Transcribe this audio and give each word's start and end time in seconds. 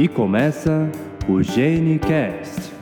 E 0.00 0.08
começa 0.08 0.90
o 1.28 1.42
GeneCast. 1.42 2.72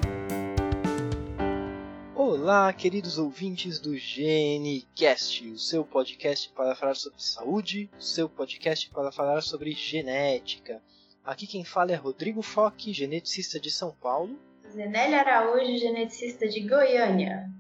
Olá, 2.14 2.72
queridos 2.72 3.18
ouvintes 3.18 3.80
do 3.80 3.96
GeneCast, 3.96 5.50
o 5.50 5.58
seu 5.58 5.84
podcast 5.84 6.48
para 6.50 6.76
falar 6.76 6.94
sobre 6.94 7.20
saúde, 7.20 7.90
o 7.98 8.00
seu 8.00 8.28
podcast 8.28 8.88
para 8.90 9.10
falar 9.10 9.40
sobre 9.40 9.72
genética. 9.72 10.80
Aqui 11.24 11.48
quem 11.48 11.64
fala 11.64 11.90
é 11.90 11.96
Rodrigo 11.96 12.40
Foque, 12.40 12.92
geneticista 12.92 13.58
de 13.58 13.72
São 13.72 13.90
Paulo. 14.00 14.38
Zenélia 14.72 15.18
Araújo, 15.18 15.76
geneticista 15.76 16.46
de 16.46 16.60
Goiânia. 16.60 17.50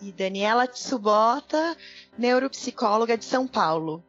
E 0.00 0.10
Daniela 0.12 0.66
Tsubota, 0.66 1.76
neuropsicóloga 2.16 3.18
de 3.18 3.26
São 3.26 3.46
Paulo. 3.46 4.02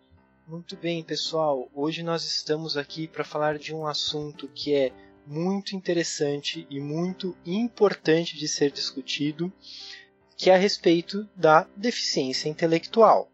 Muito 0.50 0.76
bem, 0.76 1.04
pessoal. 1.04 1.70
Hoje 1.76 2.02
nós 2.02 2.26
estamos 2.26 2.76
aqui 2.76 3.08
para 3.08 3.24
falar 3.24 3.60
de 3.60 3.72
um 3.72 3.86
assunto 3.86 4.48
que 4.48 4.74
é 4.74 4.92
muito 5.24 5.76
interessante 5.76 6.66
e 6.72 6.80
muito 6.80 7.38
importante 7.46 8.36
de 8.36 8.48
ser 8.48 8.72
discutido, 8.72 9.54
que 10.36 10.50
é 10.50 10.56
a 10.56 10.58
respeito 10.58 11.30
da 11.36 11.68
deficiência 11.78 12.50
intelectual. 12.50 13.32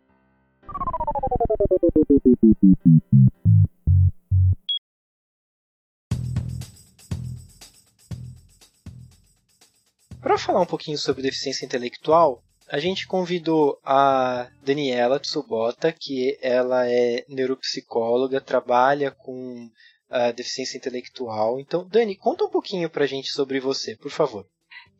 Para 10.19 10.37
falar 10.37 10.59
um 10.59 10.65
pouquinho 10.65 10.97
sobre 10.97 11.21
deficiência 11.21 11.65
intelectual, 11.65 12.43
a 12.69 12.79
gente 12.79 13.07
convidou 13.07 13.79
a 13.83 14.47
Daniela 14.63 15.19
Tsubota, 15.19 15.91
que 15.91 16.37
ela 16.41 16.89
é 16.89 17.23
neuropsicóloga, 17.27 18.41
trabalha 18.41 19.11
com 19.11 19.69
uh, 20.09 20.33
deficiência 20.35 20.77
intelectual. 20.77 21.59
Então, 21.59 21.87
Dani, 21.87 22.15
conta 22.15 22.45
um 22.45 22.49
pouquinho 22.49 22.89
pra 22.89 23.05
gente 23.05 23.29
sobre 23.31 23.59
você, 23.59 23.95
por 23.95 24.11
favor. 24.11 24.45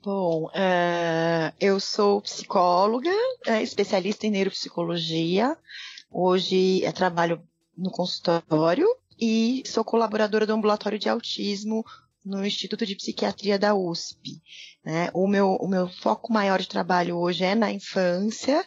Bom, 0.04 0.46
uh, 0.46 1.54
eu 1.60 1.80
sou 1.80 2.22
psicóloga, 2.22 3.10
uh, 3.48 3.62
especialista 3.62 4.28
em 4.28 4.32
neuropsicologia. 4.32 5.58
Hoje 6.12 6.84
eu 6.84 6.94
trabalho 6.94 7.42
no 7.76 7.90
consultório 7.90 8.88
e 9.20 9.64
sou 9.66 9.84
colaboradora 9.84 10.46
do 10.46 10.54
ambulatório 10.54 11.00
de 11.00 11.10
autismo 11.10 11.84
no 12.26 12.44
Instituto 12.44 12.86
de 12.86 12.96
Psiquiatria 12.96 13.60
da 13.60 13.76
USP. 13.76 14.42
Né? 14.84 15.10
O, 15.14 15.28
meu, 15.28 15.52
o 15.56 15.68
meu 15.68 15.88
foco 15.88 16.34
maior 16.34 16.60
de 16.60 16.68
trabalho 16.68 17.18
hoje 17.18 17.44
é 17.44 17.54
na 17.54 17.72
infância. 17.72 18.66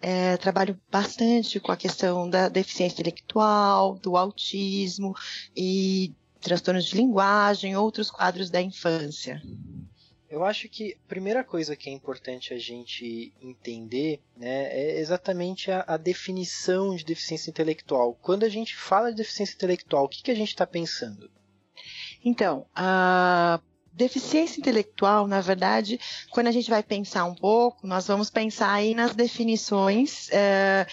É, 0.00 0.36
trabalho 0.36 0.78
bastante 0.90 1.58
com 1.58 1.72
a 1.72 1.76
questão 1.76 2.28
da 2.28 2.48
deficiência 2.48 2.94
intelectual, 2.94 3.98
do 3.98 4.16
autismo 4.16 5.14
e 5.56 6.14
transtornos 6.40 6.86
de 6.86 6.96
linguagem, 6.96 7.76
outros 7.76 8.10
quadros 8.10 8.50
da 8.50 8.60
infância. 8.60 9.42
Eu 10.30 10.44
acho 10.44 10.68
que 10.68 10.96
a 11.04 11.08
primeira 11.08 11.42
coisa 11.42 11.74
que 11.74 11.90
é 11.90 11.92
importante 11.92 12.54
a 12.54 12.58
gente 12.58 13.32
entender 13.42 14.20
né, 14.36 14.68
é 14.72 15.00
exatamente 15.00 15.72
a, 15.72 15.84
a 15.86 15.96
definição 15.96 16.94
de 16.94 17.04
deficiência 17.04 17.50
intelectual. 17.50 18.16
Quando 18.22 18.44
a 18.44 18.48
gente 18.48 18.76
fala 18.76 19.10
de 19.10 19.16
deficiência 19.16 19.54
intelectual, 19.54 20.04
o 20.04 20.08
que, 20.08 20.22
que 20.22 20.30
a 20.30 20.36
gente 20.36 20.50
está 20.50 20.64
pensando? 20.64 21.28
Então, 22.24 22.66
a 22.74 23.60
deficiência 23.92 24.60
intelectual, 24.60 25.26
na 25.26 25.40
verdade, 25.40 26.00
quando 26.30 26.46
a 26.46 26.52
gente 26.52 26.70
vai 26.70 26.82
pensar 26.82 27.24
um 27.24 27.34
pouco, 27.34 27.86
nós 27.86 28.06
vamos 28.06 28.30
pensar 28.30 28.72
aí 28.72 28.94
nas 28.94 29.14
definições 29.14 30.30
é, 30.30 30.86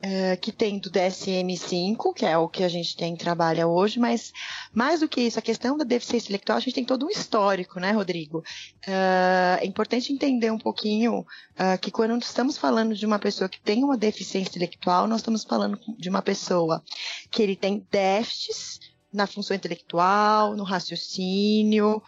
é, 0.00 0.36
que 0.36 0.50
tem 0.50 0.78
do 0.78 0.90
DSM-5, 0.90 2.14
que 2.14 2.24
é 2.24 2.38
o 2.38 2.48
que 2.48 2.64
a 2.64 2.68
gente 2.68 2.96
tem 2.96 3.16
trabalha 3.16 3.66
hoje, 3.66 3.98
mas 3.98 4.32
mais 4.72 5.00
do 5.00 5.08
que 5.08 5.20
isso, 5.20 5.38
a 5.38 5.42
questão 5.42 5.76
da 5.76 5.84
deficiência 5.84 6.26
intelectual, 6.26 6.56
a 6.56 6.60
gente 6.60 6.74
tem 6.74 6.84
todo 6.84 7.04
um 7.04 7.10
histórico, 7.10 7.78
né, 7.78 7.90
Rodrigo? 7.92 8.42
É, 8.86 9.58
é 9.60 9.66
importante 9.66 10.12
entender 10.12 10.50
um 10.50 10.58
pouquinho 10.58 11.24
que 11.80 11.90
quando 11.90 12.20
estamos 12.20 12.56
falando 12.56 12.94
de 12.94 13.06
uma 13.06 13.18
pessoa 13.18 13.48
que 13.48 13.60
tem 13.60 13.84
uma 13.84 13.96
deficiência 13.96 14.50
intelectual, 14.50 15.06
nós 15.06 15.20
estamos 15.20 15.44
falando 15.44 15.78
de 15.98 16.08
uma 16.08 16.22
pessoa 16.22 16.82
que 17.30 17.42
ele 17.42 17.54
tem 17.54 17.86
déficits 17.90 18.93
na 19.14 19.26
função 19.26 19.56
intelectual, 19.56 20.56
no 20.56 20.64
raciocínio, 20.64 22.02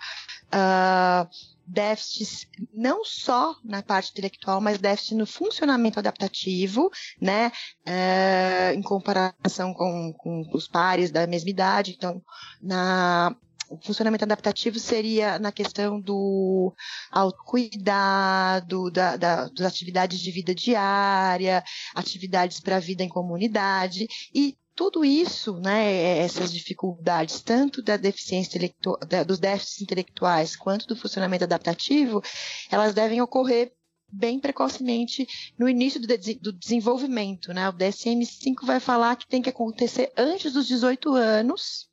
uh, 0.49 1.29
déficits 1.67 2.47
não 2.75 3.05
só 3.05 3.57
na 3.65 3.83
parte 3.83 4.11
intelectual, 4.11 4.61
mas 4.61 4.79
déficit 4.79 5.15
no 5.15 5.27
funcionamento 5.27 5.99
adaptativo, 5.99 6.91
né, 7.21 7.53
uh, 7.87 8.75
em 8.75 8.83
comparação 8.83 9.73
com, 9.73 10.13
com 10.13 10.43
os 10.53 10.67
pares 10.69 11.11
da 11.11 11.27
mesma 11.27 11.51
idade. 11.51 11.95
Então, 11.97 12.21
na 12.61 13.35
o 13.69 13.77
funcionamento 13.85 14.25
adaptativo 14.25 14.79
seria 14.79 15.39
na 15.39 15.51
questão 15.51 16.01
do 16.01 16.73
autocuidado, 17.11 18.91
da, 18.93 19.17
da, 19.17 19.49
das 19.49 19.67
atividades 19.67 20.21
de 20.21 20.31
vida 20.31 20.55
diária, 20.55 21.65
atividades 21.95 22.61
para 22.61 22.77
a 22.77 22.81
vida 22.81 23.03
em 23.03 23.09
comunidade 23.09 24.07
e 24.33 24.57
tudo 24.77 25.05
isso, 25.05 25.59
né, 25.59 26.19
essas 26.19 26.53
dificuldades, 26.53 27.41
tanto 27.41 27.83
da 27.83 27.97
deficiência 27.97 28.51
intelectual, 28.51 28.99
dos 29.27 29.39
déficits 29.39 29.81
intelectuais 29.81 30.55
quanto 30.55 30.87
do 30.87 30.95
funcionamento 30.95 31.45
adaptativo, 31.45 32.23
elas 32.71 32.93
devem 32.93 33.23
ocorrer 33.23 33.73
bem 34.13 34.39
precocemente 34.39 35.27
no 35.59 35.69
início 35.69 36.01
do, 36.01 36.07
de 36.07 36.35
do 36.35 36.53
desenvolvimento. 36.53 37.53
Né? 37.55 37.69
O 37.69 37.73
DSM-5 37.73 38.65
vai 38.65 38.79
falar 38.79 39.17
que 39.17 39.27
tem 39.27 39.43
que 39.43 39.49
acontecer 39.49 40.13
antes 40.17 40.53
dos 40.53 40.69
18 40.69 41.15
anos, 41.15 41.89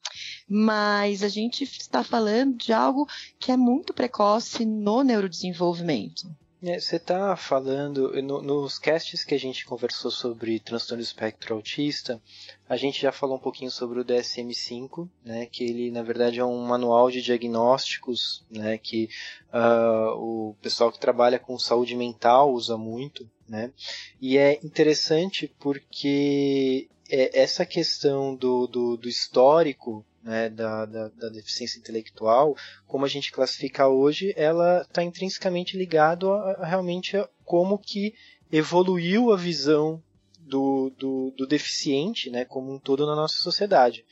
mas 0.47 1.23
a 1.23 1.29
gente 1.29 1.63
está 1.63 2.03
falando 2.03 2.57
de 2.57 2.73
algo 2.73 3.07
que 3.39 3.51
é 3.51 3.57
muito 3.57 3.93
precoce 3.93 4.65
no 4.65 5.03
neurodesenvolvimento. 5.03 6.27
É, 6.65 6.79
você 6.79 6.95
está 6.95 7.35
falando, 7.35 8.09
no, 8.21 8.41
nos 8.41 8.79
casts 8.79 9.25
que 9.25 9.35
a 9.35 9.37
gente 9.37 9.65
conversou 9.65 10.09
sobre 10.09 10.61
transtorno 10.61 11.03
espectro 11.03 11.55
autista, 11.55 12.21
a 12.69 12.77
gente 12.77 13.01
já 13.01 13.11
falou 13.11 13.35
um 13.35 13.39
pouquinho 13.39 13.69
sobre 13.69 13.99
o 13.99 14.05
DSM-5, 14.05 15.09
né, 15.25 15.45
que 15.45 15.65
ele 15.65 15.91
na 15.91 16.01
verdade 16.01 16.39
é 16.39 16.45
um 16.45 16.65
manual 16.65 17.11
de 17.11 17.21
diagnósticos, 17.21 18.45
né, 18.49 18.77
que 18.77 19.09
uh, 19.53 20.15
o 20.17 20.55
pessoal 20.61 20.89
que 20.89 20.97
trabalha 20.97 21.37
com 21.37 21.59
saúde 21.59 21.97
mental 21.97 22.53
usa 22.53 22.77
muito, 22.77 23.29
né, 23.45 23.73
e 24.21 24.37
é 24.37 24.57
interessante 24.63 25.53
porque 25.59 26.87
é 27.09 27.41
essa 27.41 27.65
questão 27.65 28.33
do, 28.33 28.67
do, 28.67 28.95
do 28.95 29.09
histórico 29.09 30.05
né, 30.23 30.49
da, 30.49 30.85
da, 30.85 31.09
da, 31.09 31.29
deficiência 31.29 31.77
intelectual, 31.77 32.55
como 32.87 33.05
a 33.05 33.09
gente 33.09 33.31
classifica 33.31 33.87
hoje, 33.87 34.33
ela 34.37 34.81
está 34.81 35.03
intrinsecamente 35.03 35.77
ligado 35.77 36.31
a, 36.31 36.51
a, 36.53 36.65
realmente 36.65 37.17
a 37.17 37.29
como 37.43 37.77
que 37.77 38.13
evoluiu 38.51 39.31
a 39.31 39.37
visão 39.37 40.01
do, 40.39 40.91
do, 40.97 41.33
do, 41.37 41.45
deficiente, 41.45 42.29
né, 42.29 42.45
como 42.45 42.73
um 42.73 42.79
todo 42.79 43.05
na 43.05 43.15
nossa 43.15 43.35
sociedade. 43.37 44.05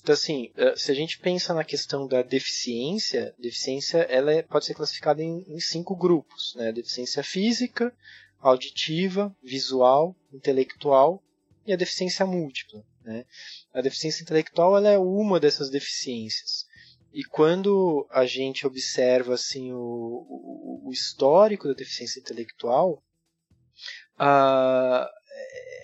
Então, 0.00 0.12
assim, 0.12 0.52
eh, 0.56 0.74
se 0.76 0.92
a 0.92 0.94
gente 0.94 1.18
pensa 1.18 1.52
na 1.52 1.64
questão 1.64 2.06
da 2.06 2.22
deficiência, 2.22 3.34
deficiência 3.38 3.98
ela 4.08 4.32
é, 4.32 4.42
pode 4.42 4.64
ser 4.64 4.74
classificada 4.74 5.22
em, 5.22 5.44
em 5.48 5.58
cinco 5.58 5.96
grupos, 5.96 6.54
né, 6.56 6.72
deficiência 6.72 7.22
física, 7.22 7.92
auditiva, 8.40 9.34
visual, 9.42 10.14
intelectual 10.32 11.22
e 11.66 11.72
a 11.72 11.76
deficiência 11.76 12.24
múltipla. 12.24 12.84
Né? 13.08 13.24
A 13.72 13.80
deficiência 13.80 14.22
intelectual 14.22 14.76
ela 14.76 14.90
é 14.90 14.98
uma 14.98 15.40
dessas 15.40 15.70
deficiências. 15.70 16.66
E 17.10 17.24
quando 17.24 18.06
a 18.10 18.26
gente 18.26 18.66
observa 18.66 19.32
assim, 19.32 19.72
o, 19.72 19.78
o, 19.78 20.88
o 20.88 20.92
histórico 20.92 21.66
da 21.66 21.72
deficiência 21.72 22.20
intelectual, 22.20 23.02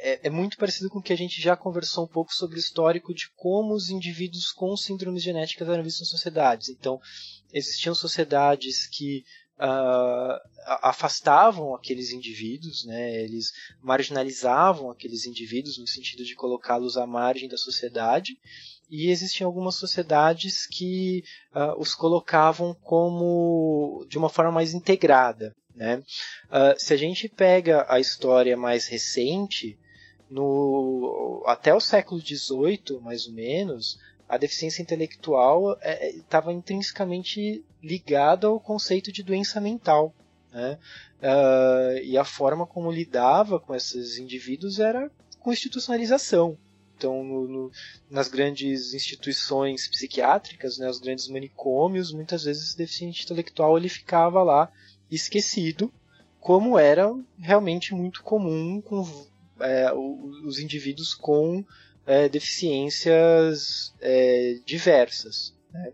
é, 0.03 0.27
é, 0.27 0.31
muito 0.31 0.59
parecido 0.59 0.91
com 0.91 0.99
o 0.99 1.03
que 1.03 1.15
a 1.15 1.17
gente 1.17 1.41
já 1.41 1.57
conversou 1.57 2.05
um 2.05 2.09
pouco 2.09 2.35
sobre 2.35 2.57
o 2.57 2.61
histórico 2.61 3.15
de 3.15 3.31
como 3.35 3.73
os 3.73 3.89
indivíduos 3.89 4.53
com 4.53 4.77
síndromes 4.77 5.23
genéticas 5.23 5.67
eram 5.67 5.83
vistos 5.83 6.03
nas 6.03 6.11
sociedades. 6.11 6.69
Então, 6.69 7.01
existiam 7.55 7.95
sociedades 7.95 8.87
que 8.87 9.25
uh, 9.65 10.41
afastavam 10.83 11.75
aqueles 11.75 12.11
indivíduos, 12.11 12.85
né? 12.85 13.23
eles 13.23 13.53
marginalizavam 13.83 14.91
aqueles 14.91 15.27
indivíduos 15.27 15.79
no 15.79 15.87
sentido 15.87 16.25
de 16.25 16.35
colocá-los 16.35 16.97
à 16.97 17.07
margem 17.07 17.49
da 17.49 17.57
sociedade, 17.57 18.39
e 18.91 19.11
existiam 19.11 19.49
algumas 19.49 19.77
sociedades 19.77 20.67
que 20.67 21.25
uh, 21.55 21.81
os 21.81 21.95
colocavam 21.95 22.75
como 22.75 24.05
de 24.09 24.19
uma 24.19 24.29
forma 24.29 24.53
mais 24.53 24.75
integrada. 24.75 25.55
Né? 25.75 25.97
Uh, 25.97 26.75
se 26.79 26.93
a 26.93 26.97
gente 26.97 27.29
pega 27.29 27.87
a 27.89 27.99
história 27.99 28.57
mais 28.57 28.87
recente, 28.87 29.79
no, 30.31 31.43
até 31.47 31.75
o 31.75 31.81
século 31.81 32.21
XVIII, 32.21 33.01
mais 33.01 33.27
ou 33.27 33.33
menos, 33.33 33.99
a 34.35 34.39
deficiência 34.39 34.83
intelectual 34.83 35.79
estava 36.13 36.51
é, 36.51 36.55
é 36.55 36.57
intrinsecamente 36.57 37.65
ligada 37.83 38.49
ao 38.49 38.59
conceito 38.59 39.13
de 39.13 39.23
doença 39.23 39.61
mental. 39.61 40.13
Né? 40.53 40.79
Uh, 41.21 41.99
e 42.03 42.19
a 42.19 42.25
forma 42.25 42.67
como 42.67 42.91
lidava 42.91 43.61
com 43.61 43.75
esses 43.75 44.19
indivíduos 44.19 44.81
era 44.81 45.11
com 45.39 45.53
institucionalização. 45.53 46.59
então 46.97 47.23
no, 47.23 47.47
no, 47.47 47.73
nas 48.11 48.29
grandes 48.29 48.93
instituições 48.93 49.87
psiquiátricas, 49.89 50.79
né, 50.79 50.89
os 50.89 50.99
grandes 50.99 51.29
manicômios, 51.29 52.13
muitas 52.13 52.45
vezes 52.45 52.69
esse 52.69 52.79
deficiente 52.79 53.25
intelectual 53.25 53.77
ele 53.77 53.89
ficava 53.89 54.43
lá 54.43 54.71
esquecido, 55.11 55.93
como 56.41 56.79
era 56.79 57.15
realmente 57.39 57.95
muito 57.95 58.23
comum 58.23 58.81
com 58.81 59.07
é, 59.61 59.93
os 59.93 60.59
indivíduos 60.59 61.15
com 61.15 61.65
é, 62.07 62.29
deficiências 62.29 63.95
é, 64.01 64.59
diversas. 64.65 65.55
Né? 65.73 65.93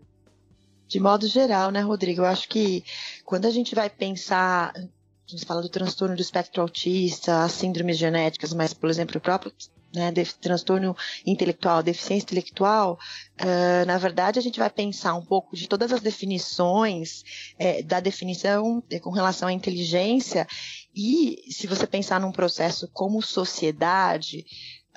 De 0.87 0.99
modo 0.99 1.27
geral, 1.27 1.71
né, 1.71 1.81
Rodrigo? 1.81 2.21
Eu 2.21 2.25
acho 2.25 2.49
que 2.49 2.83
quando 3.23 3.45
a 3.45 3.51
gente 3.51 3.73
vai 3.73 3.89
pensar, 3.89 4.73
a 4.75 4.81
gente 5.25 5.45
fala 5.45 5.61
do 5.61 5.69
transtorno 5.69 6.15
do 6.15 6.21
espectro 6.21 6.61
autista, 6.61 7.43
as 7.43 7.53
síndromes 7.53 7.97
genéticas, 7.97 8.53
mas, 8.53 8.73
por 8.73 8.89
exemplo, 8.89 9.17
o 9.17 9.21
próprio 9.21 9.53
né, 9.93 10.11
transtorno 10.39 10.95
intelectual, 11.25 11.83
deficiência 11.83 12.25
intelectual, 12.25 12.97
uh, 13.41 13.85
na 13.85 13.97
verdade 13.97 14.39
a 14.39 14.41
gente 14.41 14.59
vai 14.59 14.69
pensar 14.69 15.15
um 15.15 15.25
pouco 15.25 15.55
de 15.55 15.67
todas 15.67 15.91
as 15.91 16.01
definições 16.01 17.23
é, 17.59 17.81
da 17.81 17.99
definição 17.99 18.81
com 19.01 19.11
relação 19.11 19.47
à 19.49 19.53
inteligência 19.53 20.47
e 20.95 21.43
se 21.49 21.67
você 21.67 21.85
pensar 21.85 22.19
num 22.19 22.31
processo 22.31 22.87
como 22.93 23.21
sociedade, 23.21 24.45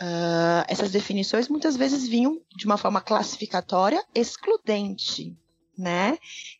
uh, 0.00 0.64
essas 0.68 0.90
definições 0.90 1.48
muitas 1.48 1.76
vezes 1.76 2.06
vinham 2.06 2.40
de 2.56 2.66
uma 2.66 2.76
forma 2.76 3.00
classificatória 3.00 4.04
excludente, 4.14 5.36
né? 5.76 6.18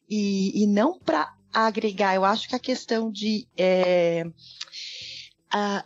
E, 0.09 0.63
e 0.63 0.67
não 0.67 0.99
para 0.99 1.35
agregar. 1.53 2.15
Eu 2.15 2.25
acho 2.25 2.49
que 2.49 2.57
a 2.57 2.61
questão 2.61 3.11
de 3.11 3.47
é, 3.57 4.25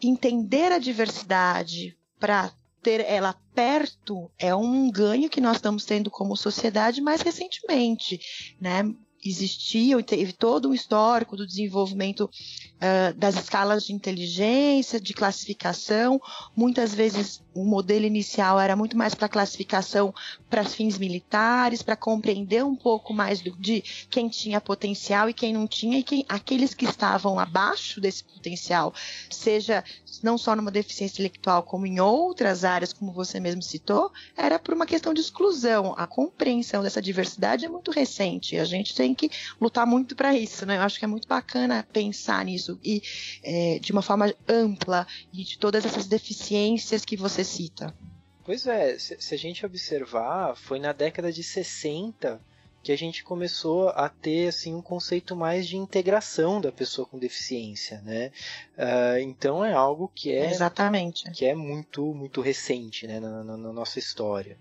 entender 0.02 0.72
a 0.72 0.78
diversidade 0.78 1.96
para 2.18 2.52
ter 2.82 3.00
ela 3.00 3.34
perto 3.54 4.30
é 4.38 4.54
um 4.54 4.90
ganho 4.90 5.28
que 5.28 5.40
nós 5.40 5.56
estamos 5.56 5.84
tendo 5.84 6.10
como 6.10 6.36
sociedade 6.36 7.00
mais 7.00 7.20
recentemente, 7.20 8.20
né? 8.60 8.82
existia, 9.24 10.00
teve 10.02 10.32
todo 10.32 10.68
um 10.68 10.74
histórico 10.74 11.36
do 11.36 11.46
desenvolvimento 11.46 12.30
uh, 12.78 13.14
das 13.14 13.34
escalas 13.36 13.84
de 13.84 13.92
inteligência, 13.92 15.00
de 15.00 15.12
classificação. 15.12 16.20
Muitas 16.56 16.94
vezes 16.94 17.42
o 17.54 17.64
modelo 17.64 18.06
inicial 18.06 18.58
era 18.58 18.76
muito 18.76 18.96
mais 18.96 19.14
para 19.14 19.28
classificação 19.28 20.14
para 20.48 20.64
fins 20.64 20.98
militares, 20.98 21.82
para 21.82 21.96
compreender 21.96 22.64
um 22.64 22.76
pouco 22.76 23.12
mais 23.12 23.40
do, 23.40 23.50
de 23.56 23.82
quem 24.08 24.28
tinha 24.28 24.60
potencial 24.60 25.28
e 25.28 25.34
quem 25.34 25.52
não 25.52 25.66
tinha, 25.66 25.98
e 25.98 26.02
quem, 26.02 26.24
aqueles 26.28 26.74
que 26.74 26.84
estavam 26.84 27.38
abaixo 27.38 28.00
desse 28.00 28.24
potencial, 28.24 28.94
seja 29.30 29.84
não 30.22 30.38
só 30.38 30.54
numa 30.54 30.70
deficiência 30.70 31.14
intelectual, 31.14 31.62
como 31.62 31.86
em 31.86 32.00
outras 32.00 32.64
áreas, 32.64 32.92
como 32.92 33.12
você 33.12 33.38
mesmo 33.38 33.62
citou, 33.62 34.12
era 34.36 34.58
por 34.58 34.74
uma 34.74 34.86
questão 34.86 35.14
de 35.14 35.20
exclusão. 35.20 35.94
A 35.96 36.06
compreensão 36.06 36.82
dessa 36.82 37.00
diversidade 37.00 37.64
é 37.64 37.68
muito 37.68 37.90
recente. 37.90 38.56
A 38.56 38.64
gente 38.64 38.94
tem 38.94 39.14
que 39.14 39.30
lutar 39.60 39.86
muito 39.86 40.16
para 40.16 40.36
isso, 40.36 40.66
né? 40.66 40.76
Eu 40.76 40.82
acho 40.82 40.98
que 40.98 41.04
é 41.04 41.08
muito 41.08 41.28
bacana 41.28 41.86
pensar 41.92 42.44
nisso 42.44 42.67
e 42.82 43.00
é, 43.42 43.78
de 43.78 43.92
uma 43.92 44.02
forma 44.02 44.34
ampla 44.48 45.06
e 45.32 45.44
de 45.44 45.58
todas 45.58 45.84
essas 45.84 46.06
deficiências 46.06 47.04
que 47.04 47.16
você 47.16 47.44
cita. 47.44 47.94
Pois 48.44 48.66
é, 48.66 48.98
se, 48.98 49.16
se 49.20 49.34
a 49.34 49.38
gente 49.38 49.64
observar, 49.64 50.56
foi 50.56 50.78
na 50.78 50.92
década 50.92 51.32
de 51.32 51.42
60 51.42 52.40
que 52.82 52.92
a 52.92 52.96
gente 52.96 53.22
começou 53.22 53.90
a 53.90 54.08
ter 54.08 54.48
assim 54.48 54.74
um 54.74 54.80
conceito 54.80 55.36
mais 55.36 55.66
de 55.66 55.76
integração 55.76 56.60
da 56.60 56.72
pessoa 56.72 57.06
com 57.06 57.18
deficiência, 57.18 58.00
né? 58.02 58.30
Uh, 58.78 59.18
então 59.20 59.64
é 59.64 59.72
algo 59.72 60.10
que 60.14 60.32
é 60.32 60.50
exatamente 60.50 61.30
que 61.32 61.44
é 61.44 61.54
muito 61.54 62.14
muito 62.14 62.40
recente, 62.40 63.06
né, 63.06 63.20
na, 63.20 63.44
na, 63.44 63.56
na 63.56 63.72
nossa 63.72 63.98
história 63.98 64.56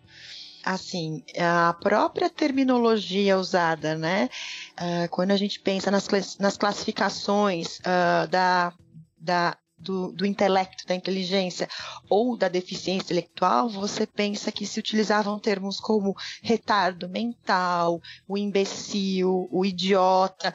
assim, 0.67 1.23
a 1.39 1.73
própria 1.73 2.29
terminologia 2.29 3.37
usada, 3.37 3.95
né? 3.95 4.29
Uh, 4.73 5.09
quando 5.09 5.31
a 5.31 5.37
gente 5.37 5.59
pensa 5.59 5.89
nas, 5.89 6.07
nas 6.37 6.57
classificações 6.57 7.79
uh, 7.79 8.27
da, 8.29 8.73
da 9.17 9.57
do, 9.77 10.11
do, 10.11 10.25
intelecto, 10.25 10.85
da 10.87 10.95
inteligência 10.95 11.69
ou 12.09 12.35
da 12.35 12.49
deficiência 12.49 13.05
intelectual, 13.05 13.69
você 13.69 14.05
pensa 14.05 14.51
que 14.51 14.65
se 14.65 14.79
utilizavam 14.79 15.39
termos 15.39 15.79
como 15.79 16.15
retardo 16.41 17.07
mental, 17.07 18.01
o 18.27 18.37
imbecil, 18.37 19.47
o 19.51 19.63
idiota, 19.63 20.53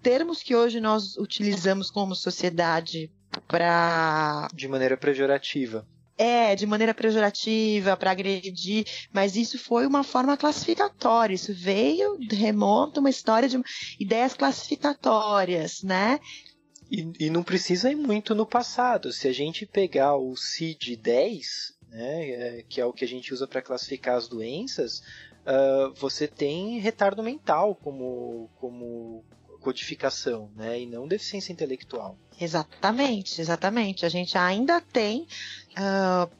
termos 0.00 0.42
que 0.42 0.54
hoje 0.54 0.80
nós 0.80 1.16
utilizamos 1.16 1.90
como 1.90 2.14
sociedade 2.14 3.12
para. 3.46 4.48
De 4.54 4.68
maneira 4.68 4.96
pejorativa. 4.96 5.86
É, 6.16 6.54
de 6.54 6.66
maneira 6.66 6.92
pejorativa, 6.92 7.96
para 7.96 8.10
agredir, 8.10 8.84
mas 9.12 9.34
isso 9.34 9.58
foi 9.58 9.86
uma 9.86 10.04
forma 10.04 10.36
classificatória, 10.36 11.34
isso 11.34 11.54
veio, 11.54 12.18
remonta 12.30 13.00
uma 13.00 13.08
história 13.08 13.48
de 13.48 13.58
ideias 13.98 14.34
classificatórias, 14.34 15.82
né? 15.82 16.20
E, 16.90 17.10
e 17.18 17.30
não 17.30 17.42
precisa 17.42 17.90
ir 17.90 17.96
muito 17.96 18.34
no 18.34 18.44
passado. 18.44 19.10
Se 19.10 19.26
a 19.26 19.32
gente 19.32 19.64
pegar 19.64 20.14
o 20.16 20.34
CID-10, 20.34 21.72
né, 21.88 22.30
é, 22.30 22.64
que 22.68 22.80
é 22.80 22.84
o 22.84 22.92
que 22.92 23.04
a 23.04 23.08
gente 23.08 23.32
usa 23.32 23.46
para 23.46 23.62
classificar 23.62 24.16
as 24.16 24.28
doenças, 24.28 25.00
uh, 25.46 25.92
você 25.94 26.28
tem 26.28 26.78
retardo 26.78 27.22
mental 27.22 27.74
como, 27.76 28.50
como 28.60 29.24
codificação, 29.62 30.50
né, 30.54 30.80
e 30.80 30.86
não 30.86 31.08
deficiência 31.08 31.52
intelectual. 31.52 32.18
Exatamente, 32.38 33.40
exatamente. 33.40 34.04
A 34.04 34.08
gente 34.08 34.36
ainda 34.36 34.80
tem. 34.80 35.26
Uh, 35.70 36.30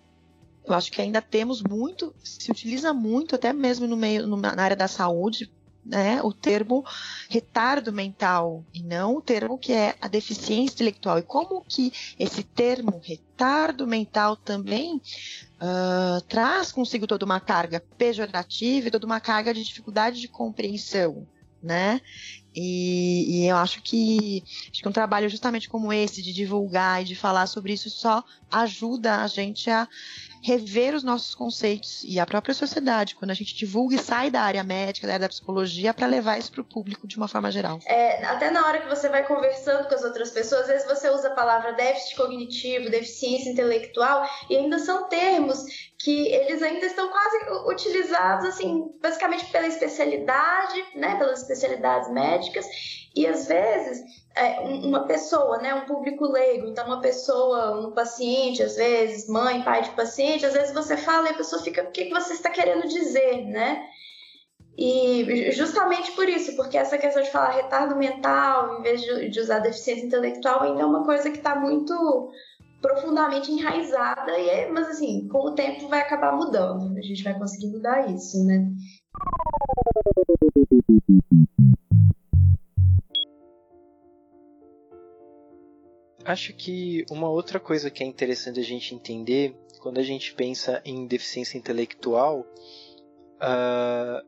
eu 0.65 0.75
acho 0.75 0.93
que 0.93 1.01
ainda 1.01 1.23
temos 1.23 1.63
muito, 1.63 2.15
se 2.23 2.51
utiliza 2.51 2.93
muito, 2.93 3.35
até 3.35 3.53
mesmo 3.53 3.87
no 3.87 3.97
meio, 3.97 4.27
na 4.27 4.63
área 4.63 4.77
da 4.77 4.87
saúde, 4.87 5.51
né, 5.85 6.23
o 6.23 6.33
termo 6.33 6.85
retardo 7.29 7.93
mental 7.93 8.65
e 8.73 8.83
não 8.83 9.17
o 9.17 9.21
termo 9.21 9.59
que 9.59 9.73
é 9.73 9.97
a 10.01 10.07
deficiência 10.07 10.75
intelectual. 10.75 11.19
E 11.19 11.23
como 11.23 11.65
que 11.67 11.93
esse 12.19 12.45
termo 12.45 13.01
retardo 13.03 13.87
mental 13.87 14.37
também 14.37 14.97
uh, 14.97 16.21
traz 16.29 16.71
consigo 16.71 17.07
toda 17.07 17.25
uma 17.25 17.41
carga 17.41 17.83
pejorativa 17.99 18.89
e 18.89 18.91
toda 18.91 19.07
uma 19.07 19.21
carga 19.21 19.53
de 19.53 19.65
dificuldade 19.65 20.21
de 20.21 20.29
compreensão, 20.29 21.27
né? 21.61 22.01
E, 22.55 23.45
e, 23.45 23.47
eu 23.47 23.57
acho 23.57 23.81
que, 23.83 24.45
acho 24.71 24.83
que 24.83 24.89
um 24.89 24.93
trabalho 24.93 25.29
justamente 25.29 25.69
como 25.69 25.93
esse, 25.93 26.23
de 26.23 26.33
divulgar 26.33 27.03
e 27.03 27.05
de 27.05 27.15
falar 27.15 27.47
sobre 27.47 27.73
isso, 27.73 27.89
só 27.89 28.23
ajuda 28.51 29.23
a 29.23 29.27
gente 29.27 29.71
a 29.71 29.89
rever 30.43 30.95
os 30.95 31.05
nossos 31.05 31.35
conceitos 31.35 32.03
e 32.05 32.19
a 32.19 32.27
própria 32.27 32.55
sociedade, 32.55 33.15
quando 33.15 33.31
a 33.31 33.35
gente 33.35 33.55
divulga 33.55 33.95
e 33.95 33.99
sai 33.99 34.31
da 34.31 34.43
área 34.43 34.65
médica, 34.65 35.07
da 35.07 35.15
área 35.15 35.27
da 35.27 35.29
psicologia, 35.29 35.95
para 35.95 36.07
levar 36.07 36.39
isso 36.39 36.51
para 36.51 36.61
o 36.61 36.65
público 36.65 37.07
de 37.07 37.17
uma 37.17 37.29
forma 37.29 37.51
geral. 37.51 37.79
É, 37.87 38.25
até 38.25 38.51
na 38.51 38.67
hora 38.67 38.81
que 38.81 38.89
você 38.89 39.09
vai 39.09 39.25
conversando 39.27 39.89
com 39.89 39.95
as 39.95 40.03
outras 40.03 40.31
pessoas, 40.31 40.63
às 40.63 40.69
vezes 40.69 40.89
você 40.89 41.09
usa 41.11 41.29
a 41.29 41.35
palavra 41.35 41.73
déficit 41.73 42.17
cognitivo, 42.17 42.91
deficiência 42.91 43.51
intelectual, 43.51 44.29
e 44.51 44.57
ainda 44.57 44.79
são 44.79 45.09
termos 45.09 45.65
que 46.03 46.27
eles 46.29 46.61
ainda 46.63 46.87
estão 46.87 47.09
quase 47.09 47.39
utilizados, 47.69 48.47
assim, 48.47 48.91
basicamente 49.01 49.47
pela 49.47 49.69
especialidade, 49.69 50.85
né, 50.97 51.17
pelas 51.17 51.43
especialidades 51.43 52.11
médicas, 52.11 52.67
e 53.15 53.27
às 53.27 53.47
vezes 53.47 54.03
é, 54.35 54.61
uma 54.61 55.07
pessoa, 55.07 55.59
né, 55.59 55.75
um 55.75 55.85
público 55.85 56.27
leigo, 56.27 56.67
então 56.67 56.87
uma 56.87 57.01
pessoa, 57.01 57.87
um 57.87 57.93
paciente, 57.93 58.63
às 58.63 58.77
vezes, 58.77 59.29
mãe, 59.29 59.63
pai 59.63 59.83
de 59.83 59.91
paciente, 59.91 60.47
às 60.47 60.55
vezes 60.55 60.73
você 60.73 60.97
fala 60.97 61.29
e 61.29 61.33
a 61.33 61.37
pessoa 61.37 61.63
fica, 61.63 61.83
o 61.83 61.91
que, 61.91 62.09
você 62.09 62.33
está 62.33 62.51
querendo 62.51 62.89
dizer, 62.89 63.45
né? 63.47 63.87
E 64.77 65.53
justamente 65.53 66.13
por 66.13 66.27
isso, 66.27 66.57
porque 66.57 66.79
essa 66.79 66.97
questão 66.97 67.23
de 67.23 67.31
falar 67.31 67.51
retardo 67.51 67.95
mental, 67.95 68.79
em 68.79 68.83
vez 68.83 69.03
de, 69.03 69.29
de 69.29 69.41
usar 69.41 69.59
deficiência 69.59 70.07
intelectual, 70.07 70.63
ainda 70.63 70.83
é 70.83 70.87
uma 70.87 71.05
coisa 71.05 71.31
que 71.31 71.37
está 71.37 71.55
muito 71.55 72.33
profundamente 72.81 73.53
enraizada, 73.53 74.37
e 74.39 74.49
é, 74.49 74.69
mas 74.71 74.89
assim, 74.89 75.29
com 75.29 75.39
o 75.47 75.55
tempo 75.55 75.89
vai 75.89 76.01
acabar 76.01 76.35
mudando, 76.35 76.97
a 76.99 77.03
gente 77.03 77.23
vai 77.23 77.39
conseguir 77.39 77.69
mudar 77.69 78.11
isso, 78.11 78.45
né? 78.45 78.67
Acho 86.25 86.53
que 86.55 87.05
uma 87.11 87.29
outra 87.29 87.59
coisa 87.59 87.91
que 87.91 88.03
é 88.03 88.07
interessante 88.07 88.61
a 88.61 88.65
gente 88.65 88.95
entender 88.95 89.57
quando 89.81 89.99
a 89.99 90.03
gente 90.03 90.33
pensa 90.35 90.81
em 90.85 91.07
deficiência 91.07 91.59
intelectual, 91.59 92.47
uh, 93.41 94.25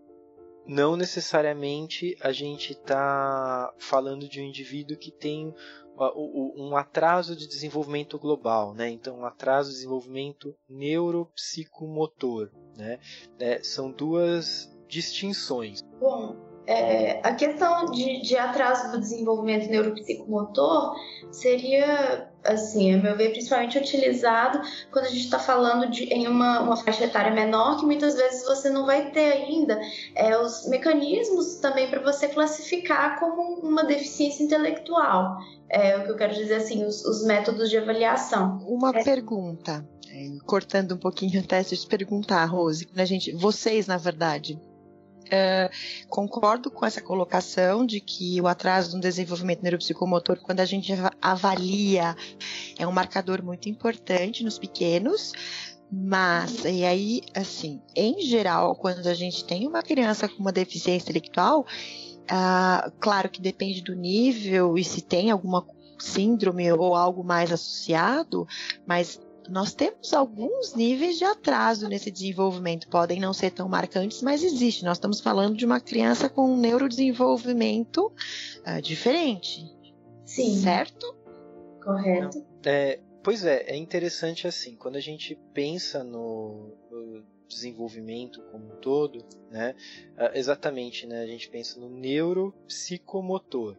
não 0.66 0.96
necessariamente 0.96 2.16
a 2.20 2.32
gente 2.32 2.72
está 2.72 3.72
falando 3.78 4.28
de 4.28 4.40
um 4.40 4.44
indivíduo 4.44 4.96
que 4.96 5.12
tem 5.12 5.54
uh, 5.96 6.60
um 6.60 6.76
atraso 6.76 7.36
de 7.36 7.46
desenvolvimento 7.46 8.18
global, 8.18 8.74
né? 8.74 8.90
Então, 8.90 9.20
um 9.20 9.24
atraso 9.24 9.70
de 9.70 9.76
desenvolvimento 9.76 10.54
neuropsicomotor, 10.68 12.50
né? 12.76 12.98
É, 13.38 13.62
são 13.62 13.92
duas 13.92 14.68
distinções. 14.88 15.82
Bom, 16.00 16.36
é, 16.66 17.20
a 17.22 17.34
questão 17.34 17.86
de, 17.90 18.22
de, 18.22 18.36
atraso 18.36 18.90
do 18.92 18.98
desenvolvimento 18.98 19.68
neuropsicomotor 19.68 20.94
seria 21.30 22.28
assim, 22.42 22.94
a 22.94 22.98
meu 22.98 23.16
ver, 23.16 23.30
principalmente 23.30 23.78
utilizado 23.78 24.60
quando 24.90 25.06
a 25.06 25.08
gente 25.08 25.24
está 25.24 25.38
falando 25.38 25.90
de, 25.90 26.04
em 26.04 26.26
uma, 26.26 26.60
uma 26.60 26.76
faixa 26.76 27.04
etária 27.04 27.32
menor, 27.32 27.78
que 27.78 27.86
muitas 27.86 28.14
vezes 28.14 28.44
você 28.44 28.70
não 28.70 28.86
vai 28.86 29.10
ter 29.10 29.32
ainda 29.32 29.78
é, 30.14 30.36
os 30.38 30.66
mecanismos 30.68 31.56
também 31.56 31.88
para 31.88 32.00
você 32.00 32.28
classificar 32.28 33.18
como 33.18 33.60
uma 33.60 33.84
deficiência 33.84 34.44
intelectual. 34.44 35.38
É 35.68 35.96
o 35.96 36.04
que 36.04 36.10
eu 36.10 36.16
quero 36.16 36.34
dizer 36.34 36.56
assim, 36.56 36.84
os, 36.84 37.04
os 37.04 37.24
métodos 37.24 37.70
de 37.70 37.78
avaliação. 37.78 38.58
Uma 38.66 38.90
é. 38.90 39.02
pergunta, 39.02 39.86
cortando 40.46 40.94
um 40.94 40.98
pouquinho 40.98 41.40
até 41.40 41.62
de 41.62 41.86
perguntar, 41.86 42.44
Rose, 42.44 42.86
a 42.96 43.04
gente, 43.04 43.32
vocês, 43.32 43.86
na 43.86 43.96
verdade, 43.96 44.58
Uh, 45.24 46.06
concordo 46.08 46.70
com 46.70 46.84
essa 46.84 47.00
colocação 47.00 47.84
de 47.84 48.00
que 48.00 48.40
o 48.40 48.46
atraso 48.46 48.94
no 48.94 49.00
desenvolvimento 49.00 49.62
neuropsicomotor, 49.62 50.38
quando 50.40 50.60
a 50.60 50.64
gente 50.64 50.92
avalia, 51.20 52.14
é 52.78 52.86
um 52.86 52.92
marcador 52.92 53.42
muito 53.42 53.68
importante 53.68 54.44
nos 54.44 54.58
pequenos. 54.58 55.32
Mas, 55.90 56.64
e 56.64 56.84
aí, 56.84 57.20
assim, 57.34 57.80
em 57.94 58.20
geral, 58.22 58.74
quando 58.74 59.06
a 59.06 59.14
gente 59.14 59.44
tem 59.44 59.66
uma 59.66 59.82
criança 59.82 60.28
com 60.28 60.40
uma 60.40 60.52
deficiência 60.52 61.04
intelectual, 61.04 61.60
uh, 61.60 62.90
claro 62.98 63.28
que 63.28 63.40
depende 63.40 63.80
do 63.82 63.94
nível 63.94 64.76
e 64.76 64.84
se 64.84 65.00
tem 65.00 65.30
alguma 65.30 65.64
síndrome 65.98 66.70
ou 66.72 66.94
algo 66.94 67.22
mais 67.22 67.52
associado, 67.52 68.46
mas 68.86 69.20
nós 69.48 69.74
temos 69.74 70.12
alguns 70.12 70.74
níveis 70.74 71.18
de 71.18 71.24
atraso 71.24 71.88
nesse 71.88 72.10
desenvolvimento. 72.10 72.88
Podem 72.88 73.20
não 73.20 73.32
ser 73.32 73.50
tão 73.50 73.68
marcantes, 73.68 74.22
mas 74.22 74.42
existe. 74.42 74.84
Nós 74.84 74.96
estamos 74.96 75.20
falando 75.20 75.56
de 75.56 75.64
uma 75.64 75.80
criança 75.80 76.28
com 76.28 76.52
um 76.52 76.56
neurodesenvolvimento 76.56 78.06
uh, 78.06 78.80
diferente. 78.82 79.64
Sim. 80.24 80.56
Certo? 80.56 81.14
Correto. 81.82 82.44
É, 82.64 83.00
pois 83.22 83.44
é, 83.44 83.64
é 83.70 83.76
interessante 83.76 84.46
assim, 84.46 84.74
quando 84.74 84.96
a 84.96 85.00
gente 85.00 85.38
pensa 85.52 86.02
no, 86.02 86.72
no 86.90 87.22
desenvolvimento 87.46 88.42
como 88.50 88.64
um 88.64 88.76
todo, 88.80 89.24
né, 89.50 89.74
uh, 90.16 90.36
exatamente, 90.36 91.06
né, 91.06 91.22
a 91.22 91.26
gente 91.26 91.48
pensa 91.50 91.78
no 91.78 91.90
neuropsicomotor. 91.90 93.76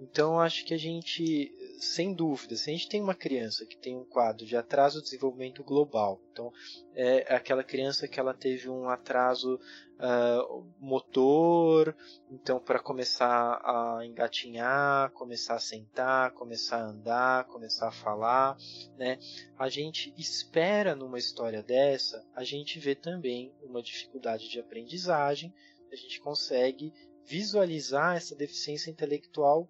Então, 0.00 0.40
acho 0.40 0.64
que 0.64 0.74
a 0.74 0.78
gente 0.78 1.52
sem 1.82 2.14
dúvida, 2.14 2.54
se 2.54 2.70
a 2.70 2.72
gente 2.72 2.88
tem 2.88 3.02
uma 3.02 3.14
criança 3.14 3.66
que 3.66 3.76
tem 3.76 3.96
um 3.96 4.04
quadro 4.04 4.46
de 4.46 4.56
atraso 4.56 4.98
de 4.98 5.04
desenvolvimento 5.06 5.64
global, 5.64 6.22
então 6.30 6.52
é 6.94 7.34
aquela 7.34 7.64
criança 7.64 8.06
que 8.06 8.20
ela 8.20 8.32
teve 8.32 8.68
um 8.68 8.88
atraso 8.88 9.58
uh, 9.98 10.64
motor, 10.78 11.92
então 12.30 12.60
para 12.60 12.78
começar 12.78 13.60
a 13.64 14.06
engatinhar, 14.06 15.10
começar 15.10 15.56
a 15.56 15.58
sentar, 15.58 16.30
começar 16.34 16.76
a 16.76 16.86
andar, 16.86 17.44
começar 17.46 17.88
a 17.88 17.92
falar, 17.92 18.56
né? 18.96 19.18
A 19.58 19.68
gente 19.68 20.14
espera 20.16 20.94
numa 20.94 21.18
história 21.18 21.64
dessa, 21.64 22.24
a 22.32 22.44
gente 22.44 22.78
vê 22.78 22.94
também 22.94 23.52
uma 23.60 23.82
dificuldade 23.82 24.48
de 24.48 24.60
aprendizagem, 24.60 25.52
a 25.90 25.96
gente 25.96 26.20
consegue 26.20 26.92
visualizar 27.26 28.16
essa 28.16 28.36
deficiência 28.36 28.88
intelectual 28.88 29.68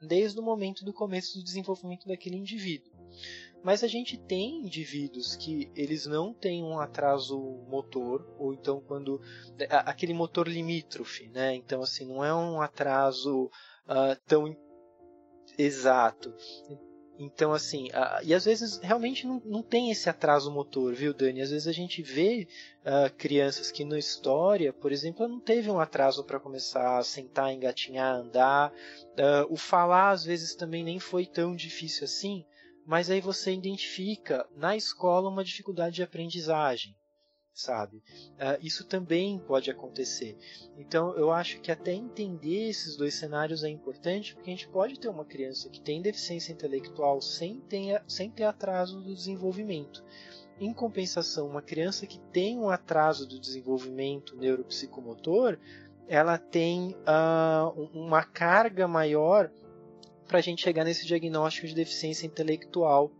desde 0.00 0.38
o 0.38 0.42
momento 0.42 0.84
do 0.84 0.92
começo 0.92 1.38
do 1.38 1.44
desenvolvimento 1.44 2.06
daquele 2.06 2.36
indivíduo. 2.36 2.92
Mas 3.62 3.82
a 3.82 3.88
gente 3.88 4.16
tem 4.16 4.64
indivíduos 4.64 5.34
que 5.34 5.70
eles 5.74 6.06
não 6.06 6.32
têm 6.32 6.62
um 6.62 6.78
atraso 6.78 7.38
motor, 7.68 8.24
ou 8.38 8.54
então 8.54 8.80
quando 8.80 9.20
aquele 9.70 10.14
motor 10.14 10.46
limítrofe, 10.46 11.28
né? 11.28 11.54
Então 11.54 11.82
assim 11.82 12.06
não 12.06 12.24
é 12.24 12.32
um 12.32 12.60
atraso 12.60 13.46
uh, 13.86 14.20
tão 14.26 14.56
exato. 15.58 16.32
Então, 17.18 17.52
assim, 17.52 17.88
uh, 17.88 18.22
e 18.22 18.34
às 18.34 18.44
vezes 18.44 18.78
realmente 18.78 19.26
não, 19.26 19.40
não 19.44 19.62
tem 19.62 19.90
esse 19.90 20.08
atraso 20.08 20.50
motor, 20.50 20.94
viu, 20.94 21.14
Dani? 21.14 21.40
Às 21.40 21.50
vezes 21.50 21.66
a 21.66 21.72
gente 21.72 22.02
vê 22.02 22.46
uh, 22.82 23.12
crianças 23.16 23.70
que 23.70 23.84
na 23.84 23.98
história, 23.98 24.72
por 24.72 24.92
exemplo, 24.92 25.26
não 25.26 25.40
teve 25.40 25.70
um 25.70 25.80
atraso 25.80 26.22
para 26.24 26.38
começar 26.38 26.98
a 26.98 27.02
sentar, 27.02 27.52
engatinhar, 27.52 28.16
andar. 28.16 28.70
Uh, 28.70 29.46
o 29.50 29.56
falar, 29.56 30.10
às 30.10 30.24
vezes, 30.24 30.54
também 30.54 30.84
nem 30.84 30.98
foi 30.98 31.24
tão 31.24 31.56
difícil 31.56 32.04
assim, 32.04 32.44
mas 32.84 33.10
aí 33.10 33.20
você 33.20 33.52
identifica 33.52 34.46
na 34.54 34.76
escola 34.76 35.30
uma 35.30 35.42
dificuldade 35.42 35.96
de 35.96 36.02
aprendizagem 36.02 36.94
sabe? 37.56 37.96
Uh, 37.96 38.60
isso 38.60 38.84
também 38.84 39.38
pode 39.38 39.70
acontecer. 39.70 40.36
Então, 40.78 41.16
eu 41.16 41.32
acho 41.32 41.58
que 41.60 41.72
até 41.72 41.92
entender 41.92 42.68
esses 42.68 42.96
dois 42.96 43.14
cenários 43.14 43.64
é 43.64 43.70
importante, 43.70 44.34
porque 44.34 44.50
a 44.50 44.52
gente 44.52 44.68
pode 44.68 45.00
ter 45.00 45.08
uma 45.08 45.24
criança 45.24 45.70
que 45.70 45.80
tem 45.80 46.02
deficiência 46.02 46.52
intelectual 46.52 47.20
sem 47.22 47.62
sem 48.06 48.30
ter 48.30 48.44
atraso 48.44 49.00
do 49.00 49.14
desenvolvimento. 49.14 50.04
Em 50.60 50.72
compensação, 50.72 51.48
uma 51.48 51.62
criança 51.62 52.06
que 52.06 52.18
tem 52.30 52.58
um 52.58 52.68
atraso 52.68 53.26
do 53.26 53.40
desenvolvimento 53.40 54.36
neuropsicomotor, 54.36 55.58
ela 56.06 56.38
tem 56.38 56.94
uh, 57.08 57.88
uma 57.94 58.22
carga 58.22 58.86
maior 58.86 59.50
para 60.26 60.38
a 60.38 60.42
gente 60.42 60.62
chegar 60.62 60.84
nesse 60.84 61.06
diagnóstico 61.06 61.66
de 61.66 61.74
deficiência 61.74 62.26
intelectual 62.26 63.10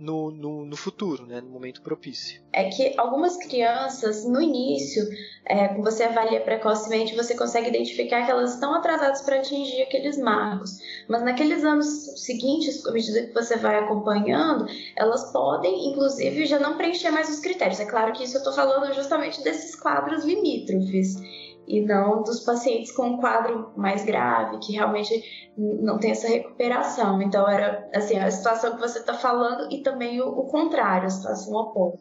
no, 0.00 0.30
no, 0.30 0.64
no, 0.64 0.76
futuro, 0.76 1.26
né, 1.26 1.40
no 1.40 1.50
momento 1.50 1.82
propício. 1.82 2.40
É 2.52 2.64
que 2.70 2.94
algumas 2.96 3.36
crianças, 3.36 4.24
no 4.24 4.40
início, 4.40 5.06
é, 5.44 5.74
você 5.74 6.04
avalia 6.04 6.40
precocemente, 6.40 7.14
você 7.14 7.36
consegue 7.36 7.68
identificar 7.68 8.24
que 8.24 8.30
elas 8.30 8.54
estão 8.54 8.74
atrasadas 8.74 9.20
para 9.20 9.36
atingir 9.36 9.82
aqueles 9.82 10.16
marcos. 10.16 10.78
Mas 11.06 11.22
naqueles 11.22 11.62
anos 11.62 11.86
seguintes, 12.24 12.84
à 12.86 12.92
medida 12.92 13.26
que 13.26 13.34
você 13.34 13.56
vai 13.56 13.78
acompanhando, 13.78 14.66
elas 14.96 15.30
podem, 15.30 15.90
inclusive, 15.90 16.46
já 16.46 16.58
não 16.58 16.78
preencher 16.78 17.10
mais 17.10 17.28
os 17.28 17.40
critérios. 17.40 17.78
É 17.78 17.84
claro 17.84 18.12
que 18.14 18.24
isso 18.24 18.36
eu 18.36 18.40
estou 18.40 18.54
falando 18.54 18.92
justamente 18.94 19.44
desses 19.44 19.74
quadros 19.74 20.24
limítrofes 20.24 21.16
e 21.66 21.80
não 21.80 22.22
dos 22.22 22.40
pacientes 22.40 22.92
com 22.92 23.10
um 23.10 23.16
quadro 23.18 23.72
mais 23.76 24.04
grave, 24.04 24.58
que 24.58 24.72
realmente 24.72 25.22
não 25.56 25.98
tem 25.98 26.10
essa 26.10 26.28
recuperação. 26.28 27.20
Então, 27.22 27.48
era 27.48 27.88
assim, 27.94 28.18
a 28.18 28.30
situação 28.30 28.74
que 28.74 28.80
você 28.80 28.98
está 28.98 29.14
falando 29.14 29.72
e 29.72 29.82
também 29.82 30.20
o, 30.20 30.28
o 30.28 30.46
contrário, 30.46 31.06
a 31.06 31.10
situação 31.10 31.54
oposta 31.54 31.98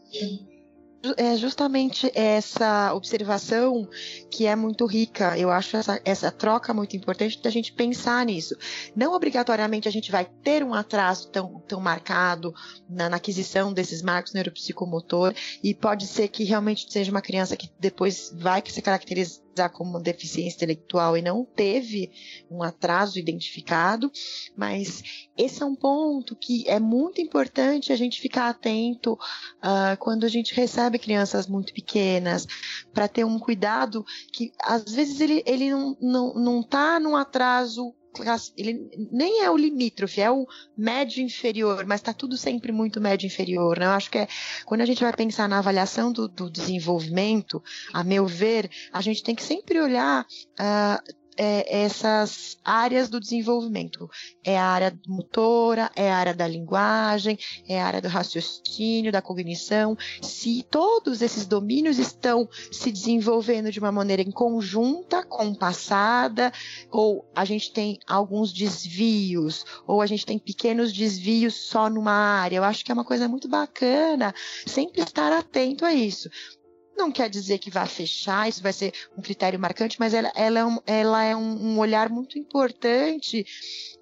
é 1.18 1.38
justamente 1.38 2.12
essa 2.14 2.94
observação 2.94 3.88
que 4.30 4.46
é 4.46 4.56
muito 4.56 4.86
rica. 4.86 5.38
Eu 5.38 5.50
acho 5.50 5.78
essa, 5.78 6.02
essa 6.04 6.32
troca 6.32 6.74
muito 6.74 6.96
importante 6.96 7.42
da 7.42 7.50
gente 7.50 7.72
pensar 7.72 8.26
nisso. 8.26 8.56
Não 8.96 9.14
obrigatoriamente 9.14 9.88
a 9.88 9.92
gente 9.92 10.12
vai 10.12 10.26
ter 10.44 10.64
um 10.64 10.74
atraso 10.74 11.30
tão, 11.30 11.60
tão 11.68 11.80
marcado 11.80 12.54
na, 12.90 13.10
na 13.10 13.18
aquisição 13.18 13.72
desses 13.72 14.02
marcos 14.02 14.34
neuropsicomotor 14.34 15.34
e 15.64 15.74
pode 15.74 16.06
ser 16.06 16.28
que 16.28 16.44
realmente 16.44 16.92
seja 16.92 17.12
uma 17.12 17.22
criança 17.22 17.56
que 17.56 17.70
depois 17.80 18.34
vai 18.36 18.62
se 18.66 18.82
caracterizar 18.82 19.49
como 19.68 19.90
uma 19.90 20.00
deficiência 20.00 20.56
intelectual 20.56 21.18
e 21.18 21.22
não 21.22 21.44
teve 21.44 22.12
um 22.50 22.62
atraso 22.62 23.18
identificado, 23.20 24.12
mas 24.56 25.04
esse 25.38 25.64
é 25.64 25.66
um 25.66 25.76
ponto 25.76 26.36
que 26.36 26.70
é 26.70 26.80
muito 26.80 27.20
importante 27.20 27.92
a 27.92 27.96
gente 27.96 28.22
ficar 28.22 28.50
atento 28.50 29.14
uh, 29.14 29.98
quando 30.00 30.24
a 30.24 30.30
gente 30.30 30.54
recebe 30.54 31.00
crianças 31.00 31.48
muito 31.48 31.74
pequenas, 31.74 32.48
para 32.94 33.08
ter 33.08 33.26
um 33.26 33.40
cuidado 33.40 34.06
que 34.32 34.54
às 34.62 34.84
vezes 34.84 35.20
ele, 35.20 35.44
ele 35.46 35.72
não, 35.72 35.98
não, 36.00 36.34
não 36.36 36.64
tá 36.64 37.00
num 37.00 37.16
atraso 37.16 37.96
ele 38.58 38.90
nem 39.12 39.44
é 39.44 39.50
o 39.50 39.58
limítrofe, 39.58 40.22
é 40.22 40.30
o 40.32 40.48
médio 40.78 41.24
inferior, 41.24 41.86
mas 41.86 42.00
está 42.00 42.14
tudo 42.14 42.36
sempre 42.38 42.72
muito 42.72 43.00
médio 43.00 43.28
inferior. 43.28 43.80
Né? 43.80 43.86
Eu 43.86 43.92
acho 43.92 44.10
que 44.10 44.18
é, 44.18 44.28
quando 44.66 44.82
a 44.82 44.86
gente 44.86 45.02
vai 45.02 45.14
pensar 45.14 45.48
na 45.48 45.60
avaliação 45.60 46.12
do, 46.12 46.28
do 46.28 46.50
desenvolvimento, 46.50 47.62
a 47.94 48.04
meu 48.04 48.26
ver, 48.26 48.70
a 48.92 49.02
gente 49.02 49.24
tem 49.24 49.36
que 49.36 49.44
sempre 49.44 49.80
olhar 49.80 50.26
uh, 50.26 51.14
é, 51.40 51.84
essas 51.84 52.58
áreas 52.66 53.08
do 53.08 53.18
desenvolvimento. 53.18 54.10
É 54.44 54.60
a 54.60 54.66
área 54.66 55.00
motora, 55.08 55.90
é 55.96 56.12
a 56.12 56.18
área 56.18 56.34
da 56.34 56.46
linguagem, 56.46 57.40
é 57.66 57.82
a 57.82 57.88
área 57.88 58.02
do 58.02 58.10
raciocínio, 58.10 59.10
da 59.10 59.22
cognição. 59.22 59.98
Se 60.22 60.66
todos 60.70 61.22
esses 61.22 61.46
domínios 61.46 61.98
estão 61.98 62.50
se 62.70 62.92
desenvolvendo 62.92 63.72
de 63.72 63.80
uma 63.80 63.92
maneira 63.92 64.22
em 64.22 64.32
conjunta, 64.32 65.24
compassada, 65.24 66.52
ou 66.92 67.26
a 67.34 67.46
gente 67.46 67.72
tem 67.72 67.98
alguns 68.06 68.52
desvios, 68.52 69.66
ou 69.88 70.02
a 70.02 70.06
gente 70.06 70.26
tem 70.26 70.38
pequenos 70.38 70.92
desvios 70.92 71.54
só 71.54 71.90
numa 71.90 72.12
área, 72.12 72.58
eu 72.58 72.66
acho 72.66 72.84
que 72.84 72.92
é 72.92 72.94
uma 72.94 73.06
coisa 73.06 73.30
muito 73.30 73.48
bacana 73.48 74.36
sempre 74.66 75.02
estar 75.02 75.32
atento 75.32 75.86
a 75.86 75.94
isso 75.94 76.30
não 77.00 77.12
quer 77.12 77.30
dizer 77.30 77.58
que 77.58 77.72
vai 77.72 77.88
fechar, 77.88 78.48
isso 78.48 78.62
vai 78.62 78.74
ser 78.74 78.94
um 79.18 79.22
critério 79.22 79.60
marcante, 79.60 80.00
mas 80.00 80.14
ela, 80.14 80.32
ela 80.36 80.60
é, 80.60 80.66
um, 80.66 80.80
ela 80.86 81.24
é 81.24 81.36
um 81.36 81.80
olhar 81.80 82.10
muito 82.10 82.38
importante 82.38 83.46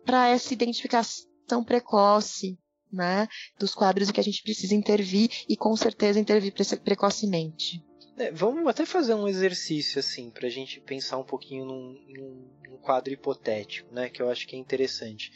para 0.03 0.29
essa 0.29 0.53
identificação 0.53 1.63
precoce 1.63 2.57
né, 2.91 3.27
dos 3.59 3.73
quadros 3.73 4.09
em 4.09 4.13
que 4.13 4.19
a 4.19 4.23
gente 4.23 4.41
precisa 4.41 4.73
intervir 4.73 5.29
e 5.47 5.55
com 5.55 5.75
certeza 5.75 6.19
intervir 6.19 6.53
precocemente. 6.83 7.83
É, 8.17 8.31
vamos 8.31 8.67
até 8.67 8.85
fazer 8.85 9.13
um 9.13 9.27
exercício 9.27 9.99
assim 9.99 10.31
para 10.31 10.47
a 10.47 10.49
gente 10.49 10.79
pensar 10.79 11.17
um 11.17 11.23
pouquinho 11.23 11.65
num, 11.65 12.01
num, 12.07 12.47
num, 12.69 12.77
quadro 12.77 13.13
hipotético, 13.13 13.93
né, 13.93 14.09
que 14.09 14.21
eu 14.21 14.29
acho 14.29 14.47
que 14.47 14.55
é 14.55 14.59
interessante. 14.59 15.31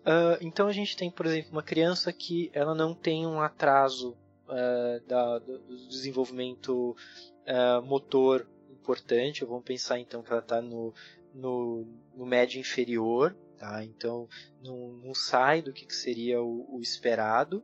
Uh, 0.00 0.36
então 0.40 0.66
a 0.66 0.72
gente 0.72 0.96
tem, 0.96 1.10
por 1.10 1.26
exemplo, 1.26 1.52
uma 1.52 1.62
criança 1.62 2.12
que 2.12 2.50
ela 2.52 2.74
não 2.74 2.94
tem 2.94 3.26
um 3.26 3.40
atraso 3.40 4.16
uh, 4.48 5.06
da, 5.06 5.38
do 5.38 5.88
desenvolvimento 5.88 6.96
uh, 7.46 7.82
motor 7.82 8.46
importante. 8.70 9.44
Vamos 9.44 9.64
pensar 9.64 9.98
então 9.98 10.22
que 10.22 10.30
ela 10.30 10.40
está 10.40 10.60
no, 10.60 10.92
no, 11.34 11.86
no, 12.14 12.26
médio 12.26 12.60
inferior, 12.60 13.36
tá? 13.58 13.84
Então 13.84 14.28
não, 14.62 14.88
não 15.04 15.14
sai 15.14 15.62
do 15.62 15.72
que, 15.72 15.86
que 15.86 15.94
seria 15.94 16.42
o, 16.42 16.76
o 16.76 16.80
esperado. 16.80 17.62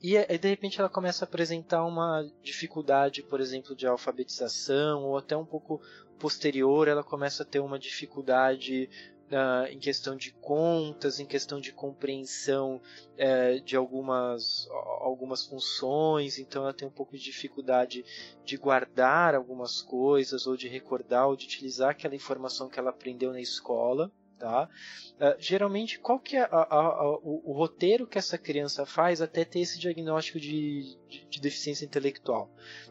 e 0.00 0.38
de 0.38 0.48
repente 0.48 0.80
ela 0.80 0.88
começa 0.88 1.24
a 1.24 1.28
apresentar 1.28 1.84
uma 1.84 2.26
dificuldade, 2.42 3.22
por 3.22 3.40
exemplo, 3.40 3.74
de 3.74 3.86
alfabetização, 3.86 5.04
ou 5.04 5.18
até 5.18 5.36
um 5.36 5.44
pouco 5.44 5.80
posterior 6.18 6.88
ela 6.88 7.04
começa 7.04 7.42
a 7.42 7.46
ter 7.46 7.60
uma 7.60 7.78
dificuldade 7.78 8.90
uh, 9.30 9.66
em 9.70 9.78
questão 9.78 10.16
de 10.16 10.32
contas, 10.32 11.20
em 11.20 11.26
questão 11.26 11.60
de 11.60 11.72
compreensão 11.72 12.80
uh, 13.14 13.60
de 13.62 13.76
algumas, 13.76 14.68
algumas 15.00 15.46
funções, 15.46 16.38
então 16.38 16.62
ela 16.62 16.74
tem 16.74 16.88
um 16.88 16.92
pouco 16.92 17.16
de 17.16 17.22
dificuldade 17.22 18.04
de 18.44 18.56
guardar 18.56 19.34
algumas 19.34 19.82
coisas, 19.82 20.46
ou 20.46 20.56
de 20.56 20.68
recordar, 20.68 21.28
ou 21.28 21.36
de 21.36 21.46
utilizar 21.46 21.90
aquela 21.90 22.14
informação 22.14 22.68
que 22.68 22.78
ela 22.78 22.90
aprendeu 22.90 23.32
na 23.32 23.40
escola. 23.40 24.10
Tá? 24.38 24.68
Uh, 25.16 25.34
geralmente, 25.40 25.98
qual 25.98 26.20
que 26.20 26.36
é 26.36 26.42
a, 26.42 26.46
a, 26.46 26.78
a, 26.78 27.16
o, 27.16 27.42
o, 27.44 27.52
roteiro 27.52 28.06
que 28.06 28.18
essa 28.18 28.38
criança 28.38 28.86
faz 28.86 29.20
até 29.20 29.44
ter 29.44 29.58
esse 29.58 29.80
diagnóstico 29.80 30.38
de, 30.38 30.96
de, 31.08 31.26
de 31.28 31.40
deficiência 31.40 31.84
intelectual? 31.84 32.48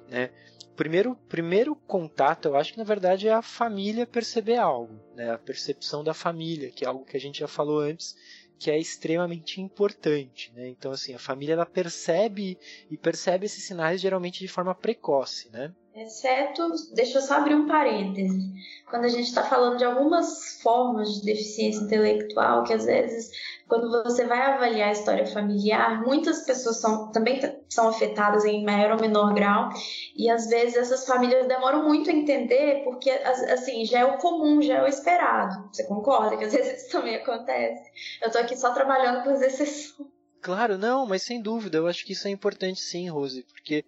Né? 0.09 0.29
primeiro, 0.77 1.15
primeiro 1.27 1.75
contato, 1.75 2.47
eu 2.47 2.55
acho 2.55 2.71
que 2.71 2.77
na 2.77 2.85
verdade 2.85 3.27
é 3.27 3.33
a 3.33 3.41
família 3.41 4.05
perceber 4.05 4.57
algo, 4.57 5.01
né? 5.15 5.31
A 5.31 5.37
percepção 5.37 6.03
da 6.03 6.13
família, 6.13 6.71
que 6.71 6.85
é 6.85 6.87
algo 6.87 7.03
que 7.03 7.17
a 7.17 7.19
gente 7.19 7.39
já 7.39 7.47
falou 7.47 7.79
antes, 7.79 8.15
que 8.59 8.69
é 8.69 8.77
extremamente 8.77 9.59
importante, 9.59 10.53
né? 10.53 10.69
Então 10.69 10.91
assim, 10.91 11.13
a 11.15 11.19
família 11.19 11.53
ela 11.53 11.65
percebe 11.65 12.57
e 12.89 12.95
percebe 12.95 13.47
esses 13.47 13.63
sinais 13.63 13.99
geralmente 13.99 14.39
de 14.39 14.47
forma 14.47 14.73
precoce, 14.75 15.49
né? 15.49 15.73
Exceto, 15.97 16.69
deixa 16.93 17.17
eu 17.17 17.21
só 17.23 17.37
abrir 17.37 17.55
um 17.55 17.65
parêntese. 17.65 18.53
Quando 18.87 19.05
a 19.05 19.09
gente 19.09 19.23
está 19.23 19.41
falando 19.41 19.77
de 19.77 19.83
algumas 19.83 20.61
formas 20.61 21.15
de 21.15 21.25
deficiência 21.25 21.81
intelectual, 21.81 22.63
que 22.63 22.71
às 22.71 22.85
vezes, 22.85 23.31
quando 23.67 23.89
você 24.03 24.23
vai 24.23 24.39
avaliar 24.39 24.89
a 24.89 24.91
história 24.91 25.25
familiar, 25.25 26.03
muitas 26.03 26.45
pessoas 26.45 26.77
são, 26.77 27.11
também 27.11 27.41
são 27.67 27.89
afetadas 27.89 28.45
em 28.45 28.63
maior 28.63 28.91
ou 28.91 29.01
menor 29.01 29.33
grau, 29.33 29.69
e 30.15 30.29
às 30.29 30.47
vezes 30.47 30.77
essas 30.77 31.03
famílias 31.03 31.47
demoram 31.47 31.83
muito 31.83 32.11
a 32.11 32.13
entender, 32.13 32.83
porque 32.83 33.09
assim, 33.09 33.83
já 33.83 34.01
é 34.01 34.05
o 34.05 34.19
comum, 34.19 34.61
já 34.61 34.75
é 34.75 34.83
o 34.83 34.87
esperado. 34.87 35.67
Você 35.73 35.83
concorda 35.85 36.37
que 36.37 36.45
às 36.45 36.53
vezes 36.53 36.83
isso 36.83 36.91
também 36.91 37.15
acontece? 37.15 37.89
Eu 38.21 38.27
estou 38.27 38.41
aqui 38.43 38.55
só 38.55 38.71
trabalhando 38.71 39.23
com 39.23 39.31
as 39.31 39.41
exceções. 39.41 40.07
Claro, 40.41 40.77
não, 40.77 41.07
mas 41.07 41.23
sem 41.23 41.41
dúvida, 41.41 41.79
eu 41.79 41.87
acho 41.87 42.05
que 42.05 42.13
isso 42.13 42.27
é 42.27 42.31
importante 42.31 42.79
sim, 42.79 43.09
Rose, 43.09 43.43
porque 43.51 43.83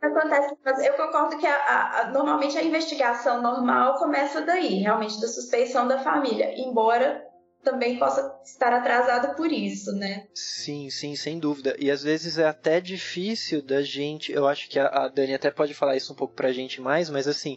acontece, 0.00 0.56
mas 0.64 0.84
eu 0.84 0.94
concordo 0.94 1.38
que 1.38 1.46
a, 1.46 2.00
a, 2.00 2.10
normalmente 2.10 2.56
a 2.56 2.62
investigação 2.62 3.42
normal 3.42 3.98
começa 3.98 4.40
daí, 4.40 4.80
realmente 4.80 5.20
da 5.20 5.28
suspeição 5.28 5.86
da 5.86 5.98
família, 5.98 6.54
embora 6.58 7.26
também 7.62 7.98
possa 7.98 8.40
estar 8.44 8.72
atrasado 8.72 9.36
por 9.36 9.50
isso, 9.50 9.92
né? 9.92 10.26
Sim, 10.34 10.90
sim, 10.90 11.14
sem 11.14 11.38
dúvida. 11.38 11.76
E 11.78 11.90
às 11.90 12.02
vezes 12.02 12.36
é 12.36 12.46
até 12.46 12.80
difícil 12.80 13.62
da 13.62 13.82
gente, 13.82 14.32
eu 14.32 14.48
acho 14.48 14.68
que 14.68 14.78
a, 14.78 14.88
a 14.88 15.08
Dani 15.08 15.34
até 15.34 15.50
pode 15.50 15.72
falar 15.72 15.96
isso 15.96 16.12
um 16.12 16.16
pouco 16.16 16.34
pra 16.34 16.52
gente 16.52 16.80
mais, 16.80 17.08
mas 17.08 17.28
assim, 17.28 17.56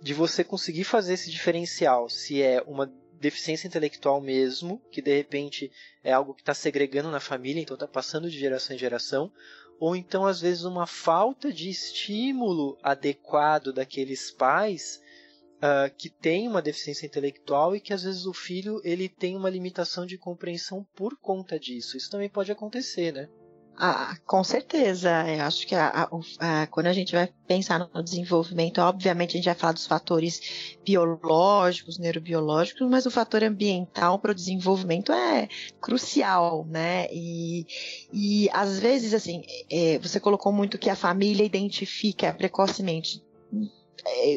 de 0.00 0.14
você 0.14 0.44
conseguir 0.44 0.84
fazer 0.84 1.14
esse 1.14 1.30
diferencial, 1.30 2.08
se 2.08 2.40
é 2.40 2.62
uma 2.66 2.90
deficiência 3.20 3.68
intelectual 3.68 4.20
mesmo, 4.20 4.80
que 4.90 5.02
de 5.02 5.14
repente 5.14 5.70
é 6.02 6.12
algo 6.12 6.32
que 6.32 6.40
está 6.40 6.54
segregando 6.54 7.10
na 7.10 7.20
família, 7.20 7.60
então 7.60 7.74
está 7.74 7.86
passando 7.86 8.30
de 8.30 8.38
geração 8.38 8.74
em 8.74 8.78
geração, 8.78 9.30
ou 9.80 9.96
então 9.96 10.26
às 10.26 10.42
vezes 10.42 10.64
uma 10.64 10.86
falta 10.86 11.50
de 11.50 11.70
estímulo 11.70 12.78
adequado 12.82 13.72
daqueles 13.72 14.30
pais 14.30 15.00
uh, 15.56 15.92
que 15.96 16.10
têm 16.10 16.46
uma 16.46 16.60
deficiência 16.60 17.06
intelectual 17.06 17.74
e 17.74 17.80
que 17.80 17.94
às 17.94 18.02
vezes 18.02 18.26
o 18.26 18.34
filho 18.34 18.80
ele 18.84 19.08
tem 19.08 19.34
uma 19.34 19.48
limitação 19.48 20.04
de 20.04 20.18
compreensão 20.18 20.86
por 20.94 21.16
conta 21.16 21.58
disso. 21.58 21.96
Isso 21.96 22.10
também 22.10 22.28
pode 22.28 22.52
acontecer, 22.52 23.10
né? 23.10 23.30
Ah, 23.82 24.14
com 24.26 24.44
certeza. 24.44 25.08
Eu 25.26 25.42
acho 25.42 25.66
que 25.66 25.74
a, 25.74 25.88
a, 25.88 26.62
a, 26.62 26.66
quando 26.66 26.88
a 26.88 26.92
gente 26.92 27.14
vai 27.14 27.32
pensar 27.46 27.78
no 27.78 28.04
desenvolvimento, 28.04 28.78
obviamente 28.78 29.30
a 29.30 29.36
gente 29.36 29.46
vai 29.46 29.54
falar 29.54 29.72
dos 29.72 29.86
fatores 29.86 30.76
biológicos, 30.84 31.98
neurobiológicos, 31.98 32.86
mas 32.90 33.06
o 33.06 33.10
fator 33.10 33.42
ambiental 33.42 34.18
para 34.18 34.32
o 34.32 34.34
desenvolvimento 34.34 35.10
é 35.12 35.48
crucial, 35.80 36.66
né? 36.68 37.06
E, 37.10 37.66
e 38.12 38.50
às 38.52 38.78
vezes, 38.78 39.14
assim, 39.14 39.44
é, 39.70 39.98
você 39.98 40.20
colocou 40.20 40.52
muito 40.52 40.76
que 40.76 40.90
a 40.90 40.96
família 40.96 41.42
identifica 41.42 42.34
precocemente 42.34 43.24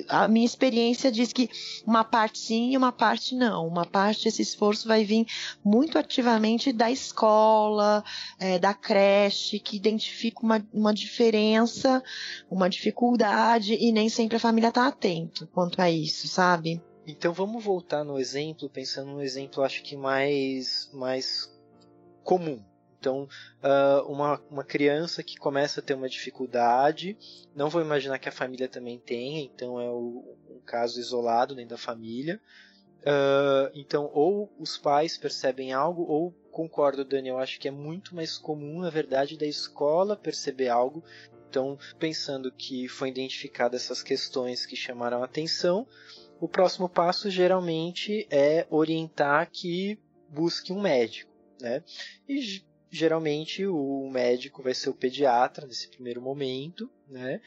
a 0.10 0.28
minha 0.28 0.46
experiência 0.46 1.12
diz 1.12 1.32
que 1.32 1.50
uma 1.86 2.04
parte 2.04 2.40
sim 2.40 2.72
e 2.72 2.78
uma 2.78 2.92
parte 2.92 3.36
não. 3.36 3.68
Uma 3.68 3.86
parte 3.86 4.28
esse 4.28 4.42
esforço 4.42 4.88
vai 4.88 5.04
vir 5.04 5.26
muito 5.64 5.98
ativamente 5.98 6.72
da 6.72 6.92
escola, 6.92 8.04
é, 8.40 8.60
da 8.60 8.74
creche, 8.74 9.60
que 9.60 9.76
identifica 9.76 10.42
uma, 10.42 10.66
uma 10.74 10.94
diferença, 10.94 12.04
uma 12.50 12.70
dificuldade 12.70 13.74
e 13.74 13.92
nem 13.92 14.10
sempre 14.10 14.38
a 14.38 14.40
família 14.40 14.70
está 14.70 14.88
atento 14.88 15.48
quanto 15.48 15.82
a 15.82 15.90
isso, 15.90 16.28
sabe? 16.28 16.82
Então 17.06 17.34
vamos 17.34 17.64
voltar 17.64 18.04
no 18.04 18.18
exemplo, 18.18 18.70
pensando 18.70 19.12
no 19.12 19.22
exemplo 19.22 19.64
acho 19.64 19.84
que 19.84 19.96
mais 19.96 20.90
mais 20.94 21.52
comum, 22.24 22.64
então, 23.04 23.28
uh, 23.62 24.10
uma, 24.10 24.42
uma 24.50 24.64
criança 24.64 25.22
que 25.22 25.36
começa 25.36 25.82
a 25.82 25.84
ter 25.84 25.94
uma 25.94 26.08
dificuldade, 26.08 27.18
não 27.54 27.70
vou 27.70 27.82
imaginar 27.82 28.18
que 28.18 28.30
a 28.30 28.32
família 28.32 28.70
também 28.70 28.98
tenha, 28.98 29.42
então 29.42 29.78
é 29.78 29.90
o, 29.90 30.38
um 30.50 30.62
caso 30.66 31.02
isolado 31.02 31.54
dentro 31.54 31.72
da 31.72 31.78
família. 31.78 32.40
Uh, 33.02 33.68
então, 33.74 34.10
ou 34.14 34.50
os 34.58 34.78
pais 34.78 35.18
percebem 35.18 35.74
algo, 35.74 36.04
ou 36.04 36.32
concordo, 36.50 37.04
Daniel, 37.04 37.40
acho 37.40 37.60
que 37.60 37.68
é 37.68 37.72
muito 37.72 38.16
mais 38.16 38.38
comum, 38.38 38.80
na 38.80 38.90
verdade, 38.90 39.38
da 39.38 39.46
escola 39.46 40.16
perceber 40.16 40.70
algo. 40.70 41.04
Então, 41.50 41.78
pensando 42.00 42.54
que 42.54 42.88
foi 42.88 43.10
identificado 43.10 43.76
essas 43.76 44.02
questões 44.02 44.66
que 44.66 44.78
chamaram 44.78 45.22
atenção, 45.22 45.86
o 46.40 46.48
próximo 46.48 46.88
passo 46.88 47.30
geralmente 47.30 48.26
é 48.32 48.66
orientar 48.70 49.52
que 49.52 50.00
busque 50.30 50.72
um 50.72 50.80
médico. 50.80 51.34
Né? 51.60 51.84
E 52.28 52.64
geralmente 52.94 53.66
o 53.66 54.08
médico 54.12 54.62
vai 54.62 54.76
ser 54.76 54.92
o 54.92 54.94
pediatra 54.94 55.66
nesse 55.66 55.90
primeiro 55.90 56.22
momento, 56.22 56.88
né? 57.08 57.42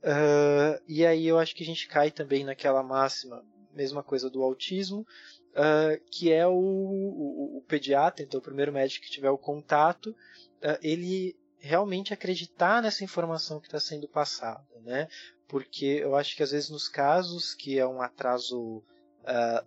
Uh, 0.00 0.80
e 0.86 1.04
aí 1.04 1.26
eu 1.26 1.40
acho 1.40 1.56
que 1.56 1.64
a 1.64 1.66
gente 1.66 1.88
cai 1.88 2.10
também 2.10 2.44
naquela 2.44 2.84
máxima, 2.84 3.44
mesma 3.74 4.00
coisa 4.02 4.30
do 4.30 4.44
autismo, 4.44 5.00
uh, 5.00 6.00
que 6.08 6.32
é 6.32 6.46
o, 6.46 6.52
o, 6.52 7.58
o, 7.58 7.64
pediatra, 7.66 8.24
então 8.24 8.38
o 8.38 8.42
primeiro 8.42 8.72
médico 8.72 9.04
que 9.04 9.10
tiver 9.10 9.30
o 9.30 9.38
contato, 9.38 10.10
uh, 10.10 10.78
ele 10.80 11.36
realmente 11.58 12.14
acreditar 12.14 12.80
nessa 12.80 13.02
informação 13.02 13.58
que 13.58 13.66
está 13.66 13.80
sendo 13.80 14.06
passada, 14.06 14.64
né? 14.82 15.08
Porque 15.48 15.98
eu 16.00 16.14
acho 16.14 16.36
que 16.36 16.44
às 16.44 16.52
vezes 16.52 16.70
nos 16.70 16.88
casos 16.88 17.54
que 17.54 17.76
é 17.76 17.86
um 17.86 18.00
atraso 18.00 18.84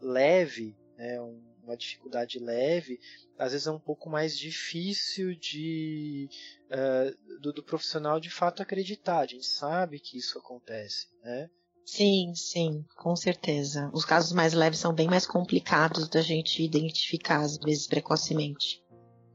leve, 0.02 0.76
né, 0.98 1.22
um, 1.22 1.42
uma 1.66 1.78
dificuldade 1.78 2.40
leve, 2.40 3.00
às 3.38 3.52
vezes 3.52 3.68
é 3.68 3.72
um 3.72 3.80
pouco 3.80 4.10
mais 4.10 4.38
difícil 4.38 5.36
de 5.36 6.30
uh, 6.72 7.40
do, 7.40 7.52
do, 7.52 7.64
profissional 7.64 8.20
de 8.20 8.30
fato 8.30 8.62
acreditar. 8.62 9.20
A 9.20 9.26
gente 9.26 9.46
sabe 9.46 10.00
que 10.00 10.18
isso 10.18 10.38
acontece, 10.38 11.08
né? 11.24 11.50
Sim, 11.86 12.34
sim, 12.34 12.84
com 12.96 13.16
certeza. 13.16 13.92
Os 13.94 14.06
casos 14.06 14.32
mais 14.32 14.54
leves 14.54 14.80
são 14.80 14.94
bem 14.94 15.08
mais 15.08 15.28
complicados 15.28 16.10
da 16.10 16.22
gente 16.22 16.64
identificar, 16.64 17.42
às 17.42 17.58
vezes, 17.58 17.86
precocemente. 17.86 18.84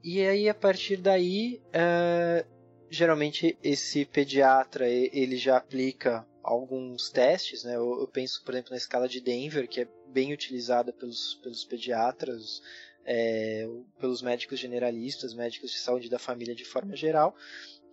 E 0.03 0.21
aí, 0.21 0.49
a 0.49 0.55
partir 0.55 0.97
daí, 0.97 1.63
uh, 1.69 2.45
geralmente 2.91 3.57
esse 3.63 4.05
pediatra 4.05 4.89
ele 4.89 5.37
já 5.37 5.57
aplica 5.57 6.27
alguns 6.43 7.11
testes, 7.11 7.65
né? 7.65 7.77
Eu, 7.77 8.01
eu, 8.01 8.09
penso, 8.09 8.43
por 8.45 8.55
exemplo, 8.55 8.73
na 8.73 8.77
escala 8.77 9.09
de 9.09 9.21
Denver, 9.21 9.69
que 9.69 9.83
é 9.83 9.89
bem 10.11 10.33
utilizada 10.33 10.93
pelos, 10.93 11.39
pelos 11.43 11.65
pediatras, 11.65 12.61
é, 13.05 13.69
pelos 13.99 14.23
médicos 14.23 14.59
generalistas, 14.59 15.35
médicos 15.35 15.71
de 15.71 15.79
saúde 15.79 16.09
da 16.09 16.19
família 16.19 16.55
de 16.55 16.65
forma 16.65 16.95
geral, 16.95 17.35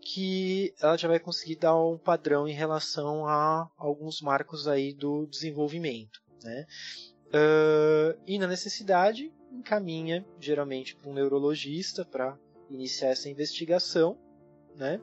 que 0.01 0.73
ela 0.81 0.97
já 0.97 1.07
vai 1.07 1.19
conseguir 1.19 1.57
dar 1.57 1.75
um 1.75 1.97
padrão 1.97 2.47
em 2.47 2.53
relação 2.53 3.25
a 3.27 3.69
alguns 3.77 4.21
marcos 4.21 4.67
aí 4.67 4.93
do 4.93 5.25
desenvolvimento, 5.25 6.21
né? 6.43 6.65
Uh, 7.27 8.17
e 8.25 8.39
na 8.39 8.47
necessidade 8.47 9.33
encaminha 9.51 10.25
geralmente 10.39 10.95
para 10.95 11.09
um 11.09 11.13
neurologista 11.13 12.05
para 12.05 12.37
iniciar 12.69 13.09
essa 13.09 13.29
investigação, 13.29 14.17
né? 14.77 15.01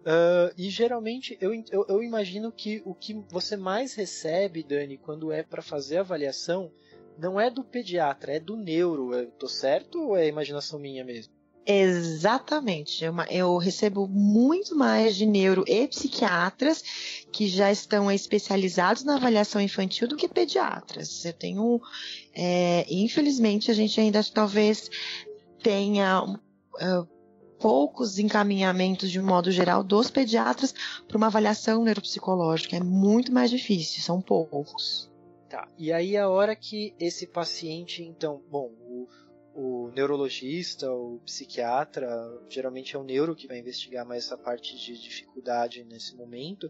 Uh, 0.00 0.52
e 0.58 0.68
geralmente 0.68 1.38
eu, 1.40 1.54
eu, 1.70 1.86
eu, 1.88 2.02
imagino 2.02 2.50
que 2.50 2.82
o 2.84 2.92
que 2.92 3.14
você 3.28 3.56
mais 3.56 3.94
recebe, 3.94 4.64
Dani, 4.64 4.98
quando 4.98 5.30
é 5.30 5.44
para 5.44 5.62
fazer 5.62 5.98
avaliação, 5.98 6.72
não 7.16 7.38
é 7.38 7.48
do 7.48 7.62
pediatra, 7.62 8.32
é 8.34 8.40
do 8.40 8.56
neuro. 8.56 9.14
Eu 9.14 9.30
tô 9.30 9.46
certo 9.46 10.02
ou 10.02 10.16
é 10.16 10.26
imaginação 10.26 10.78
minha 10.78 11.04
mesmo? 11.04 11.32
Exatamente. 11.64 13.04
Eu, 13.04 13.14
eu, 13.30 13.56
recebo 13.56 14.08
muito 14.08 14.74
mais 14.74 15.14
de 15.14 15.24
neuro 15.24 15.64
e 15.68 15.86
psiquiatras 15.86 16.82
que 17.30 17.46
já 17.46 17.70
estão 17.70 18.10
especializados 18.10 19.04
na 19.04 19.14
avaliação 19.14 19.60
infantil 19.60 20.08
do 20.08 20.16
que 20.16 20.28
pediatras. 20.28 21.24
Eu 21.24 21.32
tenho, 21.32 21.80
é, 22.34 22.84
infelizmente, 22.90 23.70
a 23.70 23.74
gente 23.74 24.00
ainda 24.00 24.20
talvez 24.24 24.90
tenha 25.62 26.24
uh, 26.24 27.08
poucos 27.62 28.18
encaminhamentos 28.18 29.08
de 29.08 29.20
um 29.20 29.24
modo 29.24 29.52
geral 29.52 29.84
dos 29.84 30.10
pediatras 30.10 30.74
para 31.06 31.16
uma 31.16 31.28
avaliação 31.28 31.84
neuropsicológica. 31.84 32.76
É 32.76 32.80
muito 32.80 33.32
mais 33.32 33.50
difícil, 33.50 34.02
são 34.02 34.20
poucos. 34.20 35.08
Tá. 35.48 35.68
E 35.78 35.92
aí 35.92 36.16
a 36.16 36.28
hora 36.28 36.56
que 36.56 36.92
esse 36.98 37.24
paciente, 37.24 38.02
então, 38.02 38.42
bom, 38.50 38.72
o, 38.80 39.08
o 39.54 39.90
neurologista, 39.94 40.90
o 40.90 41.20
psiquiatra, 41.24 42.08
geralmente 42.48 42.96
é 42.96 42.98
o 42.98 43.04
neuro 43.04 43.36
que 43.36 43.46
vai 43.46 43.58
investigar 43.58 44.04
mais 44.04 44.24
essa 44.24 44.36
parte 44.36 44.76
de 44.76 45.00
dificuldade 45.00 45.84
nesse 45.84 46.16
momento, 46.16 46.68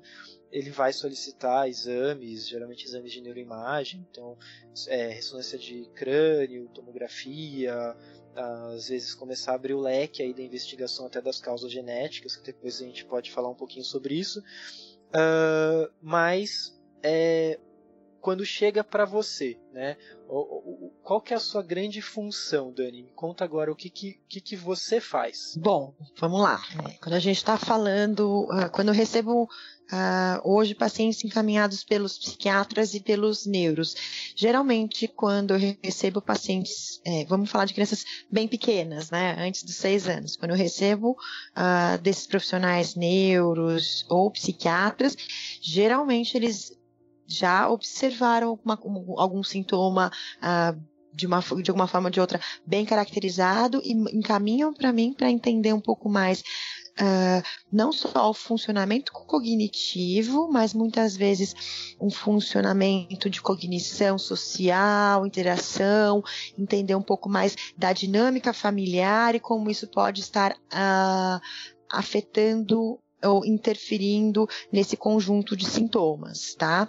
ele 0.50 0.68
vai 0.68 0.92
solicitar 0.92 1.68
exames, 1.68 2.46
geralmente 2.46 2.84
exames 2.84 3.12
de 3.12 3.22
neuroimagem, 3.22 4.06
então 4.10 4.36
é, 4.88 5.08
ressonância 5.08 5.58
de 5.58 5.88
crânio, 5.94 6.68
tomografia, 6.74 7.96
às 8.34 8.88
vezes 8.88 9.14
começar 9.14 9.52
a 9.52 9.54
abrir 9.54 9.74
o 9.74 9.80
leque 9.80 10.22
aí 10.22 10.32
da 10.32 10.42
investigação 10.42 11.06
até 11.06 11.20
das 11.20 11.40
causas 11.40 11.70
genéticas, 11.70 12.36
que 12.36 12.44
depois 12.44 12.80
a 12.80 12.84
gente 12.84 13.04
pode 13.04 13.30
falar 13.30 13.48
um 13.48 13.54
pouquinho 13.54 13.84
sobre 13.84 14.14
isso, 14.14 14.40
uh, 14.40 15.92
mas 16.00 16.78
é, 17.02 17.58
quando 18.22 18.46
chega 18.46 18.84
para 18.84 19.04
você, 19.04 19.58
né? 19.72 19.96
Qual 21.02 21.20
que 21.20 21.34
é 21.34 21.36
a 21.36 21.40
sua 21.40 21.60
grande 21.60 22.00
função, 22.00 22.72
Dani? 22.72 23.02
Me 23.02 23.10
conta 23.10 23.44
agora 23.44 23.70
o 23.70 23.76
que, 23.76 23.90
que, 23.90 24.16
que, 24.28 24.56
você 24.56 25.00
faz. 25.00 25.58
Bom, 25.60 25.92
vamos 26.18 26.40
lá. 26.40 26.62
É, 26.88 26.92
quando 27.02 27.14
a 27.14 27.18
gente 27.18 27.36
está 27.36 27.58
falando, 27.58 28.44
uh, 28.44 28.70
quando 28.70 28.88
eu 28.88 28.94
recebo 28.94 29.42
uh, 29.42 29.48
hoje 30.44 30.74
pacientes 30.74 31.22
encaminhados 31.24 31.82
pelos 31.82 32.16
psiquiatras 32.16 32.94
e 32.94 33.00
pelos 33.00 33.44
neuros, 33.44 33.94
geralmente 34.36 35.08
quando 35.08 35.54
eu 35.54 35.76
recebo 35.82 36.22
pacientes, 36.22 37.02
é, 37.04 37.24
vamos 37.24 37.50
falar 37.50 37.64
de 37.64 37.74
crianças 37.74 38.04
bem 38.30 38.46
pequenas, 38.46 39.10
né, 39.10 39.36
antes 39.38 39.64
dos 39.64 39.74
seis 39.74 40.08
anos, 40.08 40.36
quando 40.36 40.52
eu 40.52 40.56
recebo 40.56 41.10
uh, 41.10 41.98
desses 42.00 42.26
profissionais 42.26 42.94
neuros 42.94 44.06
ou 44.08 44.30
psiquiatras, 44.30 45.16
geralmente 45.60 46.36
eles 46.36 46.80
já 47.32 47.68
observaram 47.68 48.48
alguma, 48.48 48.78
algum 49.16 49.42
sintoma 49.42 50.10
uh, 50.38 50.80
de, 51.12 51.26
uma, 51.26 51.40
de 51.40 51.70
alguma 51.70 51.86
forma 51.86 52.08
ou 52.08 52.12
de 52.12 52.20
outra 52.20 52.40
bem 52.66 52.84
caracterizado 52.84 53.80
e 53.84 53.92
encaminham 53.92 54.72
para 54.72 54.92
mim 54.92 55.12
para 55.12 55.30
entender 55.30 55.72
um 55.72 55.80
pouco 55.80 56.08
mais 56.08 56.42
uh, 57.00 57.42
não 57.70 57.92
só 57.92 58.30
o 58.30 58.34
funcionamento 58.34 59.12
cognitivo, 59.12 60.50
mas 60.50 60.74
muitas 60.74 61.16
vezes 61.16 61.54
um 62.00 62.10
funcionamento 62.10 63.30
de 63.30 63.40
cognição 63.40 64.18
social, 64.18 65.26
interação, 65.26 66.22
entender 66.58 66.94
um 66.94 67.02
pouco 67.02 67.28
mais 67.28 67.56
da 67.76 67.92
dinâmica 67.92 68.52
familiar 68.52 69.34
e 69.34 69.40
como 69.40 69.70
isso 69.70 69.88
pode 69.88 70.20
estar 70.20 70.52
uh, 70.52 71.40
afetando 71.90 72.98
ou 73.24 73.44
interferindo 73.44 74.48
nesse 74.70 74.96
conjunto 74.96 75.56
de 75.56 75.66
sintomas, 75.66 76.54
tá? 76.54 76.88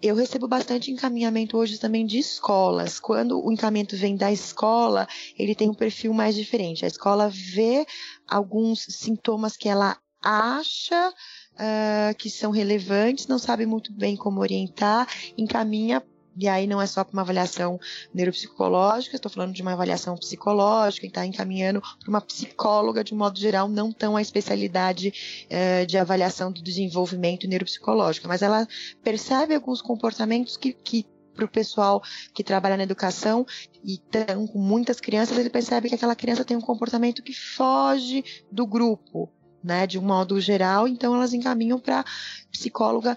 Eu 0.00 0.14
recebo 0.14 0.46
bastante 0.46 0.90
encaminhamento 0.90 1.56
hoje 1.56 1.78
também 1.78 2.06
de 2.06 2.18
escolas. 2.18 3.00
Quando 3.00 3.44
o 3.44 3.52
encaminhamento 3.52 3.96
vem 3.96 4.16
da 4.16 4.32
escola, 4.32 5.08
ele 5.38 5.54
tem 5.54 5.68
um 5.68 5.74
perfil 5.74 6.12
mais 6.12 6.34
diferente. 6.34 6.84
A 6.84 6.88
escola 6.88 7.28
vê 7.28 7.86
alguns 8.28 8.82
sintomas 8.82 9.56
que 9.56 9.68
ela 9.68 9.96
acha 10.22 11.10
uh, 11.10 12.14
que 12.16 12.30
são 12.30 12.50
relevantes, 12.50 13.26
não 13.26 13.38
sabe 13.38 13.66
muito 13.66 13.92
bem 13.92 14.16
como 14.16 14.40
orientar, 14.40 15.08
encaminha 15.36 16.02
e 16.36 16.48
aí 16.48 16.66
não 16.66 16.80
é 16.80 16.86
só 16.86 17.04
para 17.04 17.12
uma 17.12 17.22
avaliação 17.22 17.78
neuropsicológica, 18.12 19.16
estou 19.16 19.30
falando 19.30 19.52
de 19.52 19.62
uma 19.62 19.72
avaliação 19.72 20.16
psicológica, 20.16 21.06
e 21.06 21.08
está 21.08 21.26
encaminhando 21.26 21.80
para 21.80 22.08
uma 22.08 22.20
psicóloga, 22.20 23.04
de 23.04 23.14
modo 23.14 23.38
geral, 23.38 23.68
não 23.68 23.92
tão 23.92 24.16
a 24.16 24.22
especialidade 24.22 25.46
eh, 25.48 25.84
de 25.86 25.98
avaliação 25.98 26.50
do 26.50 26.62
desenvolvimento 26.62 27.46
neuropsicológico, 27.46 28.28
mas 28.28 28.42
ela 28.42 28.66
percebe 29.02 29.54
alguns 29.54 29.82
comportamentos 29.82 30.56
que, 30.56 30.72
que 30.72 31.06
para 31.34 31.44
o 31.44 31.48
pessoal 31.48 32.02
que 32.34 32.44
trabalha 32.44 32.76
na 32.76 32.82
educação 32.82 33.46
e 33.82 33.94
estão 33.94 34.46
com 34.46 34.58
muitas 34.58 35.00
crianças, 35.00 35.38
ele 35.38 35.50
percebe 35.50 35.88
que 35.88 35.94
aquela 35.94 36.14
criança 36.14 36.44
tem 36.44 36.56
um 36.56 36.60
comportamento 36.60 37.22
que 37.22 37.32
foge 37.32 38.24
do 38.50 38.66
grupo, 38.66 39.30
né, 39.62 39.86
de 39.86 39.98
um 39.98 40.02
modo 40.02 40.40
geral, 40.40 40.88
então 40.88 41.14
elas 41.14 41.32
encaminham 41.32 41.78
para 41.78 42.04
psicóloga 42.50 43.16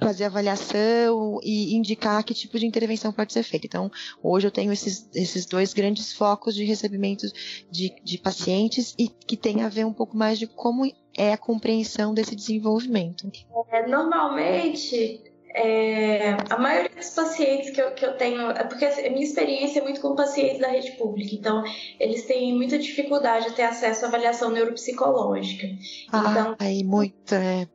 fazer 0.00 0.24
avaliação 0.24 1.38
e 1.42 1.74
indicar 1.74 2.24
que 2.24 2.34
tipo 2.34 2.58
de 2.58 2.66
intervenção 2.66 3.12
pode 3.12 3.32
ser 3.32 3.42
feita. 3.42 3.66
Então, 3.66 3.90
hoje 4.22 4.46
eu 4.46 4.50
tenho 4.50 4.72
esses, 4.72 5.08
esses 5.14 5.46
dois 5.46 5.72
grandes 5.72 6.12
focos 6.12 6.54
de 6.54 6.64
recebimento 6.64 7.26
de, 7.70 7.94
de 8.02 8.18
pacientes 8.18 8.94
e 8.98 9.08
que 9.08 9.36
tem 9.36 9.62
a 9.62 9.68
ver 9.68 9.84
um 9.84 9.92
pouco 9.92 10.16
mais 10.16 10.38
de 10.38 10.46
como 10.46 10.90
é 11.16 11.32
a 11.32 11.38
compreensão 11.38 12.14
desse 12.14 12.34
desenvolvimento. 12.34 13.30
É, 13.70 13.86
normalmente, 13.86 15.22
é, 15.54 16.36
a 16.48 16.58
maioria 16.58 16.90
dos 16.96 17.10
pacientes 17.10 17.70
que 17.70 17.80
eu, 17.80 17.92
que 17.92 18.04
eu 18.04 18.16
tenho, 18.16 18.50
é 18.50 18.64
porque 18.64 18.84
a 18.84 19.10
minha 19.10 19.24
experiência 19.24 19.80
é 19.80 19.82
muito 19.82 20.00
com 20.00 20.14
pacientes 20.14 20.60
da 20.60 20.68
rede 20.68 20.92
pública, 20.92 21.34
então 21.34 21.62
eles 21.98 22.24
têm 22.24 22.54
muita 22.54 22.78
dificuldade 22.78 23.50
de 23.50 23.56
ter 23.56 23.64
acesso 23.64 24.04
à 24.04 24.08
avaliação 24.08 24.50
neuropsicológica. 24.50 25.66
Ah, 26.12 26.28
então, 26.30 26.56
aí 26.58 26.84
muito, 26.84 27.34
é 27.34 27.66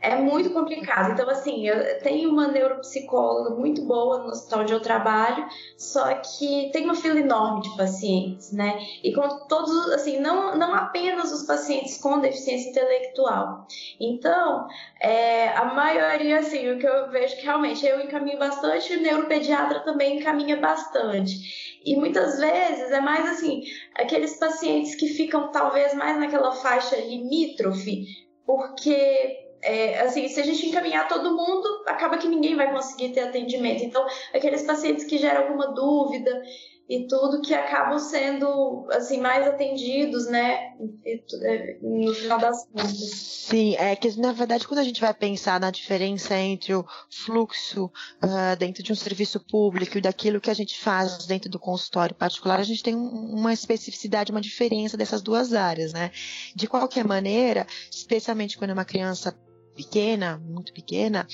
é 0.00 0.16
muito 0.16 0.50
complicado. 0.50 1.12
Então, 1.12 1.28
assim, 1.28 1.66
eu 1.66 1.98
tenho 2.00 2.30
uma 2.30 2.48
neuropsicóloga 2.48 3.50
muito 3.50 3.82
boa 3.82 4.18
no 4.18 4.28
hospital 4.28 4.60
onde 4.60 4.72
eu 4.72 4.80
trabalho, 4.80 5.46
só 5.76 6.14
que 6.14 6.70
tem 6.72 6.84
uma 6.84 6.94
fila 6.94 7.20
enorme 7.20 7.62
de 7.62 7.76
pacientes, 7.76 8.50
né? 8.52 8.80
E 9.04 9.12
com 9.12 9.28
todos, 9.46 9.90
assim, 9.92 10.18
não, 10.18 10.56
não 10.56 10.74
apenas 10.74 11.30
os 11.32 11.42
pacientes 11.42 11.98
com 11.98 12.18
deficiência 12.18 12.70
intelectual. 12.70 13.66
Então, 14.00 14.66
é, 15.00 15.48
a 15.48 15.66
maioria, 15.66 16.38
assim, 16.38 16.70
o 16.70 16.78
que 16.78 16.86
eu 16.86 17.10
vejo 17.10 17.36
que 17.36 17.44
realmente 17.44 17.84
eu 17.84 18.00
encaminho 18.00 18.38
bastante, 18.38 18.94
o 18.94 19.00
neuropediatra 19.02 19.80
também 19.80 20.18
encaminha 20.18 20.56
bastante. 20.56 21.80
E 21.84 21.94
muitas 21.96 22.38
vezes 22.38 22.90
é 22.90 23.00
mais 23.00 23.28
assim, 23.28 23.62
aqueles 23.94 24.38
pacientes 24.38 24.94
que 24.94 25.08
ficam 25.08 25.50
talvez 25.50 25.94
mais 25.94 26.18
naquela 26.18 26.52
faixa 26.52 26.96
limítrofe, 26.96 28.06
porque 28.46 29.49
é, 29.62 30.00
assim, 30.00 30.28
se 30.28 30.40
a 30.40 30.44
gente 30.44 30.66
encaminhar 30.66 31.08
todo 31.08 31.36
mundo, 31.36 31.84
acaba 31.86 32.18
que 32.18 32.28
ninguém 32.28 32.56
vai 32.56 32.72
conseguir 32.72 33.10
ter 33.10 33.20
atendimento. 33.20 33.84
Então, 33.84 34.06
aqueles 34.34 34.62
pacientes 34.62 35.04
que 35.04 35.18
geram 35.18 35.42
alguma 35.42 35.68
dúvida 35.74 36.42
e 36.90 37.06
tudo 37.06 37.40
que 37.40 37.54
acabam 37.54 38.00
sendo 38.00 38.88
assim 38.90 39.20
mais 39.20 39.46
atendidos, 39.46 40.26
né, 40.26 40.74
é, 41.06 41.78
no 41.80 42.12
final 42.12 42.36
das 42.36 42.66
contas. 42.66 42.90
Sim, 42.90 43.76
é 43.76 43.94
que 43.94 44.18
na 44.18 44.32
verdade 44.32 44.66
quando 44.66 44.80
a 44.80 44.84
gente 44.84 45.00
vai 45.00 45.14
pensar 45.14 45.60
na 45.60 45.70
diferença 45.70 46.36
entre 46.36 46.74
o 46.74 46.84
fluxo 47.08 47.84
uh, 47.84 48.56
dentro 48.58 48.82
de 48.82 48.92
um 48.92 48.96
serviço 48.96 49.38
público 49.38 49.98
e 49.98 50.00
daquilo 50.00 50.40
que 50.40 50.50
a 50.50 50.54
gente 50.54 50.80
faz 50.80 51.26
dentro 51.26 51.48
do 51.48 51.60
consultório 51.60 52.14
particular, 52.14 52.58
a 52.58 52.64
gente 52.64 52.82
tem 52.82 52.96
uma 52.96 53.52
especificidade, 53.52 54.32
uma 54.32 54.40
diferença 54.40 54.96
dessas 54.96 55.22
duas 55.22 55.54
áreas, 55.54 55.92
né? 55.92 56.10
De 56.56 56.66
qualquer 56.66 57.04
maneira, 57.04 57.68
especialmente 57.88 58.58
quando 58.58 58.70
é 58.70 58.74
uma 58.74 58.84
criança 58.84 59.38
pequena, 59.74 60.38
muito 60.38 60.72
pequena, 60.72 61.26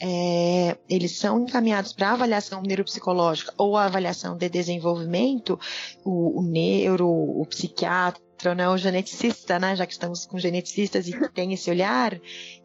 é, 0.00 0.76
eles 0.88 1.18
são 1.18 1.40
encaminhados 1.40 1.92
para 1.92 2.12
avaliação 2.12 2.62
neuropsicológica 2.62 3.52
ou 3.56 3.76
avaliação 3.76 4.36
de 4.36 4.48
desenvolvimento, 4.48 5.58
o, 6.04 6.40
o 6.40 6.42
neuro, 6.42 7.08
o 7.08 7.46
psiquiatra, 7.46 8.54
né, 8.54 8.68
o 8.68 8.76
geneticista, 8.76 9.58
né, 9.58 9.76
já 9.76 9.86
que 9.86 9.92
estamos 9.92 10.26
com 10.26 10.38
geneticistas 10.38 11.08
e 11.08 11.28
tem 11.30 11.52
esse 11.52 11.70
olhar, 11.70 12.14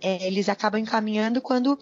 é, 0.02 0.28
eles 0.28 0.50
acabam 0.50 0.82
encaminhando 0.82 1.42
quando 1.42 1.78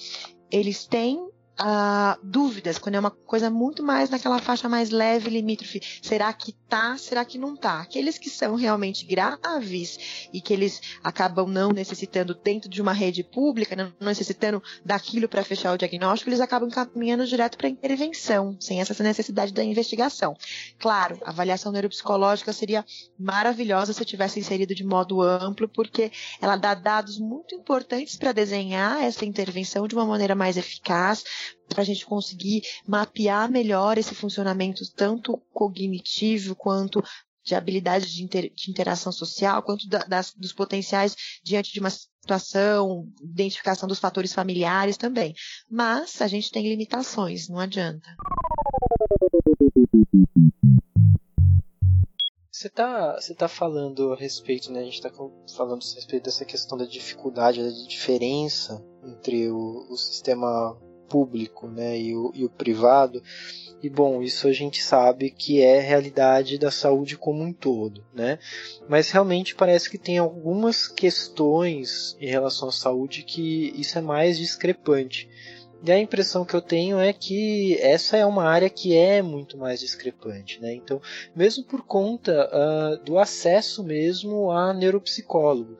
eles 0.52 0.86
têm 0.86 1.27
uh, 1.60 2.20
dúvidas, 2.24 2.78
quando 2.78 2.96
é 2.96 3.00
uma 3.00 3.12
coisa 3.12 3.50
muito 3.50 3.84
mais 3.84 4.10
naquela 4.10 4.40
faixa 4.40 4.70
mais 4.70 4.90
leve, 4.90 5.30
limítrofe. 5.30 5.82
Será 6.02 6.32
que 6.34 6.54
tá? 6.70 6.98
Será 6.98 7.26
que 7.26 7.38
não 7.38 7.56
tá? 7.56 7.82
Aqueles 7.82 8.18
que 8.18 8.30
são 8.30 8.56
realmente 8.56 9.06
graves 9.06 10.30
e 10.34 10.42
que 10.42 10.54
eles 10.54 10.82
acabam 11.04 11.48
não 11.48 11.72
necessitando 11.72 12.36
dentro 12.36 12.70
de 12.70 12.82
uma 12.82 12.94
rede 12.94 13.24
pública, 13.24 13.76
não 13.76 13.92
necessitando 14.00 14.62
daquilo 14.86 15.28
para 15.28 15.44
fechar 15.44 15.74
o 15.74 15.78
diagnóstico, 15.78 16.30
eles 16.30 16.42
acabam 16.42 16.70
caminhando 16.70 17.26
direto 17.26 17.58
para 17.58 17.70
intervenção, 17.70 18.56
sem 18.60 18.80
essa 18.82 19.04
necessidade 19.04 19.54
da 19.54 19.64
investigação. 19.64 20.36
Claro, 20.80 21.20
a 21.24 21.30
avaliação 21.30 21.72
neuropsicológica 21.72 22.54
seria 22.54 22.86
maravilhosa 23.18 23.94
se 23.94 24.06
tivesse 24.06 24.40
inserido 24.40 24.76
de 24.76 24.84
modo 24.84 25.22
amplo, 25.22 25.68
porque 25.68 26.12
ela 26.42 26.56
dá 26.56 26.74
dados 26.74 27.20
muito 27.20 27.56
importantes 27.56 28.16
para 28.16 28.32
desenhar 28.32 29.04
essa 29.04 29.26
intervenção 29.26 29.88
de 29.88 29.96
uma 29.96 30.06
maneira 30.06 30.36
mais 30.36 30.58
eficaz, 30.58 31.24
para 31.68 31.82
a 31.82 31.86
gente 31.86 32.06
conseguir 32.06 32.64
mapear 32.88 33.52
melhor 33.52 33.98
esse 33.98 34.16
funcionamento 34.16 34.84
tanto 34.94 35.38
cognitivo 35.54 36.56
quanto 36.56 37.04
de 37.48 37.56
habilidades 37.56 38.12
de, 38.12 38.24
inter, 38.24 38.52
de 38.54 38.70
interação 38.70 39.12
social, 39.12 39.64
quanto 39.64 39.88
da, 39.88 40.00
das, 40.00 40.34
dos 40.34 40.52
potenciais 40.52 41.16
diante 41.42 41.72
de 41.72 41.80
uma 41.80 41.90
situação, 41.90 43.08
identificação 43.24 43.88
dos 43.88 44.00
fatores 44.00 44.34
familiares 44.34 44.98
também. 44.98 45.34
Mas 45.70 46.22
a 46.22 46.28
gente 46.28 46.52
tem 46.52 46.68
limitações, 46.68 47.48
não 47.48 47.60
adianta. 47.60 48.16
Você 52.52 52.68
está 52.68 53.14
você 53.14 53.36
tá 53.36 53.48
falando 53.48 54.12
a 54.12 54.16
respeito, 54.16 54.72
né? 54.72 54.82
A 54.82 54.84
gente 54.84 54.96
está 54.96 55.12
falando 55.56 55.82
a 55.84 55.96
respeito 55.96 56.24
dessa 56.24 56.44
questão 56.44 56.78
da 56.78 56.86
dificuldade, 56.86 57.64
da 57.64 57.70
diferença 57.88 58.84
entre 59.04 59.50
o, 59.50 59.86
o 59.90 59.96
sistema 59.96 60.76
público 61.08 61.68
né, 61.68 62.00
e, 62.00 62.16
o, 62.16 62.32
e 62.34 62.46
o 62.46 62.50
privado. 62.50 63.22
E 63.82 63.90
bom, 63.90 64.24
isso 64.24 64.48
a 64.48 64.54
gente 64.54 64.82
sabe 64.82 65.30
que 65.30 65.62
é 65.62 65.80
realidade 65.80 66.58
da 66.58 66.72
saúde 66.72 67.16
como 67.16 67.44
um 67.44 67.54
todo, 67.54 68.04
né? 68.12 68.40
Mas 68.90 69.12
realmente 69.12 69.54
parece 69.54 69.88
que 69.88 70.00
tem 70.00 70.18
algumas 70.18 70.88
questões 70.88 72.18
em 72.20 72.28
relação 72.28 72.70
à 72.70 72.72
saúde 72.72 73.22
que 73.24 73.72
isso 73.76 73.98
é 73.98 74.02
mais 74.02 74.38
discrepante. 74.38 75.30
E 75.84 75.92
a 75.92 76.00
impressão 76.00 76.44
que 76.44 76.56
eu 76.56 76.62
tenho 76.62 77.00
é 77.00 77.14
que 77.14 77.78
essa 77.80 78.18
é 78.18 78.26
uma 78.26 78.46
área 78.46 78.70
que 78.70 78.96
é 78.96 79.22
muito 79.22 79.58
mais 79.58 79.80
discrepante, 79.80 80.60
né? 80.60 80.74
Então, 80.74 81.00
mesmo 81.36 81.64
por 81.64 81.84
conta 81.84 82.50
uh, 82.52 83.04
do 83.04 83.20
acesso 83.20 83.84
mesmo 83.84 84.50
a 84.50 84.74
neuropsicólogo. 84.74 85.78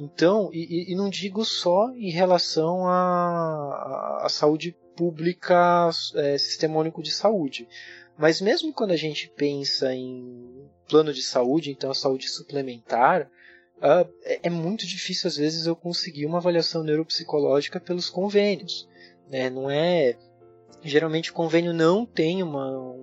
Então, 0.00 0.48
e, 0.50 0.90
e 0.90 0.96
não 0.96 1.10
digo 1.10 1.44
só 1.44 1.90
em 1.90 2.10
relação 2.10 2.86
à, 2.88 4.26
saúde 4.30 4.74
pública, 4.96 5.90
é, 6.14 6.38
Sistema 6.38 6.78
Único 6.78 7.02
de 7.02 7.10
Saúde, 7.10 7.68
mas 8.16 8.40
mesmo 8.40 8.72
quando 8.72 8.92
a 8.92 8.96
gente 8.96 9.30
pensa 9.36 9.94
em 9.94 10.66
plano 10.88 11.12
de 11.12 11.22
saúde, 11.22 11.70
então 11.70 11.90
a 11.90 11.94
saúde 11.94 12.30
suplementar, 12.30 13.30
uh, 13.76 14.10
é, 14.24 14.40
é 14.44 14.50
muito 14.50 14.86
difícil 14.86 15.28
às 15.28 15.36
vezes 15.36 15.66
eu 15.66 15.76
conseguir 15.76 16.24
uma 16.24 16.38
avaliação 16.38 16.82
neuropsicológica 16.82 17.78
pelos 17.78 18.08
convênios. 18.08 18.88
Né? 19.28 19.50
Não 19.50 19.70
é. 19.70 20.16
Geralmente 20.82 21.30
o 21.30 21.34
convênio 21.34 21.74
não 21.74 22.06
tem 22.06 22.42
uma, 22.42 22.94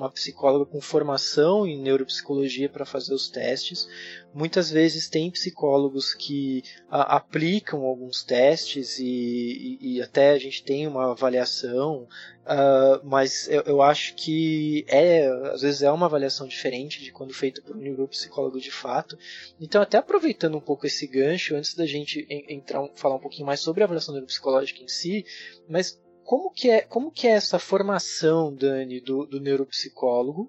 uma 0.00 0.10
psicóloga 0.10 0.64
com 0.64 0.80
formação 0.80 1.66
em 1.66 1.78
neuropsicologia 1.78 2.68
para 2.68 2.86
fazer 2.86 3.14
os 3.14 3.28
testes. 3.28 3.86
Muitas 4.32 4.70
vezes 4.70 5.08
tem 5.08 5.30
psicólogos 5.30 6.14
que 6.14 6.62
a, 6.88 7.16
aplicam 7.16 7.82
alguns 7.84 8.22
testes 8.22 8.98
e, 8.98 9.04
e, 9.04 9.96
e, 9.96 10.02
até 10.02 10.30
a 10.30 10.38
gente 10.38 10.62
tem 10.62 10.86
uma 10.86 11.10
avaliação, 11.10 12.08
uh, 12.44 13.04
mas 13.04 13.48
eu, 13.48 13.62
eu, 13.62 13.82
acho 13.82 14.14
que 14.14 14.84
é 14.88 15.26
às 15.52 15.62
vezes 15.62 15.82
é 15.82 15.90
uma 15.90 16.06
avaliação 16.06 16.46
diferente 16.46 17.02
de 17.02 17.12
quando 17.12 17.34
feita 17.34 17.60
por 17.60 17.76
um 17.76 17.80
neuropsicólogo 17.80 18.60
de 18.60 18.70
fato. 18.70 19.18
Então, 19.60 19.82
até 19.82 19.98
aproveitando 19.98 20.56
um 20.56 20.60
pouco 20.60 20.86
esse 20.86 21.06
gancho, 21.06 21.54
antes 21.54 21.74
da 21.74 21.86
gente 21.86 22.26
entrar 22.30 22.88
falar 22.94 23.16
um 23.16 23.20
pouquinho 23.20 23.46
mais 23.46 23.60
sobre 23.60 23.82
a 23.82 23.84
avaliação 23.84 24.14
neuropsicológica 24.14 24.82
em 24.82 24.88
si, 24.88 25.24
mas 25.68 26.00
como 26.30 26.48
que 26.52 26.70
é, 26.70 26.82
como 26.82 27.10
que 27.10 27.26
é 27.26 27.32
essa 27.32 27.58
formação, 27.58 28.54
Dani, 28.54 29.00
do, 29.00 29.26
do 29.26 29.40
neuropsicólogo? 29.40 30.48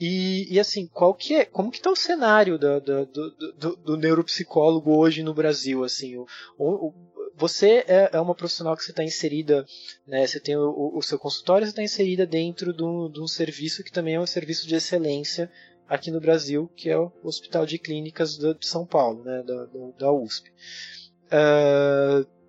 E, 0.00 0.50
e, 0.50 0.58
assim, 0.58 0.86
qual 0.86 1.12
que 1.12 1.34
é, 1.34 1.44
como 1.44 1.70
que 1.70 1.76
está 1.76 1.90
o 1.90 1.94
cenário 1.94 2.58
do, 2.58 2.80
do, 2.80 3.76
do, 3.76 3.96
neuropsicólogo 3.98 4.96
hoje 4.96 5.22
no 5.22 5.34
Brasil? 5.34 5.84
Assim, 5.84 6.16
o, 6.16 6.26
o, 6.58 6.94
você 7.36 7.84
é, 7.86 8.08
é, 8.14 8.20
uma 8.22 8.34
profissional 8.34 8.74
que 8.74 8.82
você 8.82 8.90
está 8.90 9.04
inserida, 9.04 9.66
né, 10.06 10.26
você 10.26 10.40
tem 10.40 10.56
o, 10.56 10.96
o 10.96 11.02
seu 11.02 11.18
consultório, 11.18 11.66
você 11.66 11.72
está 11.72 11.82
inserida 11.82 12.26
dentro 12.26 12.72
de 12.72 13.20
um 13.20 13.28
serviço 13.28 13.84
que 13.84 13.92
também 13.92 14.14
é 14.14 14.20
um 14.20 14.26
serviço 14.26 14.66
de 14.66 14.76
excelência 14.76 15.52
aqui 15.86 16.10
no 16.10 16.22
Brasil, 16.22 16.70
que 16.74 16.88
é 16.88 16.98
o 16.98 17.12
Hospital 17.22 17.66
de 17.66 17.78
Clínicas 17.78 18.38
de 18.38 18.56
São 18.62 18.86
Paulo, 18.86 19.22
né, 19.24 19.42
da, 19.42 19.68
da 19.98 20.10
USP. 20.10 20.50
Uh, 21.26 22.41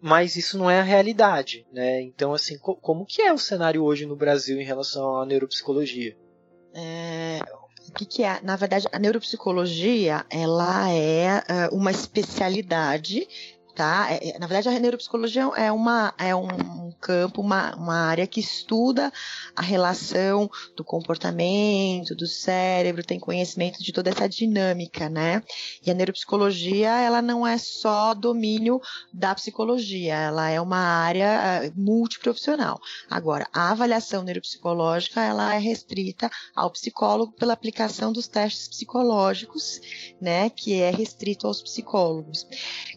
mas 0.00 0.36
isso 0.36 0.56
não 0.56 0.70
é 0.70 0.80
a 0.80 0.84
realidade, 0.84 1.66
né? 1.72 2.00
Então, 2.00 2.32
assim, 2.32 2.58
co 2.58 2.74
como 2.76 3.04
que 3.04 3.22
é 3.22 3.32
o 3.32 3.38
cenário 3.38 3.84
hoje 3.84 4.06
no 4.06 4.16
Brasil 4.16 4.60
em 4.60 4.64
relação 4.64 5.16
à 5.18 5.26
neuropsicologia? 5.26 6.16
É, 6.74 7.40
o 7.88 7.92
que, 7.92 8.06
que, 8.06 8.22
é? 8.22 8.40
Na 8.42 8.56
verdade, 8.56 8.86
a 8.92 8.98
neuropsicologia 8.98 10.24
ela 10.30 10.90
é 10.90 11.38
uh, 11.38 11.76
uma 11.76 11.90
especialidade 11.90 13.26
tá? 13.80 14.08
É, 14.10 14.28
é, 14.28 14.38
na 14.38 14.46
verdade, 14.46 14.68
a 14.68 14.78
neuropsicologia 14.78 15.44
é, 15.56 15.72
uma, 15.72 16.12
é 16.18 16.36
um 16.36 16.92
campo, 17.00 17.40
uma, 17.40 17.74
uma 17.76 17.94
área 17.94 18.26
que 18.26 18.38
estuda 18.38 19.10
a 19.56 19.62
relação 19.62 20.50
do 20.76 20.84
comportamento, 20.84 22.14
do 22.14 22.26
cérebro, 22.26 23.02
tem 23.02 23.18
conhecimento 23.18 23.82
de 23.82 23.90
toda 23.90 24.10
essa 24.10 24.28
dinâmica, 24.28 25.08
né? 25.08 25.42
E 25.82 25.90
a 25.90 25.94
neuropsicologia, 25.94 26.90
ela 26.90 27.22
não 27.22 27.46
é 27.46 27.56
só 27.56 28.12
domínio 28.12 28.82
da 29.14 29.34
psicologia, 29.34 30.14
ela 30.14 30.50
é 30.50 30.60
uma 30.60 30.76
área 30.76 31.62
uh, 31.64 31.80
multiprofissional. 31.80 32.78
Agora, 33.08 33.48
a 33.50 33.70
avaliação 33.70 34.22
neuropsicológica, 34.22 35.22
ela 35.22 35.54
é 35.54 35.58
restrita 35.58 36.30
ao 36.54 36.70
psicólogo 36.70 37.32
pela 37.32 37.54
aplicação 37.54 38.12
dos 38.12 38.28
testes 38.28 38.68
psicológicos, 38.68 39.80
né? 40.20 40.50
Que 40.50 40.82
é 40.82 40.90
restrito 40.90 41.46
aos 41.46 41.62
psicólogos. 41.62 42.46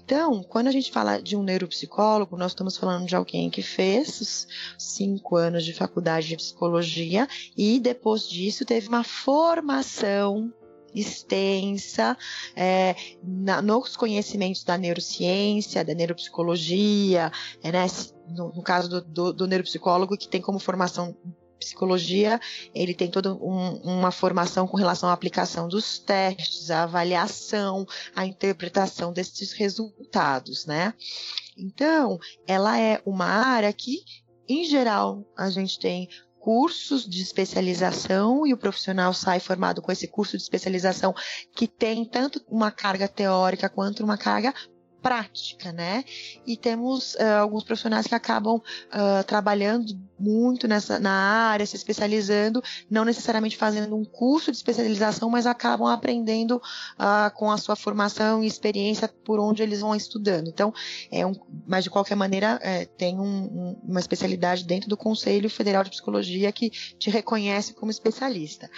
Então, 0.05 0.43
quando 0.43 0.67
a 0.67 0.71
gente 0.71 0.91
fala 0.91 1.21
de 1.21 1.35
um 1.35 1.43
neuropsicólogo, 1.43 2.35
nós 2.35 2.51
estamos 2.51 2.75
falando 2.75 3.07
de 3.07 3.15
alguém 3.15 3.49
que 3.49 3.61
fez 3.61 4.19
os 4.19 4.47
cinco 4.77 5.37
anos 5.37 5.63
de 5.63 5.73
faculdade 5.73 6.27
de 6.27 6.35
psicologia 6.35 7.27
e 7.55 7.79
depois 7.79 8.27
disso 8.27 8.65
teve 8.65 8.89
uma 8.89 9.03
formação 9.03 10.53
extensa 10.93 12.17
é, 12.55 12.95
na, 13.23 13.61
nos 13.61 13.95
conhecimentos 13.95 14.63
da 14.63 14.77
neurociência, 14.77 15.83
da 15.83 15.93
neuropsicologia, 15.93 17.31
é, 17.63 17.71
né, 17.71 17.85
no, 18.29 18.53
no, 18.53 18.61
caso 18.61 18.89
do, 18.89 19.01
do, 19.01 19.33
do 19.33 19.47
neuropsicólogo, 19.47 20.17
que 20.17 20.27
tem 20.27 20.41
como 20.41 20.59
formação 20.59 21.15
psicologia, 21.59 22.39
ele 22.73 22.93
tem 22.93 23.09
toda 23.09 23.33
um, 23.33 23.75
uma 23.83 24.11
formação 24.11 24.67
com 24.67 24.77
relação 24.77 25.09
à 25.09 25.13
aplicação 25.13 25.67
dos 25.67 25.99
testes, 25.99 26.69
a 26.69 26.83
avaliação, 26.83 27.85
a 28.15 28.25
interpretação 28.25 29.13
desses 29.13 29.51
resultados, 29.53 30.65
né? 30.65 30.93
Então, 31.57 32.19
ela 32.47 32.79
é 32.79 33.01
uma 33.05 33.25
área 33.25 33.71
que, 33.71 34.03
em 34.47 34.65
geral, 34.65 35.25
a 35.37 35.49
gente 35.49 35.79
tem 35.79 36.09
cursos 36.43 37.07
de 37.09 37.21
especialização 37.21 38.45
e 38.45 38.53
o 38.53 38.57
profissional 38.57 39.13
sai 39.13 39.39
formado 39.39 39.81
com 39.81 39.89
esse 39.89 40.09
curso 40.09 40.35
de 40.35 40.43
especialização 40.43 41.15
que 41.55 41.69
tem 41.69 42.03
tanto 42.03 42.43
uma 42.49 42.69
carga 42.69 43.07
teórica 43.07 43.69
quanto 43.69 44.03
uma 44.03 44.17
carga 44.17 44.53
prática, 45.03 45.73
né? 45.73 46.05
E 46.47 46.55
temos 46.55 47.13
uh, 47.15 47.41
alguns 47.41 47.63
profissionais 47.65 48.07
que 48.07 48.15
acabam 48.15 48.55
uh, 48.55 49.23
trabalhando 49.27 49.99
muito 50.17 50.65
nessa 50.65 50.97
na 50.97 51.11
área, 51.11 51.65
se 51.65 51.75
especializando, 51.75 52.63
não 52.89 53.03
necessariamente 53.03 53.57
fazendo 53.57 53.93
um 53.97 54.05
curso 54.05 54.49
de 54.49 54.55
especialização, 54.57 55.29
mas 55.29 55.45
acabam 55.45 55.87
aprendendo 55.87 56.55
uh, 56.55 57.35
com 57.35 57.51
a 57.51 57.57
sua 57.57 57.75
formação 57.75 58.41
e 58.41 58.47
experiência 58.47 59.09
por 59.25 59.39
onde 59.39 59.61
eles 59.61 59.81
vão 59.81 59.93
estudando. 59.93 60.47
Então, 60.47 60.73
é 61.11 61.25
um, 61.25 61.33
mas 61.67 61.83
de 61.83 61.89
qualquer 61.89 62.15
maneira 62.15 62.57
é, 62.63 62.85
tem 62.85 63.19
um, 63.19 63.23
um, 63.23 63.81
uma 63.83 63.99
especialidade 63.99 64.63
dentro 64.63 64.87
do 64.87 64.95
Conselho 64.95 65.49
Federal 65.49 65.83
de 65.83 65.89
Psicologia 65.89 66.49
que 66.53 66.69
te 66.69 67.09
reconhece 67.09 67.73
como 67.73 67.91
especialista. 67.91 68.69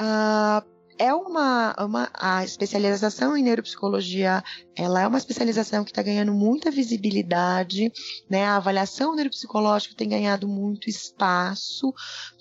Uh, 0.00 0.79
é 1.00 1.14
uma, 1.14 1.74
uma 1.78 2.10
a 2.12 2.44
especialização 2.44 3.34
em 3.34 3.42
neuropsicologia, 3.42 4.44
ela 4.76 5.00
é 5.00 5.06
uma 5.06 5.16
especialização 5.16 5.82
que 5.82 5.90
está 5.90 6.02
ganhando 6.02 6.34
muita 6.34 6.70
visibilidade, 6.70 7.90
né? 8.28 8.44
A 8.44 8.56
avaliação 8.56 9.16
neuropsicológica 9.16 9.94
tem 9.94 10.10
ganhado 10.10 10.46
muito 10.46 10.90
espaço 10.90 11.94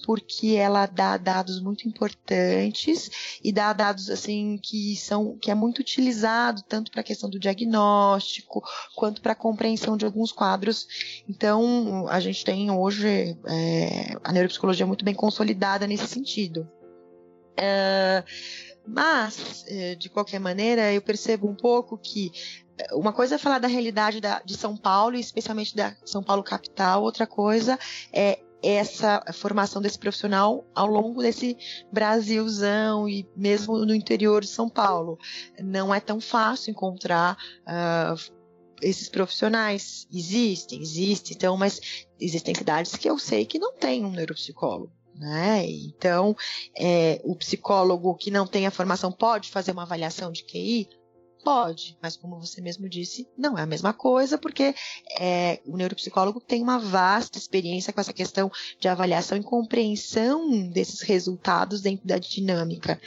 porque 0.06 0.56
ela 0.58 0.86
dá 0.86 1.16
dados 1.16 1.62
muito 1.62 1.88
importantes 1.88 3.40
e 3.42 3.54
dá 3.54 3.72
dados 3.72 4.10
assim 4.10 4.60
que 4.62 4.94
são 4.98 5.38
que 5.38 5.50
é 5.50 5.56
muito 5.56 5.80
utilizado 5.80 6.62
tanto 6.68 6.92
para 6.92 7.00
a 7.00 7.04
questão 7.04 7.30
do 7.30 7.40
diagnóstico 7.40 8.62
quanto 8.94 9.22
para 9.22 9.32
a 9.32 9.36
compreensão 9.36 9.96
de 9.96 10.04
alguns 10.04 10.34
quadros. 10.34 10.86
Então 11.30 12.10
a 12.10 12.20
gente 12.20 12.44
tem 12.44 12.70
hoje 12.70 13.38
é, 13.48 14.18
a 14.22 14.34
neuropsicologia 14.34 14.86
muito 14.86 15.06
bem 15.06 15.16
consolidada 15.16 15.88
nesse 15.88 16.08
sentido. 16.08 16.70
Uh, 17.60 18.24
mas, 18.92 19.66
eh, 19.68 19.96
de 19.96 20.10
qualquer 20.10 20.40
maneira, 20.40 20.92
eu 20.92 21.02
percebo 21.02 21.48
um 21.48 21.56
pouco 21.56 21.96
que 21.96 22.32
eh, 22.78 22.96
uma 22.96 23.14
coisa 23.14 23.36
é 23.36 23.38
falar 23.38 23.60
da 23.60 23.68
realidade 23.68 24.20
da, 24.20 24.42
de 24.42 24.58
São 24.58 24.76
Paulo, 24.76 25.16
especialmente 25.16 25.76
da 25.76 25.96
São 26.04 26.24
Paulo 26.24 26.42
capital, 26.42 27.04
outra 27.04 27.28
coisa 27.28 27.78
é 28.12 28.40
essa 28.62 29.24
formação 29.34 29.82
desse 29.82 29.98
profissional 29.98 30.66
ao 30.76 30.88
longo 30.88 31.22
desse 31.22 31.56
Brasilzão 31.94 33.08
e 33.08 33.30
mesmo 33.36 33.78
no 33.86 33.96
interior 33.96 34.42
de 34.42 34.50
São 34.50 34.68
Paulo. 34.68 35.18
Não 35.62 35.94
é 35.94 36.00
tão 36.00 36.20
fácil 36.20 36.72
encontrar 36.72 37.38
uh, 37.62 38.34
esses 38.82 39.08
profissionais? 39.08 40.08
Existem, 40.12 40.82
existem. 40.82 41.38
Então, 41.38 41.56
mas 41.56 41.80
existem 42.20 42.54
cidades 42.54 42.96
que 42.96 43.10
eu 43.10 43.18
sei 43.18 43.46
que 43.46 43.60
não 43.60 43.74
tem 43.74 44.04
um 44.04 44.12
neuropsicólogo. 44.12 44.92
Né? 45.16 45.66
Então, 45.70 46.36
é, 46.78 47.22
o 47.26 47.36
psicólogo 47.36 48.16
que 48.16 48.32
não 48.32 48.48
tem 48.48 48.66
a 48.66 48.72
formação 48.72 49.12
pode 49.12 49.50
fazer 49.50 49.72
uma 49.72 49.84
avaliação 49.84 50.32
de 50.32 50.44
QI? 50.44 50.88
Pode, 51.44 51.98
mas 52.02 52.18
como 52.18 52.38
você 52.40 52.60
mesmo 52.60 52.90
disse, 52.90 53.28
não 53.38 53.58
é 53.58 53.62
a 53.62 53.66
mesma 53.66 53.94
coisa, 53.94 54.38
porque 54.38 54.76
é, 55.18 55.62
o 55.66 55.78
neuropsicólogo 55.78 56.42
tem 56.42 56.62
uma 56.62 56.78
vasta 56.78 57.38
experiência 57.38 57.94
com 57.94 58.02
essa 58.02 58.12
questão 58.12 58.52
de 58.78 58.90
avaliação 58.90 59.38
e 59.38 59.44
compreensão 59.44 60.68
desses 60.68 61.02
resultados 61.02 61.82
dentro 61.82 62.06
da 62.06 62.18
dinâmica, 62.18 63.00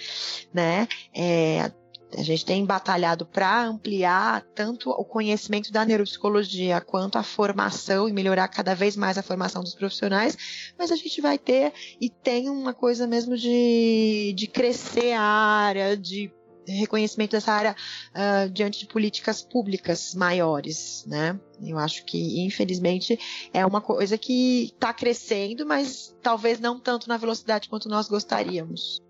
né? 0.53 0.88
É, 1.15 1.71
a 2.16 2.22
gente 2.22 2.44
tem 2.44 2.64
batalhado 2.64 3.25
para 3.25 3.64
ampliar 3.64 4.42
tanto 4.55 4.90
o 4.90 5.05
conhecimento 5.05 5.72
da 5.72 5.85
neuropsicologia 5.85 6.81
quanto 6.81 7.16
a 7.16 7.22
formação 7.22 8.09
e 8.09 8.12
melhorar 8.12 8.48
cada 8.48 8.75
vez 8.75 8.96
mais 8.96 9.16
a 9.16 9.22
formação 9.22 9.62
dos 9.62 9.75
profissionais, 9.75 10.37
mas 10.79 10.90
a 10.90 10.96
gente 10.96 11.20
vai 11.20 11.38
ter 11.38 11.72
e 12.01 12.11
tem 12.11 12.48
uma 12.48 12.75
coisa 12.75 13.07
mesmo 13.07 13.37
de, 13.37 14.33
de 14.37 14.46
crescer 14.46 15.12
a 15.12 15.22
área, 15.22 15.96
de 15.96 16.33
reconhecimento 16.66 17.33
dessa 17.33 17.53
área 17.53 17.77
uh, 18.11 18.48
diante 18.51 18.81
de 18.81 18.87
políticas 18.87 19.42
públicas 19.42 20.14
maiores, 20.14 21.05
né? 21.07 21.38
Eu 21.61 21.79
acho 21.79 22.05
que, 22.05 22.44
infelizmente, 22.44 23.18
é 23.53 23.64
uma 23.66 23.81
coisa 23.81 24.16
que 24.16 24.64
está 24.64 24.92
crescendo, 24.92 25.66
mas 25.66 26.14
talvez 26.22 26.61
não 26.61 26.79
tanto 26.79 27.09
na 27.09 27.16
velocidade 27.16 27.68
quanto 27.68 27.88
nós 27.88 28.09
gostaríamos. 28.09 29.03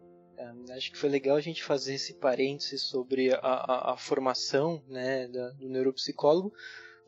Acho 0.71 0.93
que 0.93 0.99
foi 0.99 1.09
legal 1.09 1.37
a 1.37 1.41
gente 1.41 1.63
fazer 1.63 1.95
esse 1.95 2.15
parênteses 2.15 2.83
sobre 2.83 3.33
a, 3.33 3.39
a, 3.39 3.93
a 3.93 3.97
formação 3.97 4.83
né, 4.89 5.29
da, 5.29 5.51
do 5.51 5.69
neuropsicólogo, 5.69 6.53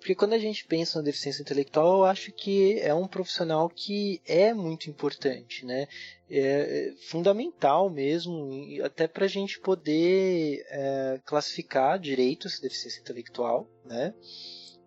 porque 0.05 0.15
quando 0.15 0.35
a 0.35 0.39
gente 0.39 0.67
pensa 0.67 0.99
na 0.99 1.05
deficiência 1.05 1.41
intelectual, 1.41 2.01
eu 2.01 2.05
acho 2.05 2.31
que 2.31 2.79
é 2.81 2.93
um 2.93 3.09
profissional 3.09 3.71
que 3.71 4.21
é 4.27 4.53
muito 4.53 4.91
importante, 4.91 5.65
né? 5.65 5.89
É, 6.29 6.39
é 6.39 6.95
fundamental 7.09 7.89
mesmo, 7.89 8.51
até 8.85 9.09
para 9.09 9.25
a 9.25 9.29
gente 9.29 9.59
poder 9.61 10.63
é, 10.69 11.21
classificar 11.25 11.99
direito 11.99 12.47
essa 12.47 12.61
deficiência 12.61 13.01
intelectual, 13.01 13.67
né? 13.83 14.13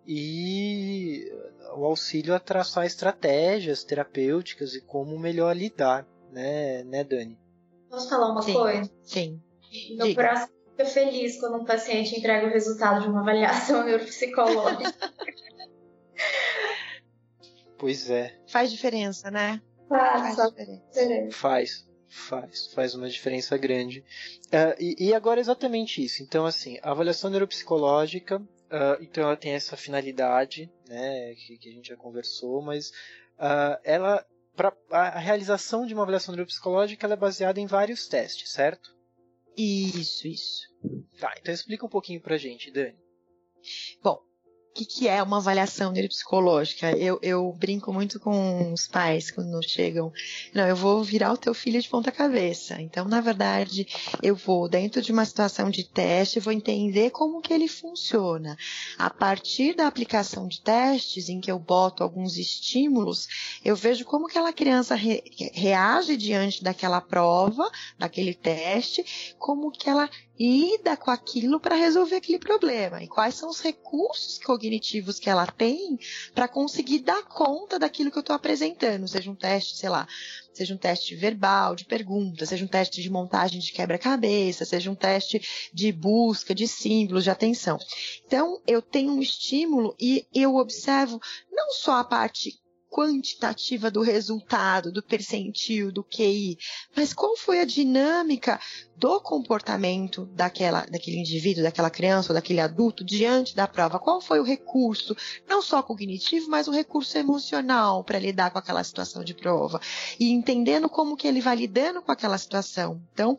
E 0.06 1.26
o 1.76 1.84
auxílio 1.84 2.36
a 2.36 2.40
traçar 2.40 2.86
estratégias 2.86 3.84
terapêuticas 3.84 4.76
e 4.76 4.82
como 4.82 5.18
melhor 5.18 5.58
lidar, 5.58 6.08
né, 6.32 6.84
né 6.84 7.04
Dani? 7.04 7.38
Posso 7.90 8.10
falar 8.10 8.32
uma 8.32 8.42
sim, 8.42 8.54
coisa? 8.54 8.92
Sim. 9.04 9.42
Meu 9.98 10.08
Diga. 10.08 10.16
coração 10.16 10.50
fica 10.72 10.86
feliz 10.86 11.40
quando 11.40 11.58
um 11.58 11.66
paciente 11.66 12.18
entrega 12.18 12.48
o 12.48 12.50
resultado 12.50 13.02
de 13.02 13.08
uma 13.08 13.22
avaliação 13.22 13.84
neuropsicológica. 13.86 15.14
pois 17.78 18.10
é. 18.10 18.38
Faz 18.48 18.72
diferença, 18.72 19.32
né? 19.32 19.62
Faz, 19.88 20.36
faz 20.36 20.50
diferença. 20.50 21.32
Faz, 21.32 21.88
faz, 22.08 22.68
faz 22.74 22.96
uma 22.96 23.10
diferença 23.10 23.58
grande. 23.58 24.04
Uh, 24.48 24.76
e, 24.80 25.08
e, 25.08 25.14
agora 25.14 25.40
exatamente 25.40 26.04
isso. 26.04 26.22
Então, 26.22 26.46
assim, 26.46 26.78
a 26.84 26.92
avaliação 26.92 27.30
neuropsicológica, 27.30 28.38
uh, 28.38 29.02
então 29.02 29.24
ela 29.24 29.38
tem 29.38 29.54
essa 29.54 29.78
finalidade, 29.78 30.72
né, 30.88 31.34
que, 31.36 31.58
que 31.58 31.70
a 31.70 31.72
gente 31.72 31.90
já 31.90 31.96
conversou, 31.96 32.62
mas 32.62 32.90
uh, 33.38 33.80
ela, 33.84 34.26
pra, 34.58 34.74
a 34.90 35.20
realização 35.20 35.86
de 35.86 35.94
uma 35.94 36.02
avaliação 36.02 36.34
neuropsicológica, 36.36 37.06
ela 37.06 37.14
é 37.14 37.18
baseada 37.18 37.60
em 37.60 37.68
vários 37.68 38.08
testes, 38.08 38.52
certo? 38.52 38.98
Isso, 39.56 40.28
isso. 40.28 40.68
Tá, 41.20 41.34
então 41.40 41.54
explica 41.54 41.86
um 41.86 41.90
pouquinho 41.90 42.20
pra 42.20 42.38
gente, 42.38 42.72
Dani. 42.72 42.98
Bom, 44.04 44.20
que, 44.78 44.86
que 44.86 45.08
é 45.08 45.24
uma 45.24 45.38
avaliação 45.38 45.92
neuropsicológica? 45.92 46.92
Eu, 46.92 47.18
eu 47.24 47.52
brinco 47.52 47.92
muito 47.92 48.20
com 48.20 48.72
os 48.72 48.88
pais 48.88 49.32
quando 49.32 49.68
chegam. 49.68 50.14
Não, 50.54 50.68
eu 50.68 50.76
vou 50.76 51.04
virar 51.04 51.34
o 51.34 51.38
teu 51.38 51.54
filho 51.54 51.82
de 51.82 51.90
ponta 51.90 52.12
cabeça. 52.12 52.80
Então, 52.80 53.06
na 53.06 53.20
verdade, 53.20 53.88
eu 54.22 54.36
vou 54.36 54.70
dentro 54.70 55.02
de 55.02 55.12
uma 55.12 55.26
situação 55.26 55.72
de 55.72 55.84
teste, 55.84 56.40
vou 56.40 56.54
entender 56.54 57.10
como 57.10 57.42
que 57.42 57.52
ele 57.52 57.68
funciona. 57.68 58.56
A 59.00 59.10
partir 59.10 59.76
da 59.76 59.88
aplicação 59.88 60.48
de 60.48 60.62
testes, 60.62 61.28
em 61.28 61.42
que 61.42 61.52
eu 61.52 61.58
boto 61.58 62.04
alguns 62.04 62.38
estímulos, 62.38 63.28
eu 63.66 63.76
vejo 63.76 64.06
como 64.06 64.28
aquela 64.28 64.54
criança 64.54 64.94
re, 64.94 65.24
reage 65.54 66.16
diante 66.16 66.64
daquela 66.64 67.02
prova, 67.02 67.70
daquele 67.98 68.36
teste, 68.36 69.34
como 69.40 69.72
que 69.72 69.90
ela 69.90 70.08
lida 70.40 70.96
com 70.96 71.10
aquilo 71.10 71.60
para 71.60 71.76
resolver 71.76 72.16
aquele 72.16 72.40
problema 72.40 73.04
e 73.04 73.08
quais 73.08 73.36
são 73.36 73.50
os 73.50 73.60
recursos 73.60 74.38
cognitivos 74.38 75.20
que 75.20 75.30
ela 75.30 75.48
tem 75.48 76.00
para 76.34 76.48
conseguir 76.48 77.00
dar 77.00 77.24
conta 77.24 77.80
daquilo 77.80 78.12
que 78.12 78.18
eu 78.18 78.22
estou 78.22 78.36
apresentando, 78.36 79.08
seja 79.08 79.32
um 79.32 79.36
teste, 79.36 79.78
sei 79.78 79.90
lá, 79.90 80.08
seja 80.54 80.74
um 80.74 80.78
teste 80.78 81.16
verbal, 81.16 81.76
de 81.76 81.86
pergunta, 81.86 82.46
seja 82.46 82.66
um 82.66 82.68
teste 82.68 83.02
de 83.02 83.10
montagem 83.10 83.60
de 83.60 83.72
quebra-cabeça, 83.72 84.66
seja 84.66 84.92
um 84.92 84.96
teste 84.96 85.42
de 85.74 85.92
busca 85.92 86.54
de 86.54 86.68
símbolos 86.68 87.24
de 87.24 87.30
atenção. 87.30 87.78
Então, 88.26 88.62
eu 88.66 88.82
tenho 88.82 89.12
um 89.12 89.22
estímulo 89.22 89.96
e 90.00 90.26
eu 90.34 90.56
observo 90.56 91.20
não 91.52 91.72
só 91.72 92.00
a 92.00 92.04
parte 92.04 92.60
quantitativa 92.90 93.92
do 93.92 94.02
resultado, 94.02 94.92
do 94.92 95.04
percentil, 95.04 95.92
do 95.92 96.04
QI, 96.04 96.58
mas 96.96 97.14
qual 97.14 97.38
foi 97.38 97.60
a 97.60 97.66
dinâmica 97.66 98.60
do 98.98 99.22
comportamento 99.22 100.26
daquela, 100.34 100.86
daquele 100.86 101.20
indivíduo, 101.20 101.64
daquela 101.64 101.90
criança 101.90 102.32
ou 102.32 102.34
daquele 102.34 102.60
adulto 102.60 103.06
diante 103.06 103.56
da 103.56 103.68
prova? 103.68 104.00
Qual 104.00 104.20
foi 104.20 104.40
o 104.40 104.44
recurso, 104.44 105.16
não 105.48 105.62
só 105.62 105.84
cognitivo, 105.84 106.50
mas 106.50 106.68
o 106.68 106.72
recurso 106.72 107.16
emocional 107.18 108.04
para 108.04 108.18
lidar 108.18 108.50
com 108.50 108.58
aquela 108.58 108.84
situação 108.84 109.24
de 109.24 109.36
prova? 109.36 109.80
E 110.20 110.32
entendendo 110.32 110.90
como 110.90 111.16
que 111.16 111.28
ele 111.28 111.42
vai 111.42 111.56
lidando 111.56 112.02
com 112.02 112.12
aquela 112.12 112.38
situação. 112.38 113.00
Então, 113.14 113.38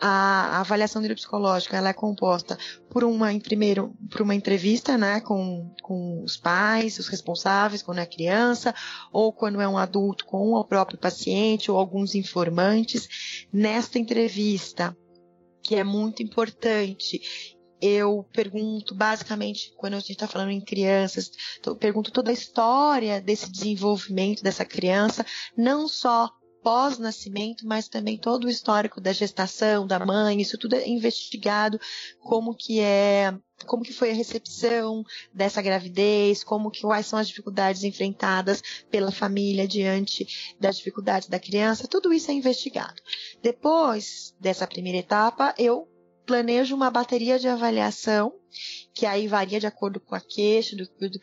a, 0.00 0.56
a 0.56 0.60
avaliação 0.60 1.00
neuropsicológica 1.00 1.76
ela 1.76 1.90
é 1.90 1.92
composta 1.92 2.58
por 2.90 3.04
uma, 3.04 3.32
em 3.32 3.38
primeiro, 3.38 3.94
por 4.10 4.22
uma 4.22 4.34
entrevista 4.34 4.96
né, 4.98 5.20
com, 5.20 5.70
com 5.82 6.22
os 6.24 6.36
pais, 6.36 6.98
os 6.98 7.06
responsáveis, 7.06 7.82
quando 7.82 7.98
é 7.98 8.06
criança, 8.06 8.74
ou 9.12 9.32
quando 9.32 9.60
é 9.60 9.68
um 9.68 9.78
adulto 9.78 10.24
com 10.26 10.52
o 10.52 10.64
próprio 10.64 10.98
paciente 10.98 11.70
ou 11.70 11.78
alguns 11.78 12.14
informantes. 12.14 13.46
Nesta 13.52 13.98
entrevista, 13.98 14.96
que 15.62 15.74
é 15.74 15.84
muito 15.84 16.22
importante. 16.22 17.20
Eu 17.80 18.26
pergunto, 18.32 18.94
basicamente, 18.94 19.72
quando 19.76 19.94
a 19.94 20.00
gente 20.00 20.12
está 20.12 20.26
falando 20.26 20.50
em 20.50 20.60
crianças, 20.60 21.30
eu 21.64 21.76
pergunto 21.76 22.10
toda 22.10 22.30
a 22.30 22.34
história 22.34 23.20
desse 23.20 23.50
desenvolvimento 23.52 24.42
dessa 24.42 24.64
criança, 24.64 25.24
não 25.56 25.86
só 25.86 26.28
pós-nascimento, 26.68 27.66
mas 27.66 27.88
também 27.88 28.18
todo 28.18 28.44
o 28.44 28.50
histórico 28.50 29.00
da 29.00 29.10
gestação, 29.10 29.86
da 29.86 29.98
mãe, 29.98 30.38
isso 30.38 30.58
tudo 30.58 30.74
é 30.74 30.86
investigado, 30.86 31.80
como 32.20 32.54
que 32.54 32.78
é, 32.78 33.34
como 33.64 33.82
que 33.82 33.90
foi 33.94 34.10
a 34.10 34.14
recepção 34.14 35.02
dessa 35.32 35.62
gravidez, 35.62 36.44
como 36.44 36.70
que 36.70 36.82
quais 36.82 37.06
são 37.06 37.18
as 37.18 37.26
dificuldades 37.26 37.84
enfrentadas 37.84 38.62
pela 38.90 39.10
família 39.10 39.66
diante 39.66 40.54
das 40.60 40.76
dificuldades 40.76 41.26
da 41.26 41.40
criança, 41.40 41.88
tudo 41.88 42.12
isso 42.12 42.30
é 42.30 42.34
investigado. 42.34 43.00
Depois 43.42 44.36
dessa 44.38 44.66
primeira 44.66 44.98
etapa, 44.98 45.54
eu 45.56 45.88
planejo 46.28 46.76
uma 46.76 46.90
bateria 46.90 47.38
de 47.38 47.48
avaliação, 47.48 48.34
que 48.92 49.06
aí 49.06 49.26
varia 49.26 49.58
de 49.58 49.66
acordo 49.66 49.98
com 49.98 50.14
a 50.14 50.20
queixa, 50.20 50.76
do, 50.76 50.84
do, 51.00 51.08
do 51.08 51.20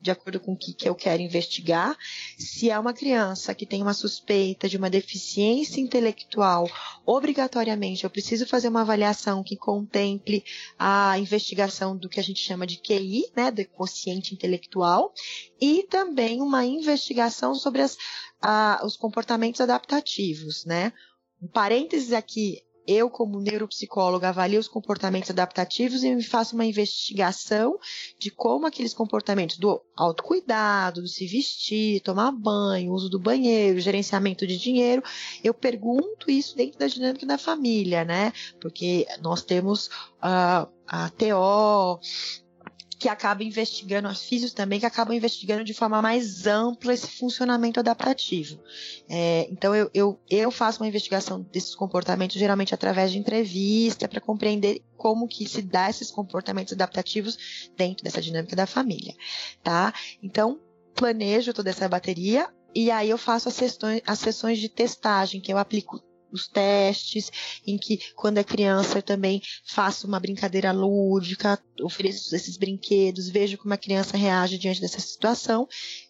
de 0.00 0.10
acordo 0.10 0.40
com 0.40 0.52
o 0.52 0.56
que, 0.56 0.74
que 0.74 0.88
eu 0.88 0.96
quero 0.96 1.22
investigar. 1.22 1.96
Se 2.36 2.68
é 2.68 2.76
uma 2.76 2.92
criança 2.92 3.54
que 3.54 3.64
tem 3.64 3.80
uma 3.80 3.94
suspeita 3.94 4.68
de 4.68 4.76
uma 4.76 4.90
deficiência 4.90 5.80
intelectual, 5.80 6.68
obrigatoriamente 7.06 8.02
eu 8.02 8.10
preciso 8.10 8.48
fazer 8.48 8.66
uma 8.66 8.80
avaliação 8.80 9.44
que 9.44 9.56
contemple 9.56 10.42
a 10.76 11.16
investigação 11.20 11.96
do 11.96 12.08
que 12.08 12.18
a 12.18 12.22
gente 12.22 12.40
chama 12.40 12.66
de 12.66 12.78
QI, 12.78 13.26
né, 13.36 13.52
do 13.52 13.64
quociente 13.68 14.34
intelectual, 14.34 15.14
e 15.60 15.84
também 15.84 16.42
uma 16.42 16.64
investigação 16.64 17.54
sobre 17.54 17.82
as, 17.82 17.96
a, 18.42 18.82
os 18.84 18.96
comportamentos 18.96 19.60
adaptativos, 19.60 20.64
né? 20.64 20.92
Um 21.40 21.46
parênteses 21.46 22.12
aqui, 22.12 22.65
eu, 22.86 23.10
como 23.10 23.40
neuropsicóloga, 23.40 24.28
avalio 24.28 24.60
os 24.60 24.68
comportamentos 24.68 25.30
adaptativos 25.30 26.04
e 26.04 26.22
faço 26.22 26.54
uma 26.54 26.64
investigação 26.64 27.78
de 28.18 28.30
como 28.30 28.66
aqueles 28.66 28.94
comportamentos 28.94 29.58
do 29.58 29.82
autocuidado, 29.96 31.02
do 31.02 31.08
se 31.08 31.26
vestir, 31.26 32.00
tomar 32.00 32.32
banho, 32.32 32.92
uso 32.92 33.08
do 33.08 33.18
banheiro, 33.18 33.80
gerenciamento 33.80 34.46
de 34.46 34.56
dinheiro, 34.56 35.02
eu 35.42 35.52
pergunto 35.52 36.30
isso 36.30 36.56
dentro 36.56 36.78
da 36.78 36.86
dinâmica 36.86 37.26
da 37.26 37.38
família, 37.38 38.04
né? 38.04 38.32
Porque 38.60 39.06
nós 39.20 39.42
temos 39.42 39.86
uh, 39.86 40.68
a 40.86 41.10
TO, 41.10 42.00
que 42.98 43.08
acaba 43.08 43.44
investigando, 43.44 44.08
as 44.08 44.22
físicos 44.22 44.54
também, 44.54 44.80
que 44.80 44.86
acabam 44.86 45.14
investigando 45.14 45.62
de 45.64 45.74
forma 45.74 46.00
mais 46.00 46.46
ampla 46.46 46.94
esse 46.94 47.06
funcionamento 47.06 47.78
adaptativo. 47.78 48.58
É, 49.08 49.46
então, 49.50 49.74
eu, 49.74 49.90
eu, 49.92 50.20
eu 50.30 50.50
faço 50.50 50.82
uma 50.82 50.88
investigação 50.88 51.42
desses 51.52 51.74
comportamentos, 51.74 52.36
geralmente 52.36 52.74
através 52.74 53.12
de 53.12 53.18
entrevista, 53.18 54.08
para 54.08 54.20
compreender 54.20 54.82
como 54.96 55.28
que 55.28 55.46
se 55.48 55.60
dá 55.60 55.90
esses 55.90 56.10
comportamentos 56.10 56.72
adaptativos 56.72 57.70
dentro 57.76 58.02
dessa 58.02 58.20
dinâmica 58.20 58.56
da 58.56 58.66
família, 58.66 59.14
tá? 59.62 59.92
Então, 60.22 60.58
planejo 60.94 61.52
toda 61.52 61.70
essa 61.70 61.88
bateria 61.88 62.48
e 62.74 62.90
aí 62.90 63.08
eu 63.08 63.18
faço 63.18 63.48
as 63.48 63.54
sessões, 63.54 64.02
as 64.06 64.18
sessões 64.18 64.58
de 64.58 64.68
testagem, 64.68 65.40
que 65.40 65.52
eu 65.52 65.58
aplico 65.58 66.02
os 66.36 66.46
testes, 66.46 67.30
em 67.66 67.76
que 67.76 67.98
quando 68.14 68.38
é 68.38 68.44
criança 68.44 68.98
eu 68.98 69.02
também 69.02 69.42
faço 69.64 70.06
uma 70.06 70.20
brincadeira 70.20 70.70
lúdica, 70.72 71.58
ofereço 71.82 72.34
esses 72.34 72.56
brinquedos, 72.56 73.28
vejo 73.28 73.58
como 73.58 73.74
a 73.74 73.78
criança 73.78 74.16
reage 74.16 74.58
diante 74.58 74.80
dessa 74.80 75.00
situação, 75.00 75.66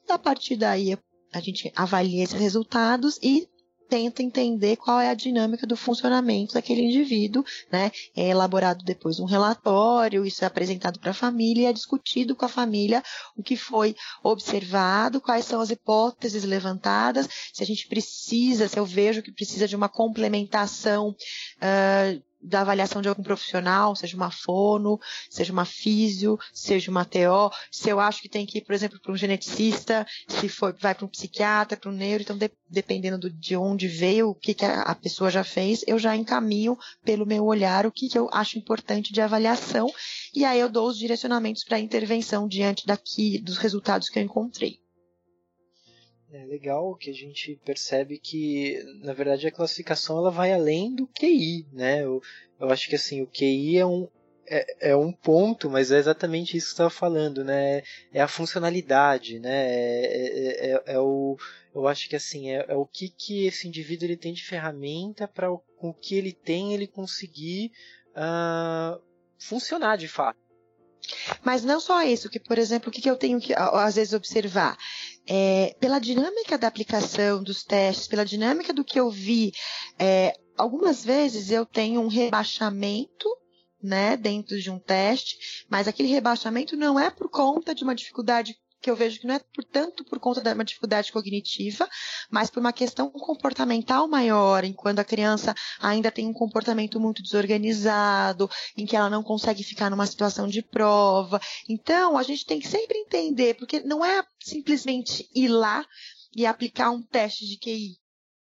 e 0.07 0.13
a 0.13 0.19
partir 0.19 0.57
daí 0.57 0.97
a 1.33 1.41
gente 1.41 1.73
avalia 1.75 2.25
esses 2.25 2.39
resultados 2.39 3.19
e 3.23 3.49
tenta 3.89 4.23
entender 4.23 4.77
qual 4.77 5.01
é 5.01 5.11
a 5.11 5.15
dinâmica 5.15 5.67
do 5.67 5.77
funcionamento 5.77 6.55
daquele 6.55 6.83
indivíduo, 6.83 7.45
né? 7.71 7.91
É 8.15 8.29
elaborado 8.29 8.85
depois 8.85 9.19
um 9.21 9.25
relatório, 9.25 10.25
isso 10.25 10.45
é 10.45 10.47
apresentado 10.47 10.99
para 10.99 11.11
a 11.11 11.15
família, 11.15 11.71
é 11.71 11.73
discutido 11.73 12.35
com 12.35 12.45
a 12.45 12.49
família 12.49 13.03
o 13.37 13.43
que 13.43 13.57
foi 13.57 13.95
observado, 14.23 15.21
quais 15.21 15.45
são 15.45 15.61
as 15.61 15.71
hipóteses 15.71 16.45
levantadas, 16.45 17.29
se 17.53 17.63
a 17.63 17.67
gente 17.67 17.87
precisa, 17.87 18.69
se 18.69 18.79
eu 18.79 18.85
vejo 18.85 19.23
que 19.23 19.33
precisa 19.33 19.67
de 19.69 19.77
uma 19.77 19.89
complementação 19.89 21.11
uh, 21.11 22.23
da 22.47 22.61
avaliação 22.61 23.03
de 23.03 23.09
algum 23.09 23.23
profissional, 23.23 23.97
seja 23.97 24.17
uma 24.17 24.31
fono, 24.31 24.99
seja 25.29 25.53
uma 25.53 25.65
físio, 25.65 26.39
seja 26.53 26.91
uma 26.91 27.05
TO, 27.05 27.51
se 27.71 27.91
eu 27.91 27.99
acho 27.99 28.23
que 28.23 28.29
tem 28.29 28.47
que 28.47 28.59
ir, 28.59 28.61
por 28.63 28.75
exemplo, 28.75 29.01
para 29.01 29.13
um 29.13 29.17
geneticista, 29.17 30.07
se 30.29 30.49
for, 30.49 30.75
vai 30.81 30.95
para 30.95 31.05
um 31.05 31.09
psiquiatra, 31.09 31.77
para 31.77 31.91
um 31.91 31.95
neuro, 31.95 32.23
então 32.23 32.39
de, 32.39 32.51
dependendo 32.69 33.19
do, 33.19 33.31
de 33.31 33.57
onde 33.57 33.89
veio, 33.89 34.31
o 34.31 34.35
que, 34.35 34.55
que 34.55 34.65
a, 34.65 34.83
a, 34.83 34.95
pessoa 34.95 35.31
já 35.31 35.43
fez, 35.43 35.83
eu 35.87 35.99
já 35.99 36.17
encaminho 36.17 36.79
pelo 37.05 37.27
meu 37.27 37.45
olhar 37.45 37.87
o 37.87 37.93
que, 37.93 38.09
que 38.09 38.19
eu 38.19 38.29
acho 38.33 38.59
importante 38.59 39.13
de 39.13 39.21
avaliação, 39.21 39.91
e 40.35 40.45
aí 40.45 40.61
eu 40.61 40.69
dou 40.69 40.89
os 40.89 40.99
direcionamentos 40.99 41.65
para 41.65 41.81
intervenção 41.81 42.47
diante 42.47 42.87
daqui 42.87 43.39
dos 43.39 43.59
resultados 43.59 44.09
que 44.09 44.19
eu 44.19 44.23
encontrei. 44.23 44.86
É 46.37 46.45
legal 46.45 46.95
que 46.95 47.09
a 47.09 47.15
gente 47.15 47.59
percebe 47.65 48.19
que, 48.19 48.83
na 49.01 49.15
verdade, 49.15 49.47
a 49.47 49.53
classificação 49.53 50.19
ela 50.19 50.31
vai 50.31 50.53
além 50.53 50.95
do 50.95 51.07
QI, 51.07 51.67
né? 51.73 52.05
Eu, 52.05 52.21
eu 52.61 52.69
acho 52.71 52.89
que 52.89 52.95
assim, 52.95 53.23
o 53.23 53.27
QI 53.27 53.79
é 53.79 53.87
um, 53.87 54.07
é, 54.47 54.91
é 54.91 54.97
um 54.97 55.13
ponto, 55.13 55.71
mas 55.71 55.91
é 55.91 55.99
exatamente 55.99 56.55
isso 56.55 56.67
que 56.67 56.71
você 56.71 56.75
estava 56.75 56.91
falando, 56.91 57.43
né? 57.43 57.83
É 58.13 58.21
a 58.21 58.29
funcionalidade, 58.29 59.39
né? 59.39 59.67
É, 59.67 60.07
é, 60.07 60.73
é, 60.73 60.83
é 60.95 61.01
o, 61.01 61.39
eu 61.75 61.89
acho 61.89 62.07
que 62.07 62.17
assim, 62.17 62.51
é, 62.51 62.67
é, 62.69 62.75
o 62.75 62.85
que, 62.85 63.09
que 63.09 63.47
esse 63.47 63.67
indivíduo 63.67 64.07
ele 64.07 64.17
tem 64.17 64.35
de 64.35 64.45
ferramenta 64.45 65.27
para 65.27 65.49
com 65.79 65.89
o 65.89 65.95
que 65.95 66.17
ele 66.17 66.33
tem 66.33 66.75
ele 66.75 66.87
conseguir 66.87 67.73
uh, 68.13 69.01
funcionar 69.39 69.97
de 69.97 70.09
fato. 70.09 70.39
Mas 71.45 71.65
não 71.65 71.81
só 71.81 72.03
isso, 72.03 72.29
que, 72.29 72.41
por 72.41 72.59
exemplo, 72.59 72.89
o 72.89 72.93
que, 72.93 73.01
que 73.01 73.11
eu 73.11 73.17
tenho 73.17 73.41
que, 73.41 73.55
às 73.55 73.95
vezes, 73.95 74.13
observar? 74.13 74.77
É, 75.29 75.75
pela 75.81 75.99
dinâmica 75.99 76.57
da 76.57 76.69
aplicação 76.69 77.43
dos 77.43 77.65
testes, 77.65 78.07
pela 78.07 78.25
dinâmica 78.25 78.73
do 78.73 78.85
que 78.85 78.99
eu 78.99 79.11
vi, 79.11 79.53
é, 79.99 80.33
algumas 80.57 81.05
vezes 81.05 81.51
eu 81.51 81.67
tenho 81.67 82.01
um 82.01 82.09
rebaixamento 82.09 83.29
né, 83.83 84.17
dentro 84.17 84.61
de 84.61 84.71
um 84.71 84.79
teste, 84.79 85.37
mas 85.69 85.87
aquele 85.87 86.09
rebaixamento 86.09 86.77
não 86.77 86.99
é 86.99 87.11
por 87.11 87.29
conta 87.29 87.75
de 87.75 87.85
uma 87.85 87.95
dificuldade 87.95 88.57
que 88.87 88.91
eu 88.91 88.95
vejo 88.95 89.19
que 89.19 89.27
não 89.27 89.35
é 89.35 89.41
por 89.41 89.65
tanto 89.65 90.05
por 90.05 90.21
conta 90.21 90.41
de 90.41 90.53
uma 90.53 90.65
dificuldade 90.65 91.11
cognitiva, 91.11 91.89
mas 92.31 92.49
por 92.49 92.61
uma 92.61 92.73
questão 92.73 93.11
comportamental 93.11 94.07
maior, 94.07 94.63
em 94.63 94.73
quando 94.73 95.01
a 95.01 95.05
criança 95.05 95.53
ainda 95.81 96.09
tem 96.09 96.29
um 96.29 96.33
comportamento 96.33 97.01
muito 97.01 97.21
desorganizado, 97.21 98.49
em 98.77 98.87
que 98.87 98.95
ela 98.95 99.11
não 99.11 99.25
consegue 99.25 99.65
ficar 99.65 99.91
numa 99.91 100.07
situação 100.07 100.47
de 100.47 100.63
prova. 100.63 101.41
Então, 101.69 102.17
a 102.17 102.23
gente 102.23 102.47
tem 102.47 102.61
que 102.61 102.69
sempre 102.69 102.97
entender, 102.97 103.55
porque 103.55 103.81
não 103.81 104.05
é 104.05 104.25
simplesmente 104.41 105.29
ir 105.35 105.49
lá 105.49 105.85
e 106.37 106.47
aplicar 106.47 106.93
um 106.93 107.03
teste 107.03 107.45
de 107.45 107.59
QI, 107.59 107.97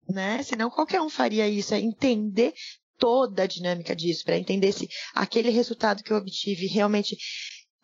né? 0.10 0.44
Senão 0.44 0.70
qualquer 0.70 1.00
um 1.00 1.10
faria 1.10 1.48
isso, 1.48 1.74
é 1.74 1.80
entender 1.80 2.54
toda 2.98 3.44
a 3.44 3.48
dinâmica 3.48 3.96
disso, 3.96 4.26
para 4.26 4.38
entender 4.38 4.74
se 4.74 4.90
aquele 5.16 5.50
resultado 5.50 6.04
que 6.04 6.12
eu 6.12 6.18
obtive 6.18 6.68
realmente 6.68 7.18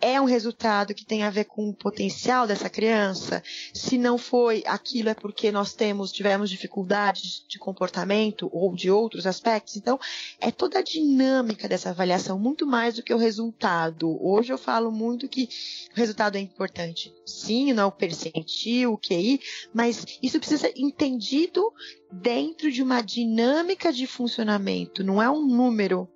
é 0.02 0.20
um 0.20 0.26
resultado 0.26 0.94
que 0.94 1.06
tem 1.06 1.24
a 1.24 1.30
ver 1.30 1.46
com 1.46 1.70
o 1.70 1.74
potencial 1.74 2.48
dessa 2.48 2.70
criança? 2.70 3.44
Se 3.74 3.98
não 3.98 4.18
foi, 4.18 4.64
aquilo 4.66 5.10
é 5.10 5.14
porque 5.14 5.52
nós 5.52 5.74
temos, 5.74 6.12
tivemos 6.12 6.50
dificuldades 6.50 7.44
de 7.48 7.60
comportamento 7.60 8.50
ou 8.54 8.74
de 8.74 8.90
outros 8.90 9.28
aspectos. 9.28 9.76
Então, 9.76 10.00
é 10.40 10.52
toda 10.52 10.80
a 10.80 10.84
dinâmica 10.84 11.68
dessa 11.68 11.90
avaliação, 11.90 12.40
muito 12.40 12.66
mais 12.66 12.96
do 12.96 13.04
que 13.04 13.14
o 13.14 13.18
resultado. 13.18 14.18
Hoje 14.24 14.54
eu 14.54 14.58
falo 14.58 14.92
muito 14.92 15.28
que 15.28 15.50
o 15.94 15.96
resultado 15.96 16.38
é 16.38 16.40
importante. 16.40 17.14
Sim, 17.26 17.74
não 17.74 17.84
é 17.84 17.86
o 17.86 17.92
percentil, 17.92 18.94
o 18.94 18.98
QI, 18.98 19.42
mas 19.74 20.06
isso 20.24 20.40
precisa 20.40 20.68
ser 20.68 20.74
entendido 20.78 21.74
dentro 22.12 22.72
de 22.72 22.82
uma 22.82 23.02
dinâmica 23.02 23.92
de 23.92 24.08
funcionamento, 24.08 25.04
não 25.04 25.22
é 25.22 25.30
um 25.30 25.46
número 25.46 26.10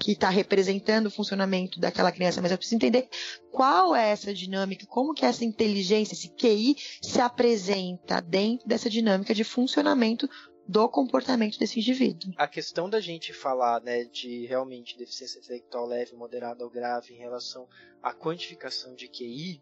que 0.00 0.12
está 0.12 0.30
representando 0.30 1.06
o 1.06 1.10
funcionamento 1.10 1.78
daquela 1.78 2.10
criança, 2.10 2.40
mas 2.40 2.50
eu 2.50 2.56
preciso 2.56 2.76
entender 2.76 3.06
qual 3.52 3.94
é 3.94 4.08
essa 4.08 4.32
dinâmica, 4.32 4.86
como 4.86 5.12
que 5.12 5.26
essa 5.26 5.44
inteligência, 5.44 6.14
esse 6.14 6.30
QI 6.30 6.74
se 7.02 7.20
apresenta 7.20 8.20
dentro 8.20 8.66
dessa 8.66 8.88
dinâmica 8.88 9.34
de 9.34 9.44
funcionamento 9.44 10.28
do 10.66 10.88
comportamento 10.88 11.58
desse 11.58 11.80
indivíduo. 11.80 12.32
A 12.36 12.48
questão 12.48 12.88
da 12.88 13.00
gente 13.00 13.32
falar 13.32 13.82
né, 13.82 14.04
de 14.04 14.46
realmente 14.46 14.96
deficiência 14.96 15.38
intelectual 15.38 15.86
leve, 15.86 16.14
moderada 16.14 16.64
ou 16.64 16.70
grave 16.70 17.12
em 17.12 17.18
relação 17.18 17.68
à 18.02 18.14
quantificação 18.14 18.94
de 18.94 19.08
QI, 19.08 19.60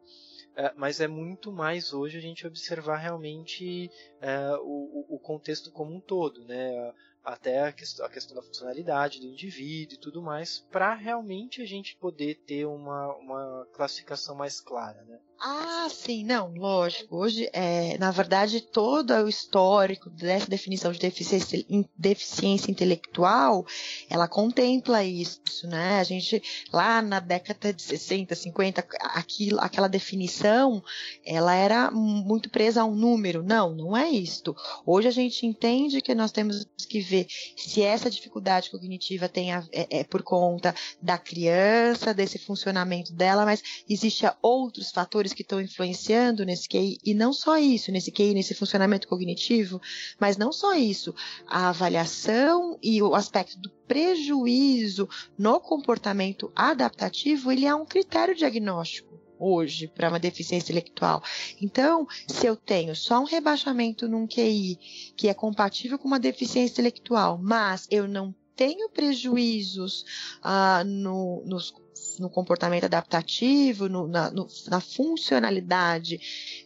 é, 0.54 0.72
mas 0.76 1.00
é 1.00 1.08
muito 1.08 1.50
mais 1.50 1.92
hoje 1.92 2.18
a 2.18 2.20
gente 2.20 2.46
observar 2.46 2.96
realmente 2.96 3.90
é, 4.20 4.56
o, 4.60 5.06
o, 5.08 5.18
contexto 5.18 5.70
como 5.72 5.94
um 5.94 6.00
todo, 6.00 6.44
né? 6.44 6.92
Até 7.24 7.62
a 7.62 7.72
questão, 7.72 8.06
a 8.06 8.10
questão 8.10 8.34
da 8.34 8.42
funcionalidade 8.42 9.20
do 9.20 9.26
indivíduo 9.26 9.96
e 9.96 10.00
tudo 10.00 10.22
mais, 10.22 10.60
para 10.70 10.94
realmente 10.94 11.62
a 11.62 11.66
gente 11.66 11.96
poder 11.96 12.36
ter 12.46 12.66
uma, 12.66 13.14
uma 13.16 13.66
classificação 13.72 14.34
mais 14.34 14.60
clara, 14.60 15.02
né? 15.04 15.20
Ah, 15.40 15.86
sim, 15.88 16.24
não, 16.24 16.52
lógico. 16.54 17.16
Hoje, 17.16 17.48
é, 17.52 17.96
na 17.96 18.10
verdade, 18.10 18.60
todo 18.60 19.12
o 19.14 19.28
histórico 19.28 20.10
dessa 20.10 20.48
definição 20.50 20.90
de 20.90 20.98
deficiência, 20.98 21.64
deficiência 21.96 22.72
intelectual, 22.72 23.64
ela 24.10 24.26
contempla 24.26 25.04
isso, 25.04 25.40
né? 25.62 26.00
A 26.00 26.02
gente, 26.02 26.42
lá 26.72 27.00
na 27.00 27.20
década 27.20 27.72
de 27.72 27.80
60, 27.80 28.34
50, 28.34 28.84
aquilo, 29.14 29.60
aquela 29.60 29.88
definição, 29.88 30.82
ela 31.24 31.54
era 31.54 31.88
muito 31.92 32.50
presa 32.50 32.82
a 32.82 32.84
um 32.84 32.96
número. 32.96 33.44
Não, 33.44 33.72
não 33.72 33.96
é 33.96 34.10
isto. 34.10 34.56
Hoje 34.84 35.06
a 35.06 35.12
gente 35.12 35.46
entende 35.46 36.00
que 36.00 36.16
nós 36.16 36.32
temos 36.32 36.66
que 36.88 37.00
ver 37.00 37.28
se 37.56 37.80
essa 37.80 38.10
dificuldade 38.10 38.70
cognitiva 38.70 39.28
tem 39.28 39.52
a, 39.52 39.62
é, 39.70 40.00
é 40.00 40.04
por 40.04 40.24
conta 40.24 40.74
da 41.00 41.16
criança, 41.16 42.12
desse 42.12 42.40
funcionamento 42.40 43.12
dela, 43.12 43.44
mas 43.44 43.62
existem 43.88 44.28
outros 44.42 44.90
fatores 44.90 45.27
fatores 45.28 45.32
que 45.32 45.42
estão 45.42 45.60
influenciando 45.60 46.44
nesse 46.44 46.68
QI, 46.68 46.98
e 47.04 47.14
não 47.14 47.32
só 47.32 47.58
isso, 47.58 47.92
nesse 47.92 48.10
QI, 48.10 48.34
nesse 48.34 48.54
funcionamento 48.54 49.08
cognitivo, 49.08 49.80
mas 50.18 50.36
não 50.36 50.52
só 50.52 50.74
isso, 50.74 51.14
a 51.46 51.68
avaliação 51.68 52.78
e 52.82 53.02
o 53.02 53.14
aspecto 53.14 53.58
do 53.58 53.70
prejuízo 53.86 55.08
no 55.36 55.60
comportamento 55.60 56.50
adaptativo, 56.54 57.50
ele 57.50 57.66
é 57.66 57.74
um 57.74 57.86
critério 57.86 58.34
diagnóstico 58.34 59.18
hoje 59.40 59.86
para 59.86 60.08
uma 60.08 60.18
deficiência 60.18 60.72
intelectual. 60.72 61.22
Então, 61.62 62.06
se 62.26 62.44
eu 62.44 62.56
tenho 62.56 62.96
só 62.96 63.20
um 63.20 63.24
rebaixamento 63.24 64.08
num 64.08 64.26
QI 64.26 64.76
que 65.16 65.28
é 65.28 65.34
compatível 65.34 65.96
com 65.96 66.08
uma 66.08 66.18
deficiência 66.18 66.72
intelectual, 66.72 67.38
mas 67.40 67.86
eu 67.88 68.08
não 68.08 68.34
tenho 68.56 68.90
prejuízos 68.90 70.04
ah, 70.42 70.82
no, 70.84 71.44
nos 71.46 71.72
no 72.18 72.30
comportamento 72.30 72.84
adaptativo, 72.84 73.88
no, 73.88 74.06
na, 74.06 74.30
no, 74.30 74.46
na 74.68 74.80
funcionalidade 74.80 76.20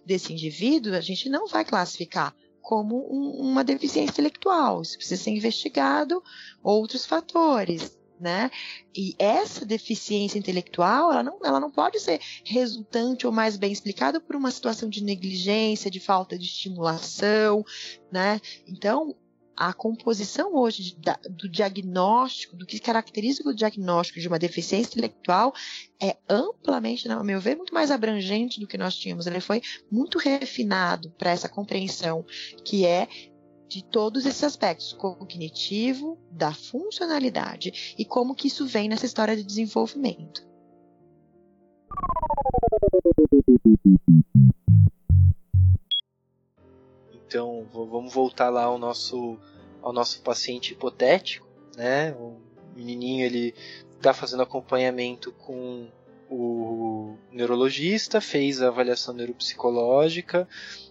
desse 0.05 0.33
indivíduo, 0.33 0.95
a 0.95 1.01
gente 1.01 1.29
não 1.29 1.47
vai 1.47 1.65
classificar 1.65 2.35
como 2.61 2.97
um, 3.13 3.51
uma 3.51 3.65
deficiência 3.65 4.13
intelectual. 4.13 4.81
Isso 4.83 4.97
precisa 4.97 5.23
ser 5.23 5.31
investigado, 5.31 6.23
outros 6.63 7.05
fatores. 7.05 8.01
Né? 8.21 8.53
E 8.97 9.17
essa 9.19 9.67
deficiência 9.67 10.39
intelectual, 10.39 11.11
ela 11.11 11.25
não, 11.25 11.41
ela 11.45 11.59
não 11.59 11.73
pode 11.73 11.99
ser 11.99 12.21
resultante 12.45 13.27
ou 13.27 13.33
mais 13.33 13.57
bem 13.57 13.73
explicada 13.73 14.21
por 14.21 14.37
uma 14.37 14.53
situação 14.53 14.89
de 14.89 15.03
negligência, 15.03 15.91
de 15.91 15.99
falta 15.99 16.39
de 16.39 16.45
estimulação, 16.45 17.65
né? 18.13 18.41
Então, 18.65 19.17
a 19.57 19.73
composição 19.73 20.55
hoje 20.55 20.97
do 21.31 21.49
diagnóstico, 21.49 22.57
do 22.57 22.67
que 22.67 22.79
caracteriza 22.79 23.43
o 23.47 23.55
diagnóstico 23.55 24.21
de 24.21 24.29
uma 24.29 24.39
deficiência 24.39 24.91
intelectual 24.91 25.53
é 26.01 26.17
amplamente, 26.29 27.11
ao 27.11 27.25
meu 27.25 27.41
ver, 27.41 27.57
muito 27.57 27.75
mais 27.75 27.91
abrangente 27.91 28.59
do 28.59 28.67
que 28.67 28.79
nós 28.79 28.97
tínhamos. 28.97 29.27
Ele 29.27 29.41
foi 29.41 29.63
muito 29.91 30.19
refinado 30.19 31.11
para 31.19 31.31
essa 31.31 31.49
compreensão 31.49 32.25
que 32.65 32.87
é 32.87 33.09
de 33.69 33.83
todos 33.83 34.27
esses 34.27 34.45
aspectos, 34.45 34.93
cognitivo, 34.93 36.19
da 36.31 36.53
funcionalidade 36.53 37.95
e 37.99 38.05
como 38.05 38.35
que 38.35 38.49
isso 38.49 38.67
vem 38.67 38.89
nessa 38.89 39.07
história 39.07 39.35
de 39.35 39.43
desenvolvimento. 39.43 40.47
Então, 47.33 47.67
vamos 47.73 48.13
voltar 48.13 48.51
lá 48.51 48.65
ao 48.65 48.77
nosso, 48.77 49.39
ao 49.81 49.91
nosso 49.91 50.21
paciente 50.21 50.75
hipotético, 50.75 51.49
né? 51.75 52.13
O 52.13 52.37
menininho 52.77 53.25
ele 53.25 53.55
está 53.97 54.13
fazendo 54.13 54.43
acompanhamento 54.43 55.33
com 55.33 55.89
o 56.29 57.17
neurologista, 57.31 58.21
fez 58.21 58.61
a 58.61 58.69
avaliação 58.69 59.15
neuropsicológica, 59.15 60.47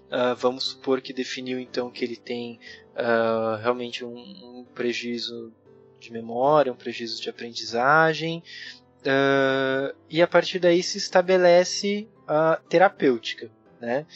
uh, 0.07 0.35
vamos 0.35 0.63
supor 0.63 0.99
que 0.99 1.13
definiu 1.13 1.59
então 1.59 1.91
que 1.91 2.03
ele 2.03 2.17
tem 2.17 2.59
uh, 2.95 3.61
realmente 3.61 4.03
um, 4.03 4.17
um, 4.17 4.65
prejuízo 4.73 5.53
de 5.99 6.11
memória, 6.11 6.73
um 6.73 6.75
prejuízo 6.75 7.21
de 7.21 7.29
aprendizagem, 7.29 8.41
uh, 9.01 9.95
e 10.09 10.23
a 10.23 10.27
partir 10.27 10.57
daí 10.57 10.81
se 10.81 10.97
estabelece 10.97 12.09
a 12.27 12.59
terapêutica, 12.67 13.51
né? 13.79 14.07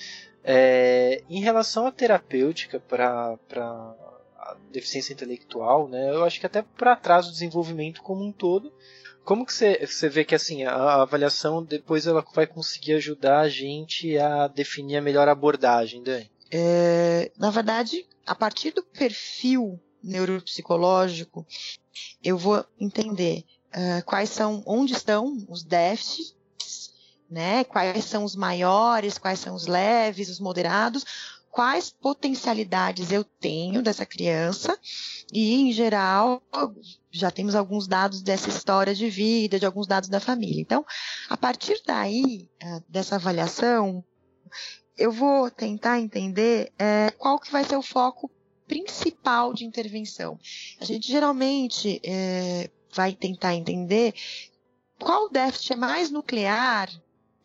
É, 0.47 1.23
em 1.27 1.41
relação 1.41 1.87
à 1.87 1.91
terapêutica 1.91 2.79
para 2.79 3.35
deficiência 4.71 5.11
intelectual, 5.11 5.87
né, 5.87 6.11
eu 6.11 6.23
acho 6.23 6.39
que 6.39 6.45
até 6.45 6.61
para 6.61 6.95
trás 6.95 7.25
do 7.25 7.31
desenvolvimento 7.31 8.03
como 8.03 8.23
um 8.23 8.31
todo, 8.31 8.71
como 9.23 9.43
que 9.43 9.51
você 9.51 10.07
vê 10.07 10.23
que 10.23 10.35
assim 10.35 10.63
a, 10.63 10.71
a, 10.71 11.01
avaliação 11.01 11.63
depois 11.63 12.05
ela 12.05 12.23
vai 12.35 12.45
conseguir 12.45 12.93
ajudar 12.93 13.39
a 13.39 13.49
gente 13.49 14.15
a 14.19 14.47
definir 14.47 14.97
a 14.97 15.01
melhor 15.01 15.27
abordagem, 15.27 16.03
Dani? 16.03 16.29
É, 16.51 17.31
na 17.37 17.49
verdade, 17.49 18.05
a 18.23 18.35
partir 18.35 18.71
do 18.71 18.83
perfil 18.83 19.79
neuropsicológico, 20.03 21.43
eu 22.23 22.37
vou 22.37 22.63
entender 22.79 23.43
uh, 23.69 24.05
quais 24.05 24.29
são, 24.29 24.63
onde 24.67 24.93
estão 24.93 25.43
os 25.49 25.63
déficits 25.63 26.35
né? 27.35 27.65
Quais 27.65 28.05
são 28.05 28.23
os 28.23 28.33
maiores, 28.33 29.17
quais 29.17 29.39
são 29.39 29.53
os 29.53 29.67
leves, 29.67 30.29
os 30.29 30.39
moderados, 30.39 31.03
quais 31.51 31.89
potencialidades 31.89 33.11
eu 33.11 33.25
tenho 33.25 33.83
dessa 33.83 34.05
criança 34.05 34.79
e, 35.33 35.53
em 35.53 35.73
geral, 35.73 36.41
já 37.11 37.29
temos 37.29 37.53
alguns 37.53 37.89
dados 37.89 38.21
dessa 38.21 38.47
história 38.47 38.95
de 38.95 39.09
vida, 39.09 39.59
de 39.59 39.65
alguns 39.65 39.85
dados 39.85 40.07
da 40.07 40.21
família. 40.21 40.61
Então, 40.61 40.85
a 41.29 41.35
partir 41.35 41.81
daí, 41.85 42.47
eh, 42.57 42.81
dessa 42.87 43.15
avaliação, 43.15 44.01
eu 44.97 45.11
vou 45.11 45.51
tentar 45.51 45.99
entender 45.99 46.71
é, 46.79 47.11
qual 47.17 47.37
que 47.37 47.51
vai 47.51 47.65
ser 47.65 47.75
o 47.75 47.81
foco 47.81 48.31
principal 48.65 49.53
de 49.53 49.65
intervenção. 49.65 50.39
A 50.79 50.85
gente 50.85 51.11
geralmente 51.11 51.99
é, 52.01 52.69
vai 52.93 53.11
tentar 53.11 53.55
entender 53.55 54.13
qual 54.97 55.29
déficit 55.29 55.73
é 55.73 55.75
mais 55.75 56.09
nuclear 56.09 56.89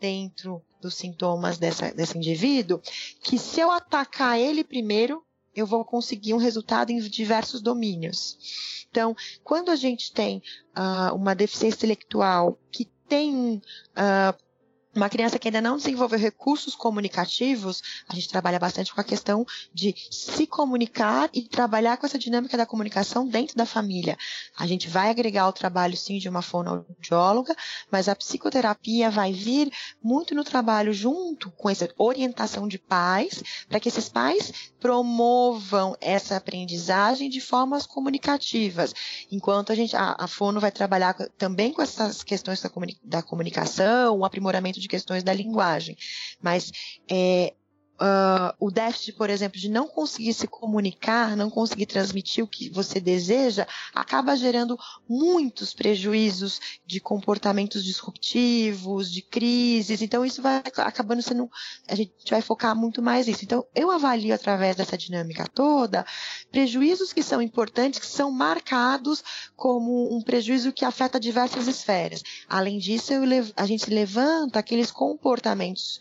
dentro 0.01 0.63
dos 0.81 0.95
sintomas 0.95 1.59
dessa, 1.59 1.93
desse 1.93 2.17
indivíduo, 2.17 2.81
que 3.23 3.39
se 3.39 3.61
eu 3.61 3.71
atacar 3.71 4.39
ele 4.39 4.65
primeiro, 4.65 5.23
eu 5.55 5.67
vou 5.67 5.85
conseguir 5.85 6.33
um 6.33 6.39
resultado 6.39 6.91
em 6.91 6.99
diversos 7.01 7.61
domínios. 7.61 8.87
Então, 8.91 9.15
quando 9.45 9.71
a 9.71 9.77
gente 9.77 10.13
tem 10.13 10.43
uh, 10.77 11.15
uma 11.15 11.35
deficiência 11.35 11.77
intelectual 11.77 12.59
que 12.71 12.87
tem 13.09 13.57
uh, 13.57 14.50
uma 14.95 15.09
criança 15.09 15.39
que 15.39 15.49
ainda 15.49 15.61
não 15.61 15.77
desenvolveu 15.77 16.19
recursos 16.19 16.75
comunicativos, 16.75 17.83
a 18.09 18.15
gente 18.15 18.29
trabalha 18.29 18.59
bastante 18.59 18.93
com 18.93 19.01
a 19.01 19.05
questão 19.05 19.47
de 19.73 19.95
se 20.11 20.47
comunicar 20.47 21.31
e 21.33 21.43
trabalhar 21.43 21.97
com 21.97 22.07
essa 22.07 22.19
dinâmica 22.19 22.57
da 22.57 22.67
comunicação 22.67 23.27
dentro 23.27 23.57
da 23.57 23.65
família. 23.65 24.19
A 24.59 24.67
gente 24.67 24.89
vai 24.89 25.11
agregar 25.11 25.49
o 25.49 25.53
trabalho, 25.53 25.97
sim, 25.97 26.19
de 26.19 26.29
uma 26.29 26.43
fonoaudióloga, 26.43 27.55
mas 27.91 28.09
a 28.09 28.17
psicoterapia 28.17 29.11
vai 29.11 29.33
vir 29.33 29.71
muito 30.03 30.35
no 30.35 30.43
trabalho 30.43 30.93
junto 30.93 31.51
com 31.53 31.71
essa 31.71 31.89
orientação 31.97 32.67
de 32.67 32.79
pais, 32.79 33.43
para 33.69 33.79
que 33.79 33.89
esses 33.89 34.09
pais 34.09 34.53
promovam 34.81 35.97
essa 36.01 36.37
aprendizagem 36.37 37.31
de 37.31 37.41
formas 37.41 37.87
comunicativas. 37.87 38.95
Enquanto 39.31 39.71
a 39.71 39.75
gente, 39.75 39.95
a, 39.95 40.17
a 40.19 40.27
fono 40.27 40.59
vai 40.59 40.73
trabalhar 40.73 41.15
também 41.39 41.73
com 41.73 41.83
essas 41.83 42.25
questões 42.25 42.61
da, 42.61 42.69
comuni 42.69 42.99
da 43.05 43.23
comunicação, 43.23 44.19
o 44.19 44.25
aprimoramento 44.25 44.80
de 44.81 44.89
questões 44.89 45.23
da 45.23 45.33
linguagem. 45.33 45.97
Mas 46.41 46.71
é, 47.11 47.55
uh, 48.01 48.55
o 48.59 48.71
déficit, 48.71 49.13
por 49.13 49.29
exemplo, 49.29 49.61
de 49.61 49.69
não 49.69 49.87
conseguir 49.87 50.33
se 50.33 50.47
comunicar, 50.47 51.37
não 51.37 51.51
conseguir 51.51 51.87
transmitir 51.87 52.43
o 52.43 52.49
que 52.49 52.71
você 52.71 52.99
deseja, 52.99 53.67
acaba 53.95 54.37
gerando 54.37 54.79
muitos 55.09 55.75
prejuízos 55.75 56.61
de 56.87 57.01
comportamentos 57.01 57.85
disruptivos, 57.85 59.11
de 59.13 59.23
crises. 59.23 60.01
Então, 60.03 60.25
isso 60.25 60.41
vai 60.41 60.63
acabando 60.79 61.23
sendo. 61.23 61.51
A 61.89 61.95
gente 61.95 62.13
vai 62.31 62.41
focar 62.41 62.75
muito 62.75 63.03
mais 63.03 63.27
nisso. 63.27 63.45
Então, 63.45 63.67
eu 63.75 63.91
avalio 63.91 64.35
através 64.35 64.77
dessa 64.77 64.97
dinâmica 64.97 65.47
toda 65.47 66.07
prejuízos 66.51 67.13
que 67.13 67.23
são 67.23 67.41
importantes, 67.43 68.01
que 68.01 68.07
são 68.07 68.31
marcados 68.31 69.23
como 69.57 70.15
um 70.15 70.23
prejuízo 70.23 70.73
que 70.73 70.85
afeta 70.85 71.21
diversas 71.21 71.67
esferas. 71.67 72.23
Além 72.49 72.79
disso, 72.79 73.13
a 73.57 73.67
gente 73.67 73.91
levanta 73.91 74.59
aqueles 74.59 74.91
comportamentos 74.91 76.01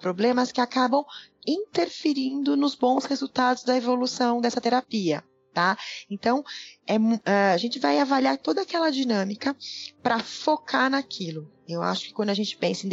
problemas 0.00 0.52
que 0.52 0.60
acabam 0.60 1.04
interferindo 1.46 2.56
nos 2.56 2.74
bons 2.74 3.04
resultados 3.06 3.64
da 3.64 3.76
evolução 3.76 4.40
dessa 4.40 4.60
terapia. 4.60 5.24
Tá? 5.54 5.76
Então, 6.08 6.44
é, 6.86 6.96
uh, 6.96 7.20
a 7.52 7.56
gente 7.56 7.80
vai 7.80 7.98
avaliar 7.98 8.38
toda 8.38 8.62
aquela 8.62 8.90
dinâmica 8.90 9.56
para 10.02 10.20
focar 10.20 10.88
naquilo. 10.88 11.50
Eu 11.66 11.82
acho 11.82 12.04
que 12.04 12.12
quando 12.12 12.30
a 12.30 12.34
gente 12.34 12.56
pensa 12.56 12.86
em 12.86 12.88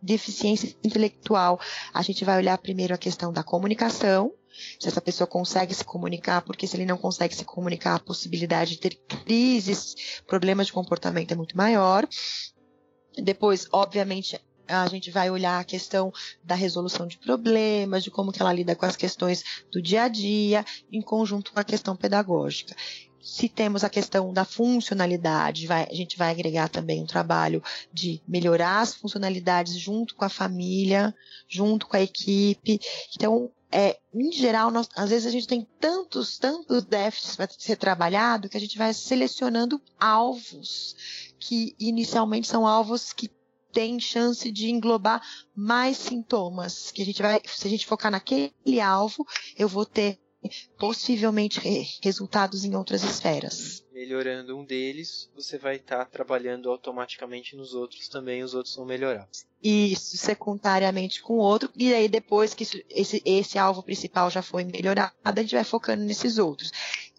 deficiência 0.00 0.76
intelectual, 0.84 1.58
a 1.92 2.02
gente 2.02 2.24
vai 2.24 2.36
olhar 2.36 2.56
primeiro 2.58 2.94
a 2.94 2.98
questão 2.98 3.32
da 3.32 3.42
comunicação, 3.42 4.32
se 4.78 4.86
essa 4.86 5.00
pessoa 5.00 5.26
consegue 5.26 5.74
se 5.74 5.84
comunicar, 5.84 6.42
porque 6.42 6.66
se 6.66 6.76
ele 6.76 6.86
não 6.86 6.96
consegue 6.96 7.34
se 7.34 7.44
comunicar, 7.44 7.96
a 7.96 8.00
possibilidade 8.00 8.72
de 8.72 8.78
ter 8.78 8.94
crises, 9.24 10.22
problemas 10.26 10.68
de 10.68 10.72
comportamento 10.72 11.32
é 11.32 11.34
muito 11.34 11.56
maior. 11.56 12.06
Depois, 13.16 13.66
obviamente, 13.72 14.40
a 14.66 14.86
gente 14.88 15.10
vai 15.10 15.30
olhar 15.30 15.60
a 15.60 15.64
questão 15.64 16.12
da 16.42 16.54
resolução 16.54 17.06
de 17.06 17.18
problemas, 17.18 18.02
de 18.02 18.10
como 18.10 18.32
que 18.32 18.40
ela 18.40 18.52
lida 18.52 18.74
com 18.74 18.86
as 18.86 18.96
questões 18.96 19.44
do 19.70 19.80
dia 19.80 20.04
a 20.04 20.08
dia, 20.08 20.64
em 20.90 21.00
conjunto 21.00 21.52
com 21.52 21.60
a 21.60 21.64
questão 21.64 21.96
pedagógica. 21.96 22.74
Se 23.20 23.48
temos 23.48 23.82
a 23.82 23.88
questão 23.88 24.32
da 24.34 24.44
funcionalidade, 24.44 25.66
vai, 25.66 25.88
a 25.90 25.94
gente 25.94 26.18
vai 26.18 26.30
agregar 26.30 26.68
também 26.68 27.02
um 27.02 27.06
trabalho 27.06 27.62
de 27.90 28.22
melhorar 28.28 28.80
as 28.80 28.94
funcionalidades 28.94 29.78
junto 29.78 30.14
com 30.14 30.26
a 30.26 30.28
família, 30.28 31.14
junto 31.48 31.86
com 31.86 31.96
a 31.96 32.02
equipe. 32.02 32.78
Então, 33.14 33.50
é, 33.72 33.98
em 34.14 34.30
geral, 34.30 34.70
nós, 34.70 34.88
às 34.94 35.08
vezes 35.08 35.26
a 35.26 35.30
gente 35.30 35.48
tem 35.48 35.66
tantos, 35.80 36.38
tantos 36.38 36.84
déficits 36.84 37.34
para 37.34 37.48
ser 37.48 37.76
trabalhado 37.76 38.48
que 38.48 38.56
a 38.56 38.60
gente 38.60 38.76
vai 38.76 38.92
selecionando 38.92 39.80
alvos 39.98 40.94
que 41.40 41.74
inicialmente 41.78 42.46
são 42.46 42.66
alvos 42.66 43.12
que 43.12 43.30
tem 43.74 43.98
chance 43.98 44.50
de 44.50 44.70
englobar 44.70 45.20
mais 45.54 45.98
sintomas. 45.98 46.92
Que 46.92 47.02
a 47.02 47.04
gente 47.04 47.20
vai, 47.20 47.40
se 47.44 47.66
a 47.66 47.70
gente 47.70 47.86
focar 47.86 48.10
naquele 48.10 48.80
alvo, 48.80 49.26
eu 49.58 49.68
vou 49.68 49.84
ter 49.84 50.18
possivelmente 50.78 51.60
resultados 52.02 52.64
em 52.64 52.76
outras 52.76 53.02
esferas. 53.02 53.84
Melhorando 53.92 54.58
um 54.58 54.64
deles, 54.64 55.30
você 55.34 55.56
vai 55.56 55.76
estar 55.76 55.98
tá 55.98 56.04
trabalhando 56.04 56.70
automaticamente 56.70 57.56
nos 57.56 57.74
outros 57.74 58.08
também, 58.08 58.42
os 58.42 58.54
outros 58.54 58.76
vão 58.76 58.84
melhorar. 58.84 59.26
Isso, 59.62 60.18
secundariamente 60.18 61.22
com 61.22 61.34
o 61.34 61.38
outro, 61.38 61.70
e 61.74 61.94
aí 61.94 62.06
depois 62.06 62.52
que 62.52 62.64
esse, 62.90 63.22
esse 63.24 63.58
alvo 63.58 63.82
principal 63.82 64.30
já 64.30 64.42
foi 64.42 64.64
melhorado, 64.64 65.14
a 65.24 65.40
gente 65.40 65.54
vai 65.54 65.64
focando 65.64 66.04
nesses 66.04 66.36
outros 66.36 66.70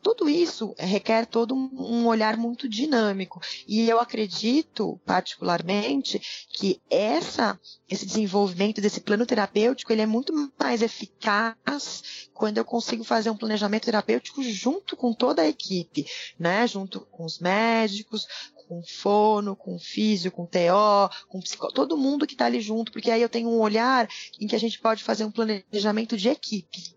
tudo 0.05 0.29
isso 0.29 0.75
requer 0.77 1.25
todo 1.25 1.55
um 1.55 2.05
olhar 2.05 2.37
muito 2.37 2.69
dinâmico. 2.69 3.41
E 3.67 3.89
eu 3.89 3.99
acredito, 3.99 5.01
particularmente, 5.03 6.21
que 6.47 6.79
essa, 6.91 7.59
esse 7.89 8.05
desenvolvimento 8.05 8.79
desse 8.79 9.01
plano 9.01 9.25
terapêutico 9.25 9.91
ele 9.91 10.03
é 10.03 10.05
muito 10.05 10.31
mais 10.59 10.83
eficaz 10.83 12.27
quando 12.35 12.59
eu 12.59 12.65
consigo 12.65 13.03
fazer 13.03 13.31
um 13.31 13.37
planejamento 13.37 13.85
terapêutico 13.85 14.43
junto 14.43 14.95
com 14.95 15.11
toda 15.11 15.41
a 15.41 15.47
equipe, 15.47 16.05
né? 16.37 16.67
Junto 16.67 16.99
com 16.99 17.25
os 17.25 17.39
médicos, 17.39 18.27
com 18.67 18.83
fono, 18.83 19.55
com 19.55 19.79
físio, 19.79 20.31
com 20.31 20.45
TO, 20.45 21.09
com 21.27 21.39
psicólogo, 21.39 21.75
todo 21.75 21.97
mundo 21.97 22.27
que 22.27 22.35
está 22.35 22.45
ali 22.45 22.61
junto, 22.61 22.91
porque 22.91 23.09
aí 23.09 23.23
eu 23.23 23.29
tenho 23.29 23.49
um 23.49 23.59
olhar 23.59 24.07
em 24.39 24.45
que 24.45 24.55
a 24.55 24.59
gente 24.59 24.77
pode 24.79 25.03
fazer 25.03 25.25
um 25.25 25.31
planejamento 25.31 26.15
de 26.15 26.29
equipe 26.29 26.94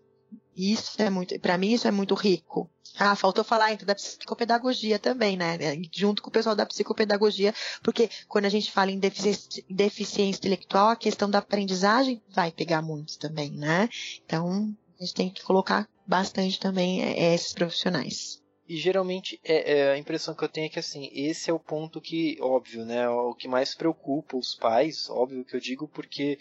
Isso 0.59 1.01
é 1.01 1.09
muito, 1.09 1.39
para 1.39 1.57
mim 1.57 1.71
isso 1.71 1.87
é 1.87 1.91
muito 1.91 2.13
rico. 2.13 2.69
Ah, 2.97 3.15
faltou 3.15 3.45
falar 3.45 3.71
então 3.71 3.85
da 3.85 3.95
psicopedagogia 3.95 4.99
também, 4.99 5.37
né? 5.37 5.57
Junto 5.95 6.21
com 6.21 6.29
o 6.29 6.33
pessoal 6.33 6.53
da 6.53 6.65
psicopedagogia, 6.65 7.53
porque 7.81 8.09
quando 8.27 8.43
a 8.43 8.49
gente 8.49 8.69
fala 8.69 8.91
em 8.91 8.99
deficiência, 8.99 9.63
deficiência 9.69 10.37
intelectual, 10.39 10.89
a 10.89 10.97
questão 10.97 11.29
da 11.29 11.37
aprendizagem 11.37 12.21
vai 12.27 12.51
pegar 12.51 12.81
muito 12.81 13.17
também, 13.17 13.51
né? 13.51 13.87
Então, 14.25 14.75
a 14.99 15.03
gente 15.03 15.13
tem 15.13 15.29
que 15.29 15.43
colocar 15.43 15.87
bastante 16.05 16.59
também 16.59 17.03
é, 17.03 17.33
esses 17.33 17.53
profissionais. 17.53 18.41
E 18.67 18.75
geralmente 18.75 19.39
é, 19.43 19.77
é, 19.77 19.91
a 19.93 19.97
impressão 19.97 20.35
que 20.35 20.43
eu 20.43 20.49
tenho 20.49 20.65
é 20.65 20.69
que 20.69 20.77
assim, 20.77 21.09
esse 21.13 21.49
é 21.49 21.53
o 21.53 21.59
ponto 21.59 22.01
que, 22.01 22.37
óbvio, 22.41 22.85
né, 22.85 23.07
o 23.07 23.33
que 23.33 23.47
mais 23.47 23.73
preocupa 23.73 24.35
os 24.35 24.55
pais, 24.55 25.09
óbvio 25.09 25.45
que 25.45 25.55
eu 25.55 25.59
digo 25.59 25.87
porque 25.87 26.37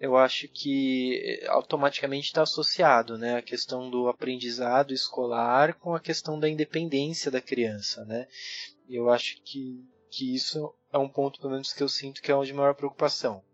eu 0.00 0.16
acho 0.16 0.48
que 0.48 1.44
automaticamente 1.48 2.28
está 2.28 2.42
associado, 2.42 3.18
né, 3.18 3.36
a 3.36 3.42
questão 3.42 3.90
do 3.90 4.08
aprendizado 4.08 4.94
escolar 4.94 5.74
com 5.74 5.94
a 5.94 6.00
questão 6.00 6.40
da 6.40 6.48
independência 6.48 7.30
da 7.30 7.40
criança, 7.40 8.02
né. 8.06 8.26
Eu 8.88 9.10
acho 9.10 9.40
que, 9.44 9.84
que 10.10 10.34
isso 10.34 10.74
é 10.90 10.96
um 10.96 11.08
ponto, 11.08 11.38
pelo 11.38 11.52
menos, 11.52 11.72
que 11.74 11.82
eu 11.82 11.88
sinto 11.88 12.22
que 12.22 12.32
é 12.32 12.40
de 12.42 12.52
maior 12.54 12.74
preocupação. 12.74 13.44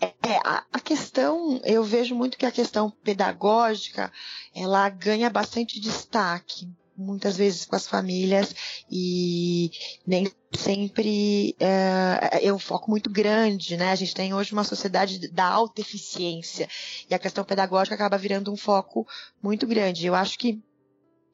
É, 0.00 0.36
a, 0.44 0.66
a, 0.70 0.80
questão, 0.80 1.58
eu 1.64 1.82
vejo 1.82 2.14
muito 2.14 2.36
que 2.36 2.44
a 2.44 2.52
questão 2.52 2.90
pedagógica, 2.90 4.12
ela 4.54 4.88
ganha 4.90 5.30
bastante 5.30 5.80
destaque 5.80 6.70
muitas 6.98 7.36
vezes 7.36 7.64
com 7.64 7.76
as 7.76 7.86
famílias 7.86 8.54
e 8.90 9.70
nem 10.06 10.30
sempre 10.56 11.54
é, 11.60 12.46
é 12.46 12.52
um 12.52 12.58
foco 12.58 12.90
muito 12.90 13.08
grande, 13.08 13.76
né? 13.76 13.90
A 13.90 13.94
gente 13.94 14.14
tem 14.14 14.34
hoje 14.34 14.52
uma 14.52 14.64
sociedade 14.64 15.28
da 15.28 15.46
alta 15.46 15.80
eficiência 15.80 16.68
e 17.08 17.14
a 17.14 17.18
questão 17.18 17.44
pedagógica 17.44 17.94
acaba 17.94 18.18
virando 18.18 18.52
um 18.52 18.56
foco 18.56 19.06
muito 19.42 19.66
grande. 19.66 20.06
Eu 20.06 20.14
acho 20.14 20.38
que 20.38 20.60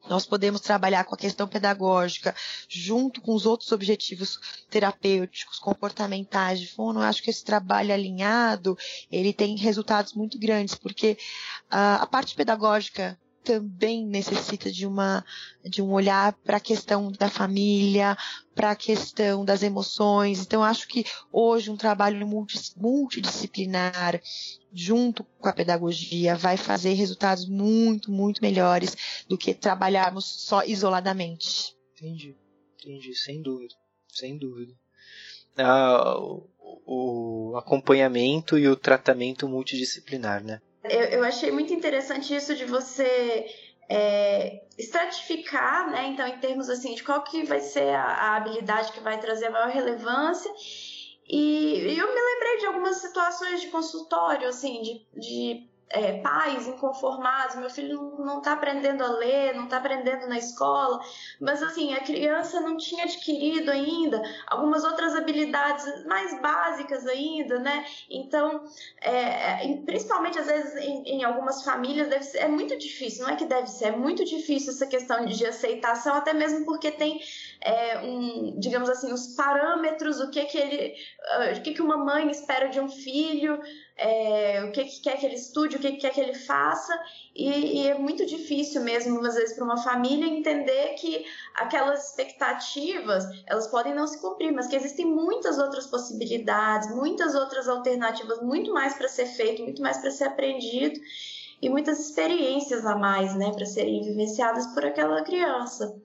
nós 0.07 0.25
podemos 0.25 0.61
trabalhar 0.61 1.03
com 1.03 1.15
a 1.15 1.17
questão 1.17 1.47
pedagógica 1.47 2.35
junto 2.69 3.21
com 3.21 3.33
os 3.33 3.45
outros 3.45 3.71
objetivos 3.71 4.39
terapêuticos, 4.69 5.57
comportamentais 5.57 6.59
de 6.59 6.67
fono. 6.67 6.99
Eu 6.99 7.03
acho 7.05 7.23
que 7.23 7.29
esse 7.29 7.43
trabalho 7.43 7.93
alinhado, 7.93 8.77
ele 9.11 9.33
tem 9.33 9.57
resultados 9.57 10.13
muito 10.13 10.37
grandes, 10.37 10.75
porque 10.75 11.17
uh, 11.71 12.01
a 12.01 12.05
parte 12.07 12.35
pedagógica 12.35 13.19
também 13.45 14.05
necessita 14.05 14.71
de 14.71 14.87
uma 14.87 15.23
de 15.63 15.81
um 15.81 15.91
olhar 15.91 16.33
para 16.43 16.57
a 16.57 16.59
questão 16.59 17.11
da 17.11 17.29
família, 17.29 18.17
para 18.53 18.71
a 18.71 18.75
questão 18.75 19.45
das 19.45 19.61
emoções. 19.61 20.41
Então 20.41 20.63
acho 20.63 20.87
que 20.87 21.05
hoje 21.31 21.69
um 21.69 21.77
trabalho 21.77 22.27
multidisciplinar 22.75 24.19
junto 24.73 25.23
com 25.23 25.47
a 25.47 25.53
pedagogia 25.53 26.35
vai 26.35 26.57
fazer 26.57 26.93
resultados 26.93 27.47
muito, 27.47 28.11
muito 28.11 28.41
melhores 28.41 29.25
do 29.29 29.37
que 29.37 29.53
trabalharmos 29.53 30.25
só 30.25 30.63
isoladamente. 30.63 31.75
Entendi, 31.93 32.35
entendi, 32.81 33.15
sem 33.15 33.41
dúvida, 33.41 33.75
sem 34.09 34.37
dúvida. 34.37 34.73
Ah, 35.57 36.17
o, 36.17 36.49
o 36.85 37.57
acompanhamento 37.57 38.57
e 38.57 38.67
o 38.67 38.75
tratamento 38.75 39.47
multidisciplinar, 39.47 40.43
né? 40.43 40.59
Eu, 40.89 41.19
eu 41.19 41.23
achei 41.23 41.51
muito 41.51 41.73
interessante 41.73 42.35
isso 42.35 42.55
de 42.55 42.65
você 42.65 43.45
é, 43.89 44.63
estratificar, 44.77 45.89
né? 45.89 46.07
Então, 46.07 46.27
em 46.27 46.39
termos 46.39 46.69
assim, 46.69 46.95
de 46.95 47.03
qual 47.03 47.23
que 47.23 47.43
vai 47.43 47.59
ser 47.59 47.93
a, 47.93 48.03
a 48.03 48.35
habilidade 48.37 48.91
que 48.91 48.99
vai 48.99 49.19
trazer 49.19 49.47
a 49.47 49.51
maior 49.51 49.69
relevância. 49.69 50.51
E, 51.27 51.79
e, 51.79 51.97
eu 51.97 52.07
me 52.13 52.21
lembrei 52.21 52.57
de 52.59 52.65
algumas 52.67 52.97
situações 52.97 53.61
de 53.61 53.67
consultório, 53.67 54.47
assim, 54.47 54.81
de, 54.81 55.19
de 55.19 55.69
é, 55.89 56.19
pais 56.19 56.67
inconformados, 56.67 57.55
meu 57.55 57.69
filho 57.69 58.15
não 58.19 58.39
está 58.39 58.53
aprendendo 58.53 59.03
a 59.03 59.09
ler, 59.09 59.53
não 59.55 59.65
está 59.65 59.77
aprendendo 59.77 60.27
na 60.27 60.37
escola, 60.37 60.99
mas 61.39 61.61
assim, 61.61 61.93
a 61.93 61.99
criança 62.01 62.59
não 62.59 62.75
tinha 62.75 63.03
adquirido 63.03 63.69
ainda 63.69 64.21
algumas 64.47 64.83
outras 64.83 65.15
habilidades 65.15 66.05
mais 66.05 66.39
básicas 66.41 67.05
ainda, 67.07 67.59
né? 67.59 67.85
Então, 68.09 68.63
é, 69.01 69.71
é 69.71 69.81
principalmente 69.85 70.39
às 70.39 70.47
vezes 70.47 70.75
em, 70.75 71.03
em 71.03 71.23
algumas 71.23 71.63
famílias 71.63 72.09
ser, 72.25 72.39
é 72.39 72.47
muito 72.47 72.77
difícil, 72.77 73.25
não 73.25 73.33
é 73.33 73.35
que 73.35 73.45
deve 73.45 73.67
ser, 73.67 73.85
é 73.85 73.91
muito 73.91 74.25
difícil 74.25 74.71
essa 74.71 74.87
questão 74.87 75.25
de 75.25 75.45
aceitação, 75.45 76.15
até 76.15 76.33
mesmo 76.33 76.65
porque 76.65 76.91
tem 76.91 77.19
é, 77.61 77.99
um, 77.99 78.59
digamos 78.59 78.89
assim, 78.89 79.11
os 79.11 79.35
parâmetros, 79.35 80.19
o 80.19 80.29
que 80.29 80.45
que 80.45 80.57
ele, 80.57 80.93
uh, 80.93 81.57
o 81.57 81.61
que 81.61 81.73
que 81.73 81.81
uma 81.81 81.97
mãe 81.97 82.29
espera 82.29 82.67
de 82.67 82.79
um 82.79 82.89
filho, 82.89 83.59
é, 83.97 84.63
o 84.65 84.71
que, 84.71 84.83
que 84.83 85.01
quer 85.01 85.17
que 85.17 85.25
ele 85.25 85.35
estude, 85.35 85.77
o 85.77 85.79
que, 85.79 85.91
que 85.93 85.97
quer 85.97 86.11
que 86.11 86.19
ele 86.19 86.33
faça, 86.33 86.93
e, 87.33 87.81
e 87.83 87.87
é 87.87 87.97
muito 87.97 88.25
difícil 88.25 88.81
mesmo, 88.81 89.19
às 89.25 89.35
vezes, 89.35 89.55
para 89.55 89.63
uma 89.63 89.77
família 89.77 90.27
entender 90.27 90.95
que 90.95 91.25
aquelas 91.55 92.09
expectativas 92.09 93.23
elas 93.47 93.67
podem 93.67 93.93
não 93.93 94.05
se 94.05 94.19
cumprir, 94.19 94.51
mas 94.51 94.67
que 94.67 94.75
existem 94.75 95.05
muitas 95.05 95.57
outras 95.57 95.87
possibilidades, 95.87 96.93
muitas 96.93 97.35
outras 97.35 97.67
alternativas, 97.67 98.41
muito 98.41 98.73
mais 98.73 98.93
para 98.95 99.07
ser 99.07 99.27
feito, 99.27 99.63
muito 99.63 99.81
mais 99.81 99.97
para 99.97 100.11
ser 100.11 100.25
aprendido 100.25 100.99
e 101.61 101.69
muitas 101.69 101.99
experiências 101.99 102.85
a 102.85 102.95
mais, 102.95 103.33
né, 103.35 103.51
para 103.51 103.65
serem 103.65 104.03
vivenciadas 104.03 104.67
por 104.67 104.85
aquela 104.85 105.23
criança 105.23 105.95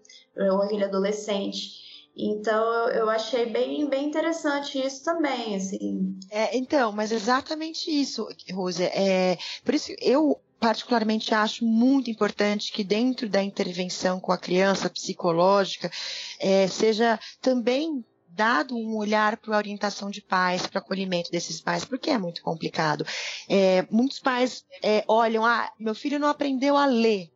ou 0.49 0.63
aquele 0.63 0.85
adolescente. 0.85 1.81
Então 2.17 2.89
eu 2.91 3.09
achei 3.09 3.47
bem, 3.47 3.89
bem 3.89 4.07
interessante 4.07 4.79
isso 4.79 5.05
também, 5.05 5.55
assim. 5.57 6.19
É, 6.31 6.57
então, 6.57 6.93
mas 6.93 7.13
exatamente 7.13 7.91
isso, 7.91 8.27
Rose. 8.53 8.83
É, 8.83 9.39
por 9.65 9.75
isso 9.75 9.93
eu 10.01 10.41
particularmente 10.59 11.33
acho 11.35 11.65
muito 11.65 12.11
importante 12.11 12.71
que 12.71 12.85
dentro 12.85 13.29
da 13.29 13.43
intervenção 13.43 14.21
com 14.21 14.31
a 14.31 14.39
criança 14.39 14.91
psicológica 14.91 15.91
é, 16.39 16.69
seja 16.69 17.19
também 17.41 18.05
dado 18.29 18.77
um 18.77 18.97
olhar 18.97 19.37
para 19.39 19.55
a 19.55 19.59
orientação 19.59 20.11
de 20.11 20.21
pais, 20.21 20.67
para 20.67 20.79
o 20.79 20.83
acolhimento 20.83 21.31
desses 21.31 21.61
pais, 21.61 21.85
porque 21.85 22.11
é 22.11 22.19
muito 22.19 22.43
complicado. 22.43 23.05
É, 23.49 23.87
muitos 23.91 24.19
pais 24.21 24.65
é, 24.83 25.03
olham, 25.09 25.45
ah, 25.45 25.71
meu 25.79 25.95
filho 25.95 26.19
não 26.19 26.29
aprendeu 26.29 26.77
a 26.77 26.87
ler 26.87 27.31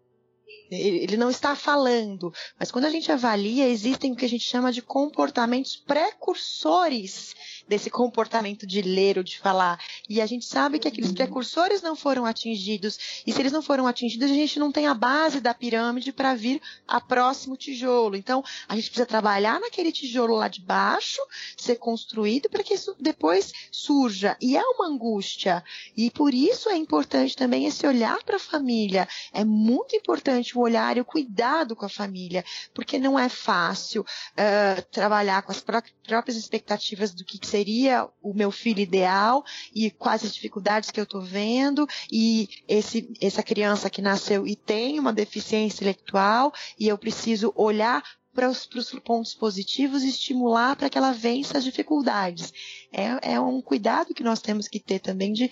ele 0.74 1.16
não 1.16 1.30
está 1.30 1.54
falando, 1.54 2.32
mas 2.58 2.70
quando 2.70 2.84
a 2.84 2.90
gente 2.90 3.10
avalia, 3.10 3.68
existem 3.68 4.12
o 4.12 4.16
que 4.16 4.24
a 4.24 4.28
gente 4.28 4.44
chama 4.44 4.72
de 4.72 4.82
comportamentos 4.82 5.76
precursores 5.76 7.34
desse 7.66 7.90
comportamento 7.90 8.66
de 8.66 8.82
ler 8.82 9.18
ou 9.18 9.24
de 9.24 9.38
falar. 9.38 9.80
E 10.08 10.20
a 10.20 10.26
gente 10.26 10.44
sabe 10.44 10.78
que 10.78 10.88
aqueles 10.88 11.12
precursores 11.12 11.82
não 11.82 11.96
foram 11.96 12.26
atingidos. 12.26 13.22
E 13.26 13.32
se 13.32 13.40
eles 13.40 13.52
não 13.52 13.62
foram 13.62 13.86
atingidos, 13.86 14.30
a 14.30 14.34
gente 14.34 14.58
não 14.58 14.70
tem 14.70 14.86
a 14.86 14.94
base 14.94 15.40
da 15.40 15.54
pirâmide 15.54 16.12
para 16.12 16.34
vir 16.34 16.60
a 16.86 17.00
próximo 17.00 17.56
tijolo. 17.56 18.16
Então, 18.16 18.44
a 18.68 18.74
gente 18.76 18.86
precisa 18.86 19.06
trabalhar 19.06 19.60
naquele 19.60 19.92
tijolo 19.92 20.36
lá 20.36 20.48
de 20.48 20.60
baixo, 20.60 21.20
ser 21.56 21.76
construído 21.76 22.48
para 22.48 22.62
que 22.62 22.74
isso 22.74 22.94
depois 23.00 23.52
surja. 23.70 24.36
E 24.40 24.56
é 24.56 24.62
uma 24.62 24.86
angústia. 24.86 25.64
E 25.96 26.10
por 26.10 26.34
isso 26.34 26.68
é 26.68 26.76
importante 26.76 27.36
também 27.36 27.66
esse 27.66 27.86
olhar 27.86 28.22
para 28.24 28.36
a 28.36 28.40
família. 28.40 29.08
É 29.32 29.44
muito 29.44 29.96
importante 29.96 30.56
o 30.56 30.60
olhar 30.60 30.96
e 30.96 31.00
o 31.00 31.04
cuidado 31.04 31.74
com 31.74 31.86
a 31.86 31.88
família, 31.88 32.44
porque 32.72 32.98
não 32.98 33.18
é 33.18 33.28
fácil 33.28 34.02
uh, 34.02 34.82
trabalhar 34.90 35.42
com 35.42 35.52
as 35.52 35.60
próprias 35.60 36.36
expectativas 36.36 37.12
do 37.12 37.24
que 37.24 37.38
seria 37.54 38.08
o 38.20 38.34
meu 38.34 38.50
filho 38.50 38.80
ideal 38.80 39.44
e 39.72 39.88
quais 39.88 40.24
as 40.24 40.34
dificuldades 40.34 40.90
que 40.90 40.98
eu 40.98 41.04
estou 41.04 41.20
vendo 41.20 41.86
e 42.10 42.48
esse, 42.66 43.12
essa 43.20 43.44
criança 43.44 43.88
que 43.88 44.02
nasceu 44.02 44.44
e 44.44 44.56
tem 44.56 44.98
uma 44.98 45.12
deficiência 45.12 45.76
intelectual 45.76 46.52
e 46.76 46.88
eu 46.88 46.98
preciso 46.98 47.52
olhar 47.54 48.02
para 48.34 48.50
os, 48.50 48.66
para 48.66 48.80
os 48.80 48.90
pontos 48.90 49.34
positivos 49.34 50.02
e 50.02 50.08
estimular 50.08 50.74
para 50.74 50.90
que 50.90 50.98
ela 50.98 51.12
vença 51.12 51.56
as 51.56 51.62
dificuldades. 51.62 52.52
É, 52.92 53.34
é 53.34 53.40
um 53.40 53.62
cuidado 53.62 54.12
que 54.12 54.24
nós 54.24 54.40
temos 54.40 54.66
que 54.66 54.80
ter 54.80 54.98
também 54.98 55.32
de 55.32 55.48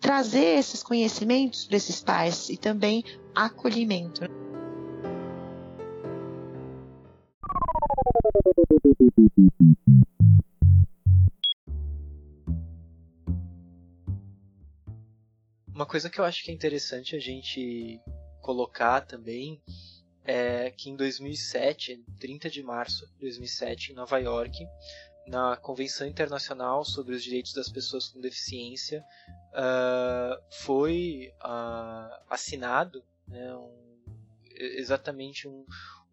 trazer 0.00 0.58
esses 0.58 0.82
conhecimentos 0.82 1.64
para 1.64 1.76
esses 1.76 2.02
pais 2.02 2.48
e 2.48 2.56
também 2.56 3.04
acolhimento. 3.36 4.22
Uma 15.74 15.86
coisa 15.86 16.10
que 16.10 16.20
eu 16.20 16.24
acho 16.24 16.44
que 16.44 16.50
é 16.50 16.54
interessante 16.54 17.16
a 17.16 17.18
gente 17.18 17.98
colocar 18.42 19.00
também 19.00 19.62
é 20.24 20.70
que 20.70 20.90
em 20.90 20.96
2007, 20.96 22.04
30 22.20 22.50
de 22.50 22.62
março 22.62 23.06
de 23.14 23.20
2007, 23.20 23.92
em 23.92 23.94
Nova 23.94 24.18
York, 24.18 24.66
na 25.26 25.56
Convenção 25.56 26.06
Internacional 26.06 26.84
sobre 26.84 27.14
os 27.14 27.22
Direitos 27.22 27.54
das 27.54 27.70
Pessoas 27.70 28.08
com 28.08 28.20
Deficiência, 28.20 29.02
uh, 29.54 30.42
foi 30.50 31.32
uh, 31.42 32.22
assinado 32.28 33.02
né, 33.26 33.54
um, 33.54 33.96
exatamente 34.54 35.48
um, 35.48 35.64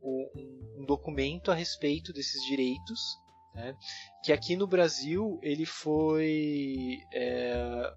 um, 0.02 0.78
um, 0.78 0.86
documento 0.86 1.52
a 1.52 1.56
respeito 1.56 2.14
desses 2.14 2.42
direitos, 2.46 3.02
né, 3.54 3.76
que 4.24 4.32
aqui 4.32 4.56
no 4.56 4.68
Brasil 4.68 5.38
ele 5.44 5.66
foi 5.66 7.00
é, 7.14 7.94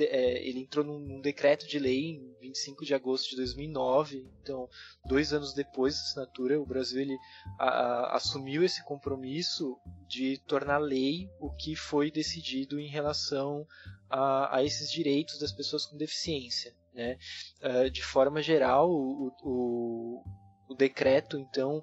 é, 0.00 0.42
ele 0.46 0.60
entrou 0.60 0.84
num 0.84 1.20
decreto 1.20 1.66
de 1.66 1.78
lei 1.78 2.10
em 2.10 2.34
25 2.40 2.84
de 2.84 2.94
agosto 2.94 3.30
de 3.30 3.36
2009. 3.36 4.26
Então, 4.42 4.68
dois 5.06 5.32
anos 5.32 5.54
depois 5.54 5.94
da 5.94 6.00
assinatura, 6.00 6.60
o 6.60 6.66
Brasil 6.66 7.00
ele 7.00 7.16
a, 7.58 7.68
a, 7.68 8.16
assumiu 8.16 8.62
esse 8.62 8.84
compromisso 8.84 9.76
de 10.08 10.38
tornar 10.46 10.78
lei 10.78 11.28
o 11.38 11.50
que 11.50 11.76
foi 11.76 12.10
decidido 12.10 12.80
em 12.80 12.88
relação 12.88 13.66
a, 14.08 14.56
a 14.56 14.64
esses 14.64 14.90
direitos 14.90 15.38
das 15.38 15.52
pessoas 15.52 15.86
com 15.86 15.96
deficiência. 15.96 16.74
Né? 16.92 17.18
Uh, 17.62 17.90
de 17.90 18.02
forma 18.02 18.42
geral, 18.42 18.90
o, 18.90 19.32
o, 19.42 20.24
o 20.68 20.74
decreto, 20.74 21.38
então, 21.38 21.82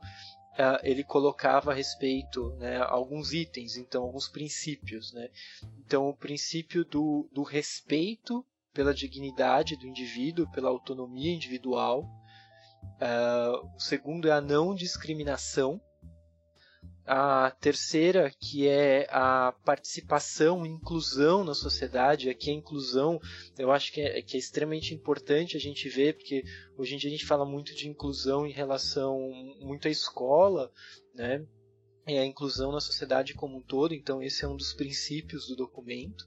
Uh, 0.58 0.80
ele 0.82 1.04
colocava 1.04 1.72
a 1.72 1.74
respeito 1.74 2.50
né, 2.58 2.78
alguns 2.78 3.32
itens, 3.32 3.78
então 3.78 4.04
alguns 4.04 4.28
princípios. 4.28 5.14
Né? 5.14 5.30
Então 5.86 6.10
o 6.10 6.16
princípio 6.16 6.84
do, 6.84 7.30
do 7.32 7.44
respeito 7.44 8.44
pela 8.74 8.94
dignidade 8.94 9.76
do 9.76 9.88
indivíduo, 9.88 10.50
pela 10.52 10.70
autonomia 10.70 11.34
individual. 11.34 12.04
Uh, 13.02 13.76
o 13.76 13.80
segundo 13.80 14.28
é 14.28 14.32
a 14.32 14.42
não 14.42 14.74
discriminação. 14.74 15.80
A 17.08 17.52
terceira, 17.52 18.30
que 18.38 18.68
é 18.68 19.08
a 19.10 19.54
participação 19.64 20.66
e 20.66 20.70
inclusão 20.70 21.44
na 21.44 21.54
sociedade. 21.54 22.30
Aqui 22.30 22.50
a 22.50 22.54
inclusão 22.54 23.18
eu 23.58 23.72
acho 23.72 23.94
que 23.94 24.02
é, 24.02 24.22
que 24.22 24.36
é 24.36 24.40
extremamente 24.40 24.94
importante 24.94 25.56
a 25.56 25.60
gente 25.60 25.88
ver, 25.88 26.18
porque 26.18 26.44
hoje 26.78 26.96
em 26.96 26.98
dia 26.98 27.10
a 27.10 27.12
gente 27.14 27.26
fala 27.26 27.46
muito 27.46 27.74
de 27.74 27.88
inclusão 27.88 28.46
em 28.46 28.52
relação 28.52 29.18
muito 29.62 29.88
à 29.88 29.92
escola, 29.92 30.70
né? 31.16 31.46
E 32.06 32.18
a 32.18 32.26
inclusão 32.26 32.72
na 32.72 32.82
sociedade 32.82 33.34
como 33.34 33.58
um 33.58 33.62
todo, 33.62 33.94
então 33.94 34.22
esse 34.22 34.44
é 34.44 34.48
um 34.48 34.58
dos 34.58 34.74
princípios 34.74 35.48
do 35.48 35.56
documento 35.56 36.26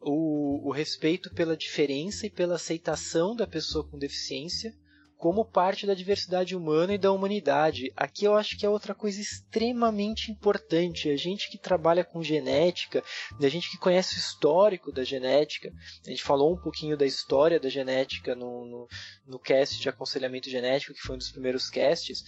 o, 0.00 0.68
o 0.68 0.70
respeito 0.70 1.32
pela 1.34 1.56
diferença 1.56 2.26
e 2.26 2.30
pela 2.30 2.54
aceitação 2.54 3.34
da 3.34 3.46
pessoa 3.46 3.86
com 3.88 3.98
deficiência 3.98 4.72
como 5.16 5.44
parte 5.44 5.86
da 5.86 5.94
diversidade 5.94 6.54
humana 6.54 6.94
e 6.94 6.98
da 6.98 7.10
humanidade. 7.10 7.92
Aqui 7.96 8.24
eu 8.24 8.36
acho 8.36 8.58
que 8.58 8.66
é 8.66 8.68
outra 8.68 8.94
coisa 8.94 9.20
extremamente 9.20 10.30
importante. 10.30 11.08
A 11.08 11.16
gente 11.16 11.50
que 11.50 11.58
trabalha 11.58 12.04
com 12.04 12.22
genética, 12.22 13.02
a 13.40 13.48
gente 13.48 13.70
que 13.70 13.78
conhece 13.78 14.16
o 14.16 14.18
histórico 14.18 14.92
da 14.92 15.04
genética, 15.04 15.72
a 16.06 16.10
gente 16.10 16.22
falou 16.22 16.52
um 16.52 16.60
pouquinho 16.60 16.96
da 16.96 17.06
história 17.06 17.58
da 17.58 17.68
genética 17.68 18.34
no, 18.34 18.66
no, 18.66 18.88
no 19.26 19.38
cast 19.38 19.80
de 19.80 19.88
aconselhamento 19.88 20.50
genético, 20.50 20.94
que 20.94 21.00
foi 21.00 21.14
um 21.14 21.18
dos 21.18 21.30
primeiros 21.30 21.70
casts, 21.70 22.24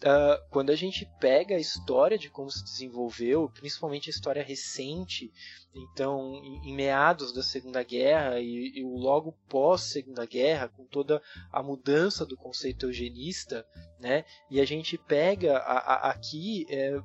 Uh, 0.00 0.40
quando 0.48 0.70
a 0.70 0.74
gente 0.74 1.06
pega 1.20 1.56
a 1.56 1.60
história 1.60 2.16
de 2.16 2.30
como 2.30 2.50
se 2.50 2.64
desenvolveu, 2.64 3.50
principalmente 3.50 4.08
a 4.08 4.10
história 4.10 4.42
recente, 4.42 5.30
então 5.74 6.36
em, 6.36 6.70
em 6.70 6.74
meados 6.74 7.34
da 7.34 7.42
Segunda 7.42 7.82
Guerra 7.82 8.40
e, 8.40 8.78
e 8.78 8.82
logo 8.82 9.36
pós 9.46 9.82
Segunda 9.82 10.24
Guerra, 10.24 10.68
com 10.68 10.86
toda 10.86 11.20
a 11.52 11.62
mudança 11.62 12.24
do 12.30 12.36
conceito 12.36 12.86
eugenista, 12.86 13.66
né? 13.98 14.24
E 14.48 14.60
a 14.60 14.64
gente 14.64 14.96
pega 14.96 15.58
a, 15.58 15.78
a, 15.78 16.10
aqui 16.10 16.64
é, 16.70 16.96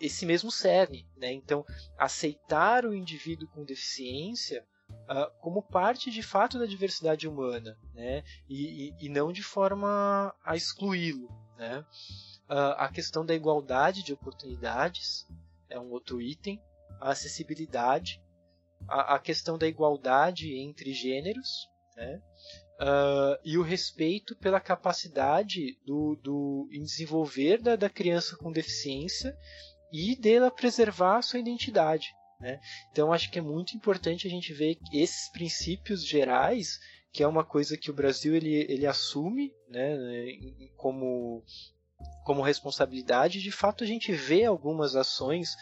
esse 0.00 0.24
mesmo 0.24 0.50
cerne, 0.50 1.06
né? 1.16 1.30
Então 1.32 1.64
aceitar 1.98 2.84
o 2.84 2.94
indivíduo 2.94 3.48
com 3.48 3.64
deficiência 3.64 4.66
Uh, 5.04 5.30
como 5.40 5.62
parte 5.62 6.10
de 6.10 6.22
fato 6.22 6.58
da 6.58 6.66
diversidade 6.66 7.26
humana, 7.26 7.76
né? 7.94 8.22
E, 8.48 8.88
e, 8.88 9.06
e 9.06 9.08
não 9.08 9.32
de 9.32 9.42
forma 9.42 10.34
a 10.44 10.56
excluí-lo, 10.56 11.28
né? 11.58 11.84
Uh, 12.48 12.76
a 12.76 12.88
questão 12.88 13.24
da 13.24 13.34
igualdade 13.34 14.02
de 14.02 14.12
oportunidades 14.12 15.26
é 15.68 15.78
um 15.78 15.90
outro 15.90 16.22
item, 16.22 16.62
a 17.00 17.10
acessibilidade, 17.10 18.22
a, 18.88 19.16
a 19.16 19.18
questão 19.18 19.58
da 19.58 19.66
igualdade 19.66 20.54
entre 20.54 20.92
gêneros, 20.92 21.68
né? 21.96 22.22
Uh, 22.80 23.38
e 23.44 23.56
o 23.56 23.62
respeito 23.62 24.34
pela 24.36 24.58
capacidade 24.58 25.78
do, 25.86 26.16
do 26.16 26.68
em 26.72 26.82
desenvolver 26.82 27.62
da, 27.62 27.76
da 27.76 27.88
criança 27.88 28.36
com 28.36 28.50
deficiência 28.50 29.36
e 29.92 30.16
dela 30.16 30.50
preservar 30.50 31.18
a 31.18 31.22
sua 31.22 31.38
identidade. 31.38 32.08
Né? 32.40 32.60
Então 32.90 33.12
acho 33.12 33.30
que 33.30 33.38
é 33.38 33.42
muito 33.42 33.76
importante 33.76 34.26
a 34.26 34.30
gente 34.30 34.52
ver 34.52 34.76
esses 34.92 35.30
princípios 35.30 36.04
gerais, 36.04 36.80
que 37.12 37.22
é 37.22 37.28
uma 37.28 37.44
coisa 37.44 37.78
que 37.78 37.90
o 37.90 37.94
Brasil 37.94 38.34
ele, 38.34 38.66
ele 38.68 38.86
assume 38.86 39.52
né, 39.68 39.96
como, 40.76 41.44
como 42.24 42.42
responsabilidade. 42.42 43.40
De 43.40 43.52
fato, 43.52 43.84
a 43.84 43.86
gente 43.86 44.12
vê 44.12 44.44
algumas 44.44 44.96
ações 44.96 45.54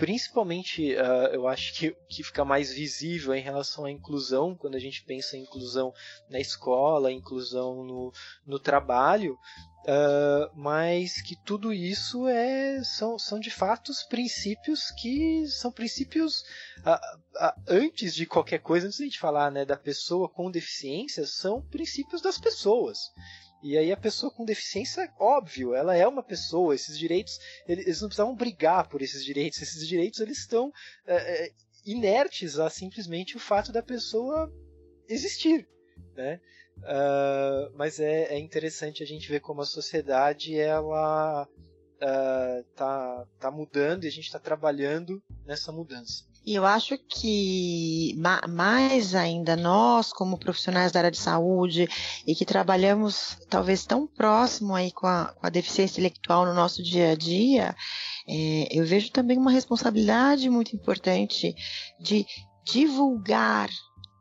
principalmente 0.00 0.94
uh, 0.94 1.28
eu 1.30 1.46
acho 1.46 1.74
que, 1.74 1.94
que 2.08 2.22
fica 2.22 2.42
mais 2.42 2.72
visível 2.72 3.34
em 3.34 3.42
relação 3.42 3.84
à 3.84 3.90
inclusão, 3.90 4.56
quando 4.56 4.74
a 4.74 4.78
gente 4.80 5.04
pensa 5.04 5.36
em 5.36 5.42
inclusão 5.42 5.92
na 6.30 6.40
escola, 6.40 7.12
inclusão 7.12 7.84
no, 7.84 8.12
no 8.46 8.58
trabalho, 8.58 9.34
uh, 9.84 10.50
mas 10.56 11.20
que 11.20 11.36
tudo 11.36 11.70
isso 11.70 12.26
é, 12.26 12.82
são, 12.82 13.18
são 13.18 13.38
de 13.38 13.50
fato 13.50 13.92
princípios 14.08 14.90
que 14.92 15.46
são 15.48 15.70
princípios 15.70 16.40
uh, 16.78 17.52
antes 17.68 18.14
de 18.14 18.24
qualquer 18.24 18.60
coisa, 18.60 18.86
antes 18.86 18.96
de 18.96 19.04
a 19.04 19.06
gente 19.06 19.20
falar 19.20 19.52
né, 19.52 19.66
da 19.66 19.76
pessoa 19.76 20.30
com 20.30 20.50
deficiência, 20.50 21.26
são 21.26 21.60
princípios 21.60 22.22
das 22.22 22.38
pessoas. 22.38 23.12
E 23.62 23.76
aí 23.76 23.92
a 23.92 23.96
pessoa 23.96 24.32
com 24.32 24.44
deficiência, 24.44 25.12
óbvio, 25.18 25.74
ela 25.74 25.94
é 25.94 26.06
uma 26.06 26.22
pessoa, 26.22 26.74
esses 26.74 26.98
direitos, 26.98 27.38
eles 27.66 28.00
não 28.00 28.08
precisavam 28.08 28.34
brigar 28.34 28.88
por 28.88 29.02
esses 29.02 29.24
direitos, 29.24 29.60
esses 29.60 29.86
direitos 29.86 30.20
eles 30.20 30.38
estão 30.38 30.72
é, 31.06 31.46
é, 31.46 31.50
inertes 31.84 32.58
a 32.58 32.70
simplesmente 32.70 33.36
o 33.36 33.40
fato 33.40 33.70
da 33.70 33.82
pessoa 33.82 34.50
existir, 35.08 35.68
né? 36.14 36.40
Uh, 36.78 37.76
mas 37.76 38.00
é, 38.00 38.34
é, 38.34 38.38
interessante 38.38 39.02
a 39.02 39.06
gente 39.06 39.28
ver 39.28 39.40
como 39.40 39.60
a 39.60 39.66
sociedade 39.66 40.58
ela 40.58 41.46
uh, 41.46 42.64
tá, 42.74 43.26
tá 43.38 43.50
mudando 43.50 44.04
e 44.04 44.08
a 44.08 44.10
gente 44.10 44.24
está 44.24 44.38
trabalhando 44.38 45.22
nessa 45.44 45.70
mudança. 45.70 46.29
E 46.44 46.54
eu 46.54 46.64
acho 46.64 46.96
que 46.96 48.16
mais 48.48 49.14
ainda 49.14 49.56
nós, 49.56 50.12
como 50.12 50.38
profissionais 50.38 50.90
da 50.90 51.00
área 51.00 51.10
de 51.10 51.18
saúde 51.18 51.86
e 52.26 52.34
que 52.34 52.46
trabalhamos 52.46 53.36
talvez 53.48 53.84
tão 53.84 54.06
próximo 54.06 54.74
aí 54.74 54.90
com 54.90 55.06
a, 55.06 55.34
com 55.38 55.46
a 55.46 55.50
deficiência 55.50 56.00
intelectual 56.00 56.46
no 56.46 56.54
nosso 56.54 56.82
dia 56.82 57.10
a 57.10 57.14
dia, 57.14 57.76
é, 58.26 58.68
eu 58.70 58.86
vejo 58.86 59.10
também 59.10 59.36
uma 59.36 59.50
responsabilidade 59.50 60.48
muito 60.48 60.74
importante 60.74 61.54
de 62.00 62.24
divulgar 62.64 63.68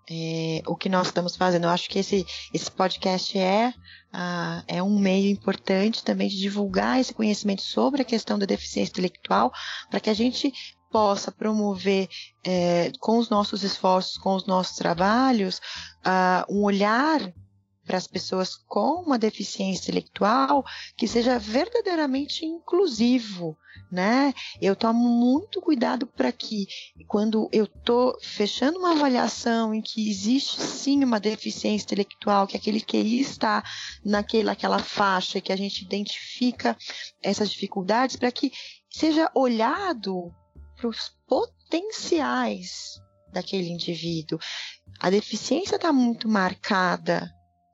é, 0.09 0.61
o 0.65 0.75
que 0.75 0.89
nós 0.89 1.07
estamos 1.07 1.35
fazendo. 1.35 1.65
Eu 1.65 1.69
acho 1.69 1.89
que 1.89 1.99
esse, 1.99 2.25
esse 2.53 2.69
podcast 2.69 3.37
é, 3.37 3.69
uh, 4.13 4.63
é 4.67 4.81
um 4.81 4.97
meio 4.97 5.29
importante 5.29 6.03
também 6.03 6.27
de 6.27 6.37
divulgar 6.37 6.99
esse 6.99 7.13
conhecimento 7.13 7.61
sobre 7.61 8.01
a 8.01 8.05
questão 8.05 8.39
da 8.39 8.45
deficiência 8.45 8.91
intelectual, 8.91 9.51
para 9.89 9.99
que 9.99 10.09
a 10.09 10.13
gente 10.13 10.51
possa 10.91 11.31
promover 11.31 12.07
é, 12.45 12.91
com 12.99 13.17
os 13.17 13.29
nossos 13.29 13.63
esforços, 13.63 14.17
com 14.17 14.35
os 14.35 14.45
nossos 14.45 14.75
trabalhos, 14.75 15.59
uh, 16.05 16.53
um 16.53 16.63
olhar 16.63 17.19
para 17.89 17.97
as 17.97 18.05
pessoas 18.05 18.55
com 18.55 19.01
uma 19.01 19.17
deficiência 19.17 19.89
intelectual 19.89 20.63
que 20.95 21.07
seja 21.07 21.39
verdadeiramente 21.39 22.45
inclusivo, 22.45 23.57
né? 23.91 24.31
Eu 24.61 24.75
tomo 24.75 25.09
muito 25.09 25.59
cuidado 25.59 26.05
para 26.05 26.31
que 26.31 26.67
quando 27.07 27.49
eu 27.51 27.63
estou 27.63 28.15
fechando 28.21 28.77
uma 28.77 28.91
avaliação 28.91 29.73
em 29.73 29.81
que 29.81 30.07
existe 30.07 30.61
sim 30.61 31.03
uma 31.03 31.19
deficiência 31.19 31.85
intelectual, 31.85 32.45
que 32.45 32.55
aquele 32.55 32.79
QI 32.79 33.21
está 33.21 33.63
naquela 34.05 34.51
aquela 34.51 34.77
faixa, 34.77 35.41
que 35.41 35.51
a 35.51 35.55
gente 35.55 35.83
identifica 35.83 36.77
essas 37.23 37.49
dificuldades, 37.49 38.15
para 38.15 38.31
que 38.31 38.51
seja 38.87 39.31
olhado 39.33 40.31
para 40.79 40.87
os 40.87 41.11
potenciais 41.27 42.99
daquele 43.31 43.69
indivíduo. 43.69 44.39
A 44.99 45.09
deficiência 45.09 45.75
está 45.75 45.91
muito 45.91 46.27
marcada 46.27 47.29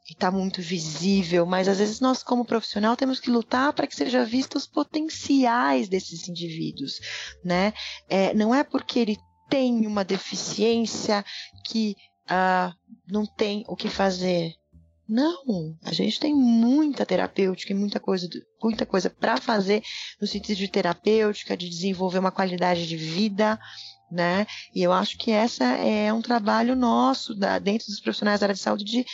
e 0.09 0.13
está 0.13 0.31
muito 0.31 0.61
visível, 0.61 1.45
mas 1.45 1.67
às 1.67 1.77
vezes 1.77 1.99
nós, 1.99 2.23
como 2.23 2.45
profissional, 2.45 2.95
temos 2.95 3.19
que 3.19 3.29
lutar 3.29 3.73
para 3.73 3.87
que 3.87 3.95
seja 3.95 4.25
visto 4.25 4.55
os 4.55 4.67
potenciais 4.67 5.87
desses 5.87 6.27
indivíduos, 6.27 6.99
né? 7.43 7.73
É, 8.09 8.33
não 8.33 8.53
é 8.53 8.63
porque 8.63 8.99
ele 8.99 9.17
tem 9.49 9.85
uma 9.87 10.03
deficiência 10.03 11.23
que 11.63 11.95
uh, 12.25 12.73
não 13.07 13.25
tem 13.25 13.63
o 13.67 13.75
que 13.75 13.89
fazer. 13.89 14.53
Não, 15.07 15.77
a 15.83 15.93
gente 15.93 16.19
tem 16.19 16.33
muita 16.33 17.05
terapêutica 17.05 17.71
e 17.71 17.75
muita 17.75 17.99
coisa, 17.99 18.27
muita 18.61 18.85
coisa 18.87 19.07
para 19.07 19.37
fazer 19.37 19.83
no 20.19 20.25
sentido 20.25 20.57
de 20.57 20.67
terapêutica, 20.67 21.55
de 21.55 21.69
desenvolver 21.69 22.17
uma 22.17 22.31
qualidade 22.31 22.87
de 22.87 22.97
vida, 22.97 23.59
né? 24.11 24.47
E 24.73 24.81
eu 24.81 24.91
acho 24.91 25.17
que 25.17 25.31
essa 25.31 25.63
é 25.63 26.11
um 26.11 26.21
trabalho 26.21 26.75
nosso 26.75 27.35
da, 27.35 27.59
dentro 27.59 27.87
dos 27.87 27.99
profissionais 27.99 28.39
da 28.39 28.45
área 28.45 28.55
de 28.55 28.61
saúde 28.61 28.83
de 28.83 29.05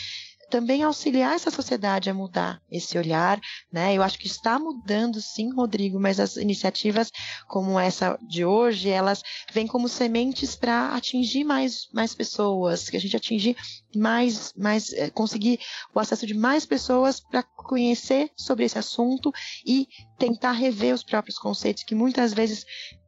também 0.52 0.84
auxiliar 0.84 1.34
essa 1.34 1.50
sociedade 1.50 2.10
a 2.10 2.14
mudar 2.14 2.62
esse 2.70 2.98
olhar, 2.98 3.40
né? 3.72 3.96
Eu 3.96 4.04
acho 4.04 4.20
que 4.20 4.28
está 4.28 4.60
mudando 4.60 5.22
sim, 5.22 5.50
Rodrigo, 5.54 6.00
mas 6.00 6.20
as 6.20 6.36
iniciativas 6.36 7.10
como 7.48 7.80
essa 7.80 8.20
de 8.22 8.44
hoje, 8.44 8.90
elas 8.90 9.24
vêm 9.54 9.66
como 9.66 9.88
sementes 9.88 10.56
para 10.56 10.94
atingir 10.94 11.46
mais, 11.46 11.88
mais 11.94 12.14
pessoas, 12.14 12.90
que 12.90 12.98
a 12.98 13.00
gente 13.00 13.16
atingir 13.16 13.56
mais, 13.96 14.54
mais 14.58 14.92
é, 14.92 15.10
conseguir 15.10 15.60
o 15.96 16.00
acesso 16.00 16.28
de 16.28 16.34
mais 16.34 16.66
pessoas 16.66 17.22
para 17.22 17.44
conhecer 17.44 18.30
sobre 18.36 18.66
esse 18.66 18.78
assunto 18.78 19.32
e 19.66 19.88
tentar 20.20 20.52
rever 20.52 20.94
os 20.94 21.04
próprios 21.04 21.38
conceitos 21.38 21.84
que 21.84 21.96
muitas 21.96 22.34
vezes 22.34 22.66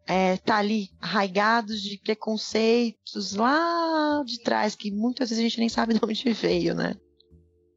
é, 0.07 0.37
tá 0.37 0.57
ali 0.57 0.89
arraigados 1.01 1.81
de 1.81 1.97
preconceitos 1.97 3.35
lá 3.35 4.23
de 4.25 4.41
trás 4.41 4.75
que 4.75 4.91
muitas 4.91 5.29
vezes 5.29 5.43
a 5.43 5.47
gente 5.47 5.59
nem 5.59 5.69
sabe 5.69 5.93
de 5.99 5.99
onde 6.03 6.31
veio, 6.31 6.73
né? 6.73 6.95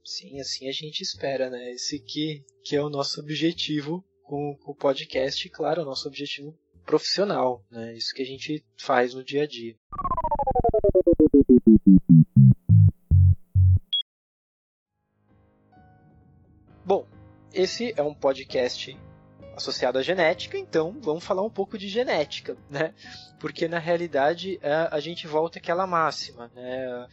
Sim, 0.06 0.38
assim 0.38 0.68
a 0.68 0.72
gente 0.72 1.00
espera, 1.00 1.50
né? 1.50 1.72
Esse 1.72 1.98
que, 1.98 2.44
que 2.62 2.76
é 2.76 2.80
o 2.80 2.88
nosso 2.88 3.20
objetivo 3.20 4.04
com, 4.22 4.56
o 4.64 4.72
podcast, 4.72 5.48
claro, 5.50 5.82
o 5.82 5.84
nosso 5.84 6.06
objetivo 6.06 6.56
profissional, 6.84 7.66
né? 7.68 7.92
Isso 7.96 8.14
que 8.14 8.22
a 8.22 8.24
gente 8.24 8.64
faz 8.78 9.14
no 9.14 9.24
dia 9.24 9.42
a 9.42 9.46
dia. 9.48 9.74
Bom, 16.84 17.04
esse 17.52 17.92
é 17.96 18.02
um 18.02 18.14
podcast 18.14 18.96
associado 19.56 19.98
à 19.98 20.02
genética, 20.02 20.58
então 20.58 20.94
vamos 21.00 21.24
falar 21.24 21.42
um 21.42 21.50
pouco 21.50 21.78
de 21.78 21.88
genética, 21.88 22.56
né? 22.68 22.94
Porque 23.40 23.66
na 23.66 23.78
realidade 23.78 24.60
a, 24.90 25.00
gente 25.00 25.26
volta 25.26 25.58
àquela 25.58 25.86
máxima, 25.86 26.50
né? 26.54 27.08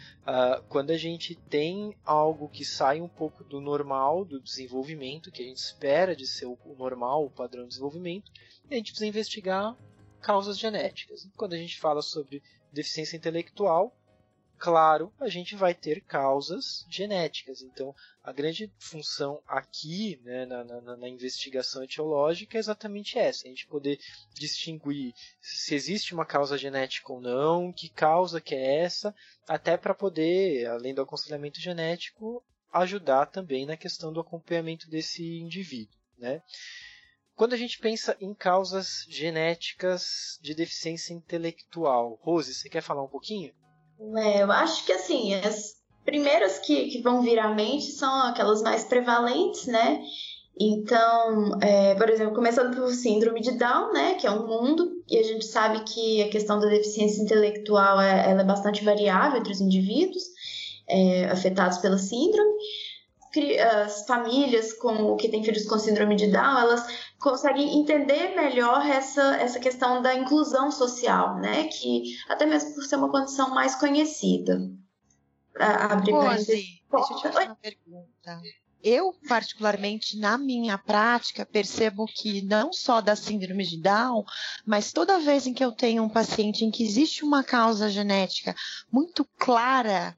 quando 0.68 0.92
a 0.92 0.98
gente 0.98 1.36
tem 1.36 1.96
algo 2.04 2.50
que 2.50 2.66
sai 2.66 3.02
um 3.02 3.08
pouco 3.08 3.44
do 3.44 3.62
normal, 3.62 4.26
do 4.26 4.42
desenvolvimento, 4.42 5.32
que 5.32 5.42
a 5.42 5.46
gente 5.46 5.58
espera 5.58 6.16
de 6.16 6.28
ser 6.28 6.46
o 6.46 6.58
normal, 6.78 7.26
o 7.26 7.30
padrão 7.30 7.64
de 7.64 7.70
desenvolvimento, 7.70 8.32
a 8.70 8.76
gente 8.76 8.92
precisa 8.92 9.08
investigar 9.08 9.76
causas 10.22 10.58
genéticas. 10.58 11.28
Quando 11.38 11.54
a 11.54 11.58
gente 11.58 11.80
fala 11.80 12.02
sobre 12.02 12.44
deficiência 12.72 13.16
intelectual, 13.16 13.96
claro, 14.64 15.12
a 15.20 15.28
gente 15.28 15.58
vai 15.58 15.74
ter 15.74 16.00
causas 16.00 16.86
genéticas. 16.90 17.62
Então, 17.62 17.94
a 18.24 18.32
grande 18.32 18.72
função 18.80 19.44
aqui, 19.46 20.18
né, 20.24 20.46
na, 20.46 20.64
na, 20.64 20.96
na, 20.96 21.10
investigação 21.10 21.84
etiológica, 21.84 22.58
é 22.58 22.60
exatamente 22.60 23.20
essa: 23.20 23.46
a 23.46 23.50
gente 23.50 23.68
poder 23.68 24.00
distinguir 24.34 25.14
se 25.42 25.76
existe 25.76 26.14
uma 26.14 26.26
causa 26.26 26.58
genética 26.58 27.12
ou 27.12 27.20
não, 27.20 27.74
que 27.74 27.90
causa 27.90 28.40
que 28.40 28.56
é 28.56 28.84
essa, 28.84 29.14
até 29.46 29.76
para 29.76 29.94
poder, 29.94 30.66
além 30.68 30.94
do 30.94 31.02
aconselhamento 31.02 31.60
genético, 31.60 32.42
ajudar 32.72 33.26
também 33.26 33.66
na 33.66 33.76
questão 33.76 34.14
do 34.14 34.22
acompanhamento 34.22 34.90
desse 34.90 35.40
indivíduo. 35.40 36.00
Né? 36.18 36.42
Quando 37.36 37.52
a 37.52 37.58
gente 37.58 37.80
pensa 37.80 38.16
em 38.22 38.34
causas 38.34 39.06
genéticas 39.10 40.40
de 40.42 40.56
deficiência 40.56 41.14
intelectual, 41.14 42.18
Rose, 42.22 42.54
você 42.54 42.70
quer 42.70 42.82
falar 42.82 43.04
um 43.04 43.10
pouquinho? 43.10 43.54
É, 44.18 44.44
eu 44.44 44.52
acho 44.52 44.86
que 44.86 44.92
assim, 44.92 45.34
as 45.36 45.74
primeiras 46.04 46.60
que, 46.60 46.90
que 46.90 47.02
vão 47.02 47.22
vir 47.22 47.40
à 47.40 47.54
mente 47.54 47.92
são 47.92 48.12
aquelas 48.24 48.62
mais 48.62 48.84
prevalentes, 48.84 49.66
né? 49.68 50.04
Então, 50.60 51.60
é, 51.62 51.96
por 51.96 52.10
exemplo, 52.10 52.36
começando 52.36 52.76
pelo 52.76 52.90
síndrome 52.90 53.42
de 53.42 53.58
Down, 53.58 53.92
né, 53.92 54.14
que 54.16 54.28
é 54.28 54.32
um 54.32 54.46
mundo, 54.46 55.02
e 55.10 55.18
a 55.18 55.24
gente 55.24 55.46
sabe 55.46 55.84
que 55.84 56.22
a 56.22 56.30
questão 56.30 56.60
da 56.60 56.68
deficiência 56.68 57.24
intelectual 57.24 58.00
é, 58.00 58.30
ela 58.30 58.42
é 58.42 58.46
bastante 58.46 58.84
variável 58.84 59.40
entre 59.40 59.52
os 59.52 59.60
indivíduos 59.60 60.24
é, 60.88 61.26
afetados 61.26 61.80
pela 61.80 61.98
síndrome. 61.98 62.52
As 63.84 64.06
famílias 64.06 64.74
com 64.74 65.16
que 65.16 65.30
têm 65.30 65.44
filhos 65.44 65.66
com 65.66 65.80
síndrome 65.80 66.16
de 66.16 66.28
Down, 66.28 66.60
elas 66.60 66.86
conseguem 67.20 67.80
entender 67.80 68.36
melhor 68.36 68.86
essa, 68.86 69.38
essa 69.38 69.60
questão 69.60 70.02
da 70.02 70.14
inclusão 70.14 70.72
social, 70.72 71.40
né? 71.40 71.66
Que 71.66 72.16
até 72.30 72.46
mesmo 72.46 72.76
por 72.76 72.84
ser 72.84 72.98
uma 72.98 73.10
condição 73.10 73.50
mais 73.50 73.76
conhecida. 73.76 74.70
Abre 75.56 76.12
Rose, 76.12 76.46
deixa 76.46 77.14
eu 77.14 77.18
te 77.18 77.22
fazer 77.24 77.46
uma 77.46 77.56
pergunta. 77.56 78.42
Eu, 78.84 79.16
particularmente, 79.30 80.20
na 80.20 80.38
minha 80.38 80.78
prática, 80.78 81.46
percebo 81.46 82.06
que 82.06 82.42
não 82.42 82.74
só 82.74 83.00
da 83.00 83.16
síndrome 83.16 83.66
de 83.66 83.82
Down, 83.82 84.26
mas 84.66 84.92
toda 84.92 85.22
vez 85.22 85.48
em 85.48 85.54
que 85.54 85.64
eu 85.64 85.72
tenho 85.72 86.04
um 86.04 86.10
paciente 86.10 86.66
em 86.66 86.70
que 86.70 86.84
existe 86.84 87.24
uma 87.24 87.46
causa 87.46 87.90
genética 87.90 88.54
muito 88.92 89.24
clara 89.38 90.18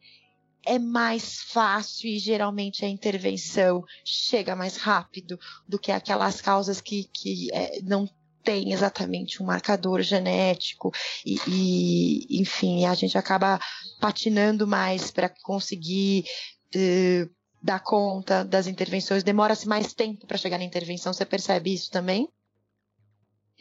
é 0.65 0.79
mais 0.79 1.41
fácil 1.41 2.09
e 2.09 2.19
geralmente 2.19 2.83
a 2.83 2.89
intervenção 2.89 3.83
chega 4.03 4.55
mais 4.55 4.77
rápido 4.77 5.39
do 5.67 5.77
que 5.77 5.91
aquelas 5.91 6.41
causas 6.41 6.81
que, 6.81 7.09
que 7.13 7.49
é, 7.53 7.81
não 7.81 8.09
tem 8.43 8.71
exatamente 8.71 9.41
um 9.41 9.45
marcador 9.45 10.01
genético 10.01 10.91
e, 11.25 11.39
e, 11.47 12.41
enfim, 12.41 12.85
a 12.85 12.93
gente 12.93 13.17
acaba 13.17 13.59
patinando 13.99 14.67
mais 14.67 15.09
para 15.09 15.27
conseguir 15.27 16.25
uh, 16.75 17.29
dar 17.61 17.79
conta 17.79 18.45
das 18.45 18.67
intervenções, 18.67 19.23
demora-se 19.23 19.67
mais 19.67 19.93
tempo 19.93 20.27
para 20.27 20.37
chegar 20.37 20.59
na 20.59 20.63
intervenção, 20.63 21.11
você 21.11 21.25
percebe 21.25 21.73
isso 21.73 21.89
também? 21.89 22.29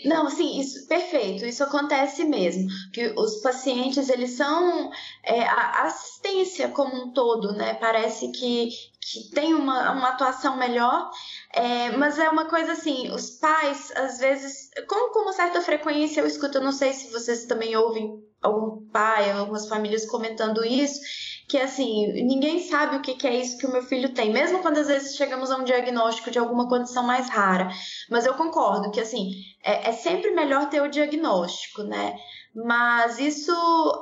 Não, 0.05 0.28
sim, 0.28 0.59
isso 0.59 0.88
perfeito. 0.88 1.47
Isso 1.47 1.62
acontece 1.62 2.24
mesmo. 2.24 2.66
Que 2.92 3.14
os 3.16 3.40
pacientes 3.42 4.09
eles 4.09 4.32
são 4.32 4.90
é, 5.22 5.45
a 5.45 5.84
assistência 5.84 6.68
como 6.68 6.95
um 6.95 7.12
todo, 7.12 7.53
né? 7.53 7.74
Parece 7.74 8.30
que, 8.32 8.70
que 9.01 9.30
tem 9.30 9.55
uma, 9.55 9.92
uma 9.92 10.09
atuação 10.09 10.57
melhor, 10.57 11.11
é, 11.55 11.96
mas 11.96 12.18
é 12.18 12.28
uma 12.28 12.46
coisa 12.46 12.72
assim. 12.72 13.11
Os 13.12 13.30
pais 13.30 13.92
às 13.96 14.18
vezes, 14.18 14.70
com, 14.88 15.12
com 15.12 15.20
uma 15.20 15.32
certa 15.32 15.61
frequência 15.61 16.20
eu 16.20 16.26
escuto. 16.26 16.59
Eu 16.59 16.64
não 16.64 16.72
sei 16.72 16.92
se 16.92 17.12
vocês 17.12 17.46
também 17.46 17.76
ouvem 17.76 18.22
algum 18.42 18.86
pai, 18.90 19.30
algumas 19.30 19.68
famílias 19.68 20.05
comentando 20.05 20.64
isso 20.64 21.00
que 21.48 21.59
assim, 21.59 22.12
ninguém 22.24 22.59
sabe 22.59 22.96
o 22.96 23.02
que, 23.02 23.26
é 23.26 23.36
isso 23.36 23.59
que 23.59 23.66
o 23.66 23.70
meu 23.70 23.82
filho 23.82 24.14
tem, 24.14 24.32
mesmo 24.32 24.61
quando 24.61 24.78
às 24.78 24.88
vezes 24.88 25.14
chegamos 25.14 25.50
a 25.50 25.57
um 25.57 25.64
diagnóstico 25.64 26.30
de 26.30 26.38
alguma 26.38 26.68
condição 26.68 27.02
mais 27.02 27.28
rara. 27.28 27.68
Mas 28.11 28.24
eu 28.24 28.34
concordo 28.34 28.90
que 28.90 29.00
assim, 29.00 29.30
é, 29.62 29.90
é 29.90 29.92
sempre 29.92 30.30
melhor 30.30 30.68
ter 30.70 30.82
o 30.82 30.88
diagnóstico, 30.88 31.82
né? 31.82 32.16
Mas 32.55 33.18
isso 33.18 33.52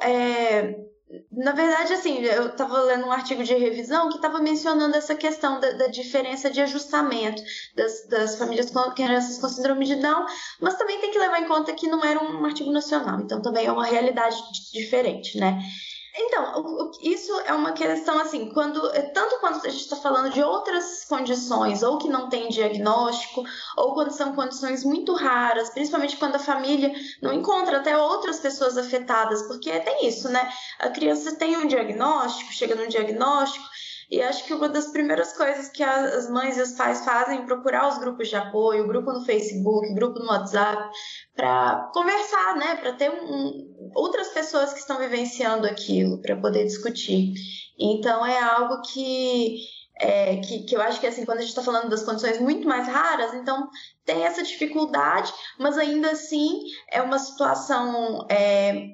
é, 0.02 0.74
na 1.30 1.52
verdade, 1.52 1.92
assim, 1.92 2.18
eu 2.20 2.48
estava 2.48 2.80
lendo 2.82 3.06
um 3.06 3.12
artigo 3.12 3.44
de 3.44 3.54
revisão 3.54 4.08
que 4.08 4.16
estava 4.16 4.40
mencionando 4.40 4.96
essa 4.96 5.14
questão 5.14 5.60
da, 5.60 5.72
da 5.72 5.86
diferença 5.88 6.50
de 6.50 6.60
ajustamento 6.60 7.42
das, 7.76 8.06
das, 8.08 8.36
famílias 8.36 8.70
com 8.70 8.80
crianças 8.92 9.38
com 9.38 9.48
síndrome 9.48 9.84
de 9.84 9.96
Down, 9.96 10.24
mas 10.60 10.76
também 10.76 11.00
tem 11.00 11.10
que 11.10 11.18
levar 11.18 11.40
em 11.40 11.48
conta 11.48 11.74
que 11.74 11.86
não 11.86 12.02
era 12.02 12.22
um 12.22 12.44
artigo 12.44 12.72
nacional, 12.72 13.20
então 13.20 13.42
também 13.42 13.66
é 13.66 13.72
uma 13.72 13.84
realidade 13.84 14.36
diferente, 14.72 15.38
né? 15.38 15.58
Então, 16.14 16.90
isso 17.00 17.32
é 17.40 17.54
uma 17.54 17.72
questão 17.72 18.18
assim, 18.18 18.50
quando 18.52 18.80
tanto 19.14 19.40
quando 19.40 19.64
a 19.64 19.70
gente 19.70 19.82
está 19.82 19.96
falando 19.96 20.30
de 20.30 20.42
outras 20.42 21.04
condições, 21.04 21.82
ou 21.82 21.96
que 21.96 22.08
não 22.08 22.28
tem 22.28 22.50
diagnóstico, 22.50 23.42
ou 23.78 23.94
quando 23.94 24.10
são 24.10 24.34
condições 24.34 24.84
muito 24.84 25.14
raras, 25.14 25.70
principalmente 25.70 26.18
quando 26.18 26.36
a 26.36 26.38
família 26.38 26.92
não 27.22 27.32
encontra 27.32 27.78
até 27.78 27.96
outras 27.96 28.38
pessoas 28.40 28.76
afetadas, 28.76 29.42
porque 29.44 29.80
tem 29.80 30.06
isso, 30.06 30.28
né? 30.28 30.52
A 30.78 30.90
criança 30.90 31.34
tem 31.36 31.56
um 31.56 31.66
diagnóstico, 31.66 32.52
chega 32.52 32.74
num 32.74 32.88
diagnóstico, 32.88 33.64
e 34.12 34.20
acho 34.20 34.44
que 34.44 34.52
uma 34.52 34.68
das 34.68 34.88
primeiras 34.88 35.34
coisas 35.34 35.70
que 35.70 35.82
as 35.82 36.28
mães 36.28 36.58
e 36.58 36.60
os 36.60 36.72
pais 36.72 37.02
fazem 37.02 37.38
é 37.38 37.46
procurar 37.46 37.88
os 37.88 37.96
grupos 37.96 38.28
de 38.28 38.36
apoio, 38.36 38.86
grupo 38.86 39.10
no 39.10 39.24
Facebook, 39.24 39.94
grupo 39.94 40.18
no 40.18 40.26
WhatsApp, 40.26 40.86
para 41.34 41.90
conversar, 41.94 42.56
né? 42.56 42.76
Para 42.76 42.92
ter 42.92 43.10
um, 43.10 43.90
outras 43.94 44.28
pessoas 44.28 44.74
que 44.74 44.80
estão 44.80 44.98
vivenciando 44.98 45.66
aquilo, 45.66 46.20
para 46.20 46.36
poder 46.36 46.66
discutir. 46.66 47.32
Então 47.80 48.26
é 48.26 48.38
algo 48.38 48.82
que, 48.82 49.56
é, 49.98 50.36
que, 50.36 50.64
que 50.64 50.76
eu 50.76 50.82
acho 50.82 51.00
que 51.00 51.06
assim, 51.06 51.24
quando 51.24 51.38
a 51.38 51.40
gente 51.40 51.48
está 51.48 51.62
falando 51.62 51.88
das 51.88 52.02
condições 52.02 52.38
muito 52.38 52.68
mais 52.68 52.86
raras, 52.86 53.32
então 53.32 53.66
tem 54.04 54.24
essa 54.24 54.42
dificuldade, 54.42 55.32
mas 55.58 55.78
ainda 55.78 56.10
assim 56.10 56.60
é 56.90 57.00
uma 57.00 57.18
situação 57.18 58.26
é, 58.30 58.88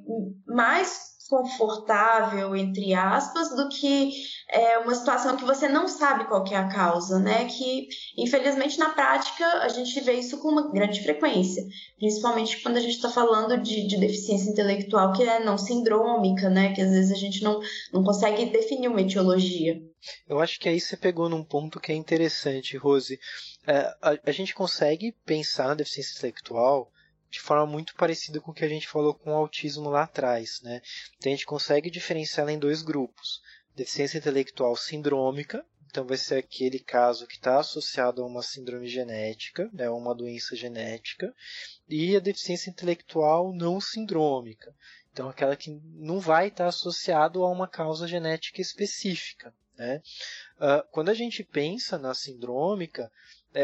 mais 0.47 1.09
confortável, 1.29 2.57
entre 2.57 2.95
aspas, 2.95 3.55
do 3.55 3.69
que 3.69 4.13
é, 4.51 4.79
uma 4.79 4.95
situação 4.95 5.37
que 5.37 5.45
você 5.45 5.69
não 5.69 5.87
sabe 5.87 6.27
qual 6.27 6.45
é 6.47 6.57
a 6.57 6.69
causa, 6.69 7.19
né? 7.19 7.45
Que, 7.45 7.87
infelizmente, 8.17 8.79
na 8.79 8.91
prática, 8.91 9.45
a 9.59 9.69
gente 9.69 10.01
vê 10.01 10.15
isso 10.15 10.39
com 10.39 10.49
uma 10.49 10.73
grande 10.73 11.03
frequência, 11.03 11.63
principalmente 11.99 12.63
quando 12.63 12.79
a 12.79 12.81
gente 12.81 12.95
está 12.95 13.11
falando 13.11 13.61
de, 13.61 13.87
de, 13.87 13.99
deficiência 13.99 14.51
intelectual 14.51 15.13
que 15.13 15.23
é 15.23 15.39
não 15.39 15.59
sindrômica, 15.59 16.49
né? 16.49 16.73
Que 16.73 16.81
às 16.81 16.91
vezes 16.91 17.13
a 17.13 17.17
gente 17.17 17.43
não, 17.43 17.61
não 17.93 18.03
consegue 18.03 18.47
definir 18.47 18.89
uma 18.89 19.03
etiologia. 19.03 19.81
Eu 20.27 20.41
acho 20.41 20.59
que 20.59 20.69
aí 20.69 20.81
você 20.81 20.97
pegou 20.97 21.29
num 21.29 21.45
ponto 21.45 21.79
que 21.79 21.93
é 21.93 21.95
interessante, 21.95 22.77
Rose. 22.77 23.19
É, 23.67 23.95
a, 24.01 24.19
a 24.25 24.33
gente 24.33 24.55
consegue 24.55 25.13
pensar 25.27 25.69
na 25.69 25.75
deficiência 25.75 26.17
intelectual 26.17 26.91
de 27.31 27.41
forma 27.41 27.67
muito 27.67 27.95
parecida 27.95 28.41
com 28.41 28.51
o 28.51 28.55
que 28.55 28.65
a 28.65 28.69
gente 28.69 28.89
falou 28.89 29.15
com 29.15 29.31
o 29.31 29.35
autismo 29.35 29.91
lá 29.91 30.05
atrás, 30.05 30.61
né? 30.63 30.81
Então 31.17 31.31
a 31.31 31.35
gente 31.35 31.47
consegue 31.47 31.91
diferenciar 31.91 32.45
ela 32.45 32.53
em 32.53 32.59
dois 32.59 32.83
grupos. 32.83 33.43
deficiência 33.75 34.19
intelectual 34.19 34.75
sindrômica, 34.77 35.65
então 35.91 36.05
vai 36.05 36.17
ser 36.17 36.37
aquele 36.37 36.79
caso 36.81 37.27
que 37.27 37.37
está 37.37 37.61
associado 37.61 38.23
a 38.23 38.27
uma 38.27 38.43
síndrome 38.43 38.89
genética, 38.89 39.71
né, 39.73 39.89
uma 39.89 40.15
doença 40.15 40.57
genética, 40.57 41.33
e 41.89 42.17
a 42.17 42.21
deficiência 42.21 42.71
intelectual 42.71 43.55
não 43.55 43.81
sindrômica, 43.81 44.75
então 45.13 45.29
aquela 45.29 45.57
que 45.57 45.71
não 45.95 46.21
vai 46.21 46.49
estar 46.49 46.65
tá 46.65 46.69
associado 46.69 47.43
a 47.43 47.51
uma 47.51 47.67
causa 47.67 48.07
genética 48.07 48.61
específica. 48.61 49.55
Né? 49.77 50.03
Uh, 50.57 50.87
quando 50.91 51.09
a 51.09 51.15
gente 51.15 51.45
pensa 51.45 51.97
na 51.99 52.13
sindrômica, 52.13 53.11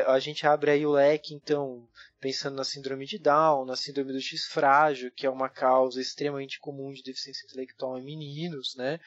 a 0.02 0.18
gente 0.18 0.46
abre 0.46 0.70
aí 0.70 0.86
o 0.86 0.92
leque, 0.92 1.34
então, 1.34 1.88
pensando 2.20 2.56
na 2.56 2.64
síndrome 2.64 3.06
de 3.06 3.18
Down, 3.18 3.64
na 3.64 3.76
síndrome 3.76 4.12
do 4.12 4.20
X 4.20 4.46
frágil, 4.46 5.10
que 5.10 5.26
é 5.26 5.30
uma 5.30 5.48
causa 5.48 6.00
extremamente 6.00 6.58
comum 6.58 6.92
de 6.92 7.02
deficiência 7.02 7.44
intelectual 7.46 7.98
em 7.98 8.04
meninos, 8.04 8.74
né? 8.76 8.98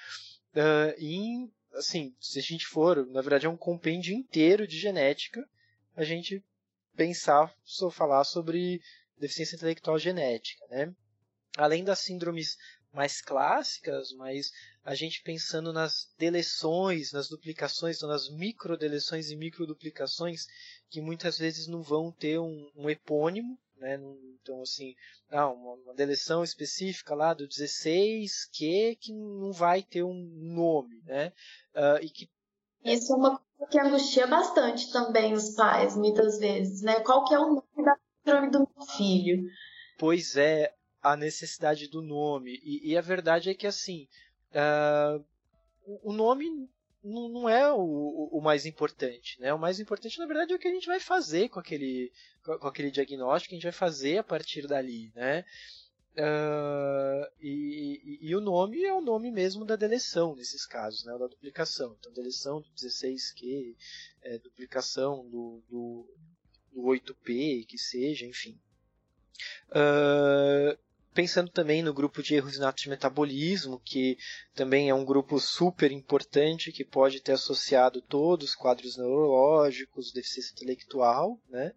Uh, 0.53 0.93
e, 0.99 1.49
assim, 1.73 2.15
se 2.19 2.39
a 2.39 2.41
gente 2.41 2.65
for, 2.65 3.05
na 3.07 3.21
verdade 3.21 3.45
é 3.45 3.49
um 3.49 3.57
compêndio 3.57 4.13
inteiro 4.13 4.67
de 4.67 4.77
genética, 4.77 5.47
a 5.95 6.03
gente 6.03 6.43
pensar, 6.95 7.53
só 7.63 7.89
falar 7.89 8.23
sobre 8.23 8.81
deficiência 9.17 9.55
intelectual 9.55 9.97
genética, 9.97 10.65
né? 10.69 10.93
Além 11.57 11.83
das 11.83 11.99
síndromes 11.99 12.57
mais 12.97 13.21
clássicas, 13.21 14.11
mas 14.13 14.51
a 14.83 14.95
gente 14.95 15.21
pensando 15.21 15.71
nas 15.71 16.11
deleções, 16.17 17.11
nas 17.11 17.29
duplicações, 17.29 17.97
então 17.97 18.09
nas 18.09 18.27
microdeleções 18.27 19.29
e 19.29 19.35
microduplicações, 19.35 20.47
que 20.89 20.99
muitas 20.99 21.37
vezes 21.37 21.67
não 21.67 21.83
vão 21.83 22.11
ter 22.11 22.39
um, 22.39 22.71
um 22.75 22.89
epônimo, 22.89 23.55
né? 23.77 23.99
Então, 24.41 24.63
assim, 24.63 24.95
ah, 25.29 25.47
uma, 25.47 25.93
deleção 25.93 26.43
específica 26.43 27.13
lá 27.13 27.35
do 27.35 27.47
16Q 27.47 28.97
que 28.99 29.13
não 29.13 29.51
vai 29.51 29.83
ter 29.83 30.01
um 30.01 30.15
nome, 30.15 30.99
né? 31.05 31.31
Uh, 31.75 32.03
e 32.03 32.09
que 32.09 32.27
isso 32.83 33.13
é 33.13 33.15
uma 33.15 33.37
coisa 33.37 33.71
que 33.71 33.79
angustia 33.79 34.25
bastante 34.25 34.91
também 34.91 35.33
os 35.33 35.51
pais, 35.51 35.95
muitas 35.95 36.39
vezes, 36.39 36.81
né? 36.81 37.01
Qual 37.01 37.25
que 37.25 37.35
é 37.35 37.39
o 37.39 37.47
nome 37.47 37.85
da 37.85 37.95
síndrome 38.23 38.49
do 38.49 38.59
meu 38.59 38.87
filho? 38.87 39.43
Pois 39.99 40.37
é, 40.37 40.73
a 41.12 41.18
necessidade 41.18 41.88
do 41.88 42.01
nome. 42.01 42.60
E, 42.64 42.91
e 42.91 42.97
a 42.97 43.01
verdade 43.01 43.49
é 43.49 43.53
que, 43.53 43.68
assim, 43.68 44.08
uh, 44.51 45.24
o 46.03 46.14
nome 46.14 46.70
não, 47.03 47.47
é 47.47 47.72
o, 47.72 48.30
o, 48.32 48.41
mais 48.41 48.66
importante, 48.66 49.39
né? 49.39 49.53
O 49.53 49.60
mais 49.60 49.80
importante, 49.80 50.20
na 50.20 50.26
verdade, 50.26 50.51
é 50.51 50.55
o 50.55 50.60
que 50.60 50.68
a 50.68 50.74
gente 50.74 50.88
vai 50.88 50.99
fazer 50.99 51.49
com 51.49 51.60
aquele, 51.60 52.12
com 52.43 52.68
aquele 52.68 52.91
diagnóstico, 52.91 53.49
que 53.49 53.55
a 53.55 53.58
gente 53.58 53.64
vai 53.64 53.72
fazer 53.72 54.18
a 54.18 54.24
partir 54.24 54.68
dali, 54.68 55.12
né? 55.16 55.45
Uh, 56.18 57.30
e, 57.39 58.01
e, 58.03 58.30
e, 58.30 58.36
o 58.36 58.41
nome 58.41 58.84
é 58.84 58.91
o 58.91 59.01
nome 59.01 59.32
mesmo 59.32 59.64
da 59.64 59.76
deleção 59.76 60.36
nesses 60.36 60.66
casos, 60.66 61.05
né? 61.05 61.16
Da 61.18 61.28
duplicação. 61.28 61.95
Então, 61.99 62.12
deleção 62.12 62.60
do 62.60 62.70
16Q, 62.70 63.76
é, 64.24 64.39
duplicação 64.39 65.30
do, 65.30 65.64
do, 65.70 66.10
do 66.74 66.82
8P, 66.82 67.68
que 67.68 67.78
seja, 67.78 68.26
enfim. 68.26 68.60
Uh, 69.70 70.78
pensando 71.18 71.49
também 71.49 71.82
no 71.82 71.95
grupo 71.95 72.22
de 72.22 72.36
erros 72.36 72.57
inatos 72.57 72.84
de 72.84 72.89
metabolismo, 72.89 73.82
que 73.84 74.18
também 74.53 74.88
é 74.88 74.93
um 74.93 75.03
grupo 75.03 75.39
super 75.39 75.91
importante 75.91 76.72
que 76.72 76.86
pode 76.86 77.20
ter 77.22 77.32
associado 77.32 78.03
todos 78.03 78.49
os 78.49 78.55
quadros 78.55 78.95
neurológicos, 78.95 80.13
deficiência 80.13 80.53
intelectual, 80.53 81.39
né? 81.49 81.72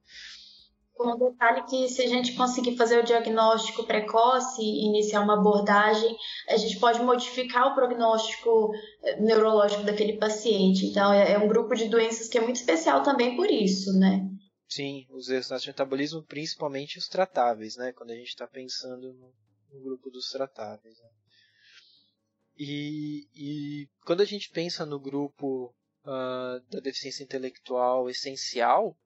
Um 1.00 1.16
detalhe 1.16 1.62
que 1.62 1.88
se 1.88 2.02
a 2.02 2.06
gente 2.06 2.34
conseguir 2.34 2.76
fazer 2.76 2.98
o 2.98 3.02
diagnóstico 3.02 3.84
precoce 3.84 4.60
e 4.60 4.84
iniciar 4.84 5.22
uma 5.22 5.38
abordagem, 5.38 6.14
a 6.46 6.58
gente 6.58 6.78
pode 6.78 7.02
modificar 7.02 7.68
o 7.68 7.74
prognóstico 7.74 8.70
eh, 9.02 9.18
neurológico 9.22 9.84
daquele 9.84 10.18
paciente. 10.18 10.84
Então, 10.84 11.10
é, 11.10 11.32
é 11.32 11.38
um 11.38 11.48
grupo 11.48 11.74
de 11.74 11.88
doenças 11.88 12.28
que 12.28 12.36
é 12.36 12.42
muito 12.42 12.56
especial 12.56 13.02
também 13.02 13.34
por 13.34 13.50
isso, 13.50 13.98
né? 13.98 14.28
Sim, 14.70 15.04
os 15.10 15.26
resultados 15.26 15.64
de 15.64 15.70
metabolismo, 15.70 16.22
principalmente 16.22 16.96
os 16.96 17.08
tratáveis, 17.08 17.76
né? 17.76 17.92
Quando 17.92 18.12
a 18.12 18.14
gente 18.14 18.28
está 18.28 18.46
pensando 18.46 19.12
no, 19.12 19.34
no, 19.72 19.82
grupo 19.82 20.08
dos 20.10 20.30
tratáveis. 20.30 20.96
Né? 20.96 21.08
E, 22.56 23.28
e, 23.34 23.88
quando 24.06 24.20
a 24.20 24.24
gente 24.24 24.48
pensa 24.50 24.86
no 24.86 25.00
grupo 25.00 25.74
uh, 26.04 26.60
da 26.70 26.78
deficiência 26.78 27.24
intelectual 27.24 28.08
essencial, 28.08 28.96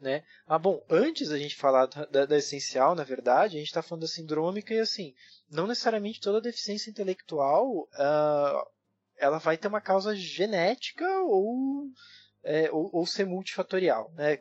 né? 0.00 0.24
Ah, 0.44 0.58
bom, 0.58 0.84
antes 0.90 1.28
da 1.28 1.38
gente 1.38 1.54
falar 1.54 1.86
da, 1.86 2.26
da 2.26 2.36
essencial, 2.36 2.96
na 2.96 3.04
verdade, 3.04 3.56
a 3.56 3.60
gente 3.60 3.68
está 3.68 3.80
falando 3.80 4.02
da 4.02 4.08
sindrômica 4.08 4.74
e 4.74 4.80
assim, 4.80 5.14
não 5.48 5.68
necessariamente 5.68 6.20
toda 6.20 6.40
deficiência 6.40 6.90
intelectual 6.90 7.82
uh, 7.82 8.70
ela 9.16 9.38
vai 9.38 9.56
ter 9.56 9.68
uma 9.68 9.80
causa 9.80 10.16
genética 10.16 11.06
ou 11.20 11.86
é, 12.42 12.70
ou, 12.70 12.90
ou, 12.92 13.06
ser 13.06 13.24
multifatorial, 13.24 14.10
né? 14.14 14.38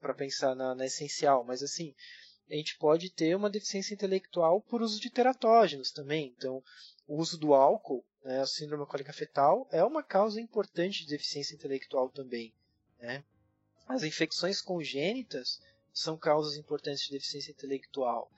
Para 0.00 0.14
pensar 0.14 0.54
na, 0.54 0.74
na, 0.74 0.86
essencial, 0.86 1.44
mas 1.44 1.62
assim, 1.62 1.94
a 2.50 2.54
gente 2.54 2.76
pode 2.78 3.10
ter 3.10 3.36
uma 3.36 3.50
deficiência 3.50 3.94
intelectual 3.94 4.60
por 4.62 4.82
uso 4.82 5.00
de 5.00 5.10
teratógenos 5.10 5.92
também. 5.92 6.34
Então, 6.36 6.62
o 7.06 7.16
uso 7.16 7.38
do 7.38 7.54
álcool, 7.54 8.04
né, 8.24 8.40
a 8.40 8.46
síndrome 8.46 8.82
alcoólica 8.82 9.12
fetal, 9.12 9.68
é 9.70 9.84
uma 9.84 10.02
causa 10.02 10.40
importante 10.40 11.02
de 11.02 11.10
deficiência 11.10 11.54
intelectual 11.54 12.08
também. 12.08 12.52
Né? 12.98 13.24
As 13.86 14.02
infecções 14.02 14.60
congênitas 14.60 15.60
são 15.92 16.16
causas 16.16 16.56
importantes 16.56 17.04
de 17.04 17.12
deficiência 17.12 17.52
intelectual. 17.52 18.30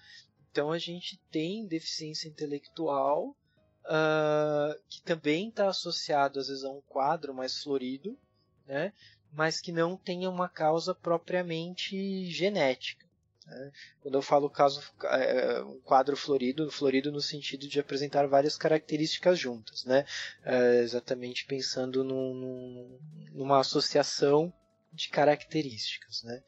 Então, 0.51 0.71
a 0.71 0.79
gente 0.79 1.19
tem 1.31 1.67
deficiência 1.67 2.29
intelectual 2.29 3.37
uh, 3.85 4.83
que 4.89 5.03
também 5.03 5.49
está 5.49 5.69
associado, 5.69 6.39
às 6.39 6.49
vezes, 6.49 6.65
a 6.65 6.71
um 6.71 6.83
quadro 6.83 7.35
mais 7.35 7.63
florido, 7.63 8.19
né? 8.67 8.93
mas 9.33 9.61
que 9.61 9.73
não 9.73 9.97
tenha 9.97 10.29
uma 10.29 10.49
causa 10.49 10.95
propriamente 10.95 12.27
genética. 12.27 13.07
Né? 13.47 13.73
Quando 14.01 14.15
eu 14.15 14.23
falo 14.23 14.51
caso 14.51 14.83
é, 15.05 15.63
um 15.63 15.81
quadro 15.81 16.17
florido, 16.17 16.71
florido 16.71 17.11
no 17.11 17.21
sentido 17.21 17.67
de 17.67 17.81
apresentar 17.81 18.27
várias 18.27 18.57
características 18.57 19.39
juntas, 19.39 19.85
né? 19.85 20.05
É, 20.45 20.81
exatamente 20.81 21.47
pensando 21.47 22.05
num, 22.05 22.35
num, 22.35 22.99
numa 23.33 23.61
associação 23.61 24.53
de 24.93 25.09
características, 25.09 26.23
né? 26.23 26.43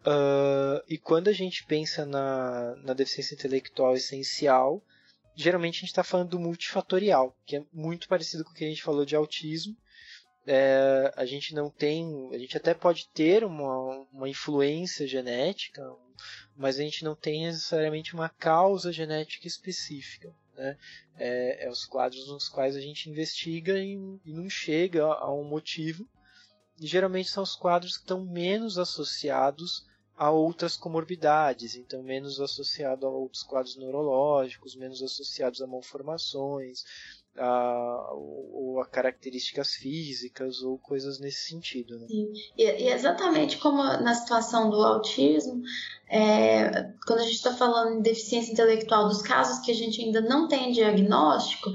Uh, 0.00 0.82
e 0.88 0.96
quando 0.96 1.28
a 1.28 1.32
gente 1.32 1.66
pensa 1.66 2.06
na, 2.06 2.74
na 2.76 2.94
deficiência 2.94 3.34
intelectual 3.34 3.94
essencial, 3.94 4.82
geralmente 5.34 5.76
a 5.76 5.80
gente 5.80 5.90
está 5.90 6.02
falando 6.02 6.30
do 6.30 6.40
multifatorial, 6.40 7.36
que 7.44 7.56
é 7.56 7.64
muito 7.70 8.08
parecido 8.08 8.42
com 8.42 8.50
o 8.50 8.54
que 8.54 8.64
a 8.64 8.68
gente 8.68 8.82
falou 8.82 9.04
de 9.04 9.14
autismo, 9.14 9.76
é, 10.46 11.12
a 11.16 11.24
gente 11.24 11.54
não 11.54 11.70
tem, 11.70 12.30
a 12.32 12.38
gente 12.38 12.56
até 12.56 12.74
pode 12.74 13.08
ter 13.08 13.44
uma, 13.44 14.06
uma 14.12 14.28
influência 14.28 15.06
genética, 15.06 15.82
mas 16.56 16.78
a 16.78 16.82
gente 16.82 17.04
não 17.04 17.14
tem 17.14 17.46
necessariamente 17.46 18.14
uma 18.14 18.28
causa 18.28 18.92
genética 18.92 19.46
específica. 19.46 20.34
Né? 20.54 20.76
É, 21.16 21.66
é 21.66 21.70
os 21.70 21.84
quadros 21.84 22.28
nos 22.28 22.48
quais 22.48 22.76
a 22.76 22.80
gente 22.80 23.08
investiga 23.08 23.78
e, 23.78 23.94
e 24.24 24.32
não 24.32 24.48
chega 24.48 25.06
a, 25.06 25.24
a 25.24 25.34
um 25.34 25.44
motivo. 25.44 26.06
E 26.78 26.86
geralmente 26.86 27.28
são 27.28 27.42
os 27.42 27.54
quadros 27.54 27.96
que 27.96 28.02
estão 28.02 28.24
menos 28.24 28.78
associados 28.78 29.86
a 30.16 30.30
outras 30.30 30.76
comorbidades, 30.76 31.74
então 31.74 32.02
menos 32.02 32.40
associado 32.40 33.06
a 33.06 33.10
outros 33.10 33.42
quadros 33.42 33.76
neurológicos, 33.76 34.76
menos 34.76 35.02
associados 35.02 35.62
a 35.62 35.66
malformações, 35.66 36.84
a, 37.38 38.08
ou 38.12 38.80
a 38.80 38.86
características 38.86 39.74
físicas 39.74 40.62
ou 40.62 40.78
coisas 40.78 41.18
nesse 41.18 41.48
sentido. 41.48 41.98
Né? 41.98 42.06
Sim. 42.08 42.32
E, 42.56 42.64
e, 42.64 42.92
exatamente 42.92 43.58
como 43.58 43.82
na 43.82 44.14
situação 44.14 44.70
do 44.70 44.76
autismo, 44.76 45.62
é, 46.08 46.92
quando 47.06 47.20
a 47.20 47.24
gente 47.24 47.36
está 47.36 47.54
falando 47.54 47.98
em 47.98 48.02
deficiência 48.02 48.52
intelectual, 48.52 49.08
dos 49.08 49.22
casos 49.22 49.64
que 49.64 49.70
a 49.70 49.74
gente 49.74 50.02
ainda 50.02 50.20
não 50.20 50.48
tem 50.48 50.72
diagnóstico, 50.72 51.70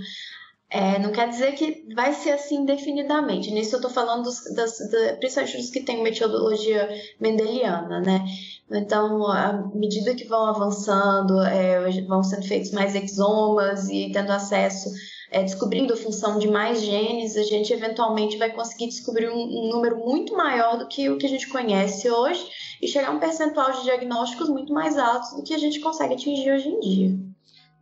é, 0.69 0.99
não 0.99 1.11
quer 1.11 1.29
dizer 1.29 1.53
que 1.53 1.85
vai 1.93 2.11
ser 2.13 2.31
assim 2.31 2.57
indefinidamente. 2.57 3.51
Nisso 3.51 3.75
eu 3.75 3.77
estou 3.79 3.91
falando 3.91 4.23
dos, 4.23 4.43
das, 4.55 4.77
da, 4.91 5.15
principalmente 5.17 5.57
dos 5.57 5.69
que 5.69 5.81
têm 5.81 6.03
metodologia 6.03 6.89
mendeliana, 7.19 8.01
né? 8.01 8.25
Então, 8.69 9.27
à 9.27 9.53
medida 9.75 10.15
que 10.15 10.25
vão 10.25 10.47
avançando, 10.47 11.39
é, 11.41 12.01
vão 12.01 12.23
sendo 12.23 12.47
feitos 12.47 12.71
mais 12.71 12.95
exomas 12.95 13.87
e 13.89 14.11
tendo 14.11 14.31
acesso 14.31 14.89
é, 15.32 15.41
descobrindo 15.43 15.93
a 15.93 15.97
função 15.97 16.38
de 16.38 16.47
mais 16.47 16.82
genes, 16.82 17.36
a 17.36 17.43
gente 17.43 17.73
eventualmente 17.73 18.38
vai 18.38 18.51
conseguir 18.51 18.88
descobrir 18.88 19.30
um, 19.30 19.38
um, 19.38 19.69
número 19.69 19.97
muito 19.97 20.36
maior 20.36 20.78
do 20.78 20.88
que 20.88 21.09
o 21.09 21.17
que 21.17 21.26
a 21.26 21.30
gente 21.30 21.47
conhece 21.49 22.09
hoje 22.09 22.45
e 22.82 22.88
chegar 22.88 23.09
a 23.09 23.11
um 23.11 23.19
percentual 23.19 23.71
de 23.71 23.84
diagnósticos 23.84 24.49
muito 24.49 24.73
mais 24.73 24.97
altos 24.97 25.36
do 25.36 25.43
que 25.43 25.53
a 25.53 25.57
gente 25.57 25.80
consegue 25.80 26.13
atingir 26.13 26.51
hoje 26.51 26.69
em 26.69 26.80
dia. 26.80 27.19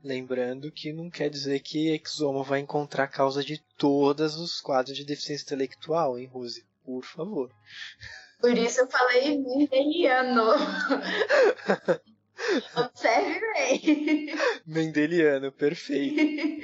Lembrando 0.04 0.72
que 0.72 0.92
não 0.92 1.10
quer 1.10 1.30
dizer 1.30 1.60
que 1.62 1.90
exoma 1.96 2.44
vai 2.44 2.60
encontrar 2.60 3.06
a 3.06 3.08
causa 3.08 3.42
de 3.44 3.62
todos 3.78 4.36
os 4.36 4.60
quadros 4.60 4.98
de 4.98 5.06
deficiência 5.06 5.46
intelectual, 5.46 6.20
hein, 6.20 6.30
Rose? 6.32 6.66
Por 6.84 7.06
favor. 7.06 7.50
Por 8.42 8.58
isso 8.58 8.82
eu 8.82 8.88
falei 8.88 9.40
mendeliano. 9.40 10.44
Observe 12.76 13.40
bem. 13.54 14.36
Mendeliano, 14.66 15.52
perfeito. 15.52 16.16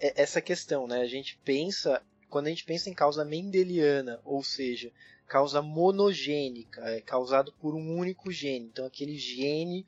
é, 0.00 0.08
é 0.08 0.22
essa 0.22 0.40
questão, 0.40 0.86
né? 0.86 1.00
A 1.00 1.06
gente 1.06 1.38
pensa, 1.44 2.02
quando 2.28 2.46
a 2.46 2.50
gente 2.50 2.64
pensa 2.64 2.88
em 2.88 2.94
causa 2.94 3.24
mendeliana, 3.24 4.20
ou 4.24 4.42
seja, 4.42 4.92
causa 5.26 5.62
monogênica, 5.62 6.80
é 6.90 7.00
causado 7.00 7.52
por 7.52 7.74
um 7.74 7.96
único 7.96 8.32
gene. 8.32 8.66
Então 8.66 8.84
aquele 8.84 9.16
gene 9.16 9.86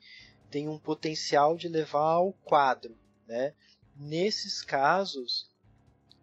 tem 0.49 0.69
um 0.69 0.79
potencial 0.79 1.57
de 1.57 1.67
levar 1.67 2.13
ao 2.13 2.31
quadro, 2.31 2.97
né? 3.27 3.53
Nesses 3.95 4.61
casos, 4.61 5.51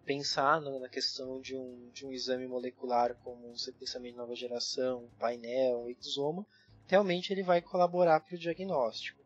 pensar 0.04 0.60
na 0.60 0.88
questão 0.88 1.40
de 1.40 1.54
um, 1.54 1.90
de 1.92 2.04
um 2.06 2.12
exame 2.12 2.46
molecular 2.46 3.14
como 3.22 3.48
um 3.48 3.56
sequenciamento 3.56 4.14
de 4.14 4.18
nova 4.18 4.34
geração, 4.34 5.08
painel, 5.18 5.88
exoma, 5.88 6.46
realmente 6.86 7.32
ele 7.32 7.42
vai 7.42 7.60
colaborar 7.60 8.20
para 8.20 8.34
o 8.34 8.38
diagnóstico. 8.38 9.19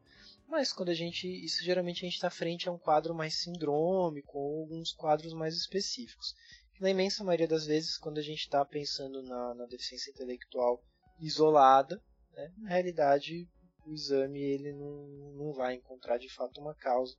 Mas 0.49 0.73
quando 0.73 0.91
a 0.91 0.95
gente, 0.95 1.27
isso 1.27 1.63
geralmente 1.65 1.99
a 1.99 2.09
gente 2.09 2.15
está 2.15 2.31
frente 2.31 2.69
a 2.69 2.73
um 2.73 2.79
quadro 2.79 3.15
mais 3.15 3.41
sindrômico 3.41 4.39
ou 4.39 4.61
alguns 4.61 4.93
quadros 4.93 5.33
mais 5.33 5.55
específicos. 5.57 6.35
Na 6.81 6.91
imensa 6.91 7.25
maioria 7.25 7.49
das 7.49 7.67
vezes, 7.67 7.97
quando 7.97 8.19
a 8.19 8.23
gente 8.23 8.41
está 8.41 8.65
pensando 8.65 9.23
na, 9.23 9.55
na, 9.55 9.67
deficiência 9.67 10.11
intelectual 10.11 10.83
isolada, 11.21 12.03
né, 12.33 12.53
na 12.59 12.69
realidade 12.71 13.49
o 13.87 13.93
exame 13.93 14.41
ele 14.41 14.73
não, 14.73 15.07
não 15.37 15.53
vai 15.53 15.75
encontrar 15.75 16.19
de 16.19 16.29
fato 16.29 16.61
uma 16.61 16.75
causa 16.75 17.15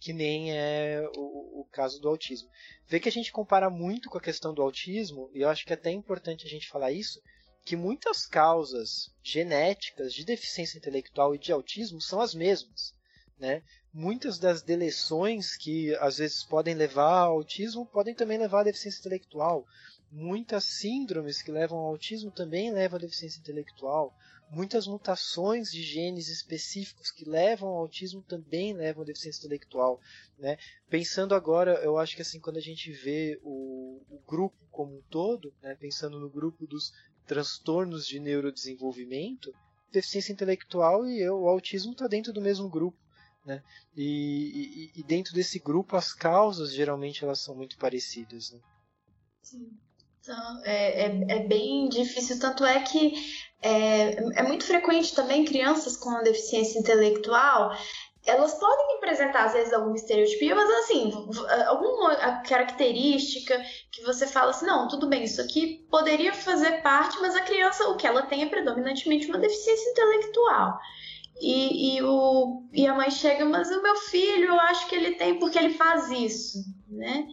que 0.00 0.12
nem 0.12 0.52
é 0.52 1.02
o, 1.16 1.60
o, 1.60 1.68
caso 1.72 1.98
do 1.98 2.08
autismo. 2.08 2.50
Vê 2.86 3.00
que 3.00 3.08
a 3.08 3.12
gente 3.12 3.32
compara 3.32 3.70
muito 3.70 4.10
com 4.10 4.18
a 4.18 4.20
questão 4.20 4.52
do 4.52 4.60
autismo, 4.60 5.30
e 5.32 5.40
eu 5.40 5.48
acho 5.48 5.64
que 5.64 5.72
é 5.72 5.76
até 5.76 5.90
importante 5.90 6.46
a 6.46 6.50
gente 6.50 6.68
falar 6.68 6.92
isso, 6.92 7.22
que 7.64 7.76
muitas 7.76 8.26
causas 8.26 9.10
genéticas 9.22 10.12
de 10.12 10.24
deficiência 10.24 10.78
intelectual 10.78 11.34
e 11.34 11.38
de 11.38 11.50
autismo 11.50 12.00
são 12.00 12.20
as 12.20 12.34
mesmas. 12.34 12.94
Né? 13.38 13.62
Muitas 13.92 14.38
das 14.38 14.62
deleções 14.62 15.56
que 15.56 15.94
às 15.96 16.18
vezes 16.18 16.44
podem 16.44 16.74
levar 16.74 17.22
ao 17.22 17.32
autismo 17.32 17.86
podem 17.86 18.14
também 18.14 18.38
levar 18.38 18.60
à 18.60 18.64
deficiência 18.64 19.00
intelectual. 19.00 19.66
Muitas 20.10 20.64
síndromes 20.64 21.42
que 21.42 21.50
levam 21.50 21.78
ao 21.78 21.86
autismo 21.86 22.30
também 22.30 22.72
levam 22.72 22.98
à 22.98 23.00
deficiência 23.00 23.40
intelectual 23.40 24.14
muitas 24.50 24.86
mutações 24.86 25.70
de 25.70 25.82
genes 25.82 26.28
específicos 26.28 27.10
que 27.10 27.28
levam 27.28 27.68
ao 27.68 27.78
autismo 27.78 28.22
também 28.22 28.72
levam 28.72 29.02
à 29.02 29.06
deficiência 29.06 29.40
intelectual, 29.40 30.00
né? 30.38 30.56
Pensando 30.88 31.34
agora, 31.34 31.74
eu 31.82 31.98
acho 31.98 32.14
que 32.14 32.22
assim 32.22 32.40
quando 32.40 32.58
a 32.58 32.62
gente 32.62 32.92
vê 32.92 33.38
o, 33.42 34.00
o 34.08 34.22
grupo 34.26 34.56
como 34.70 34.96
um 34.96 35.02
todo, 35.10 35.52
né? 35.62 35.76
pensando 35.76 36.18
no 36.18 36.28
grupo 36.28 36.66
dos 36.66 36.92
transtornos 37.26 38.06
de 38.06 38.18
neurodesenvolvimento, 38.18 39.54
deficiência 39.90 40.32
intelectual 40.32 41.06
e 41.06 41.28
o 41.28 41.48
autismo 41.48 41.92
está 41.92 42.06
dentro 42.06 42.32
do 42.32 42.40
mesmo 42.40 42.68
grupo. 42.68 42.98
Né? 43.44 43.62
E, 43.94 44.90
e, 44.94 45.00
e, 45.00 45.02
dentro 45.02 45.34
desse 45.34 45.58
grupo 45.58 45.96
as 45.96 46.14
causas 46.14 46.72
geralmente 46.72 47.22
elas 47.22 47.40
são 47.40 47.54
muito 47.54 47.76
parecidas. 47.76 48.50
Né? 48.52 48.60
Sim. 49.42 49.70
Então, 50.24 50.62
é, 50.64 51.02
é, 51.02 51.24
é, 51.28 51.46
bem 51.46 51.86
difícil, 51.90 52.40
tanto 52.40 52.64
é 52.64 52.80
que 52.80 53.12
é, 53.60 54.14
é 54.38 54.42
muito 54.42 54.64
frequente 54.64 55.14
também 55.14 55.44
crianças 55.44 55.98
com 55.98 56.22
deficiência 56.22 56.78
intelectual 56.78 57.76
elas 58.26 58.54
podem 58.54 58.96
apresentar, 58.96 59.44
às 59.44 59.52
vezes, 59.52 59.72
alguma 59.72 59.96
estereotipia, 59.96 60.54
mas 60.54 60.70
assim, 60.70 61.12
alguma 61.66 62.40
característica 62.42 63.62
que 63.92 64.02
você 64.02 64.26
fala 64.26 64.50
assim, 64.50 64.66
não, 64.66 64.88
tudo 64.88 65.06
bem, 65.06 65.24
isso 65.24 65.40
aqui 65.40 65.86
poderia 65.90 66.32
fazer 66.32 66.82
parte, 66.82 67.18
mas 67.20 67.36
a 67.36 67.42
criança, 67.42 67.88
o 67.88 67.96
que 67.96 68.06
ela 68.06 68.22
tem 68.22 68.42
é 68.42 68.48
predominantemente 68.48 69.26
uma 69.26 69.38
deficiência 69.38 69.90
intelectual. 69.90 70.78
E, 71.40 71.96
e, 71.96 72.02
o, 72.02 72.62
e 72.72 72.86
a 72.86 72.94
mãe 72.94 73.10
chega, 73.10 73.44
mas 73.44 73.70
o 73.70 73.82
meu 73.82 73.96
filho, 73.96 74.46
eu 74.46 74.60
acho 74.60 74.88
que 74.88 74.94
ele 74.94 75.16
tem 75.16 75.38
porque 75.38 75.58
ele 75.58 75.74
faz 75.74 76.10
isso, 76.10 76.64
né? 76.88 77.26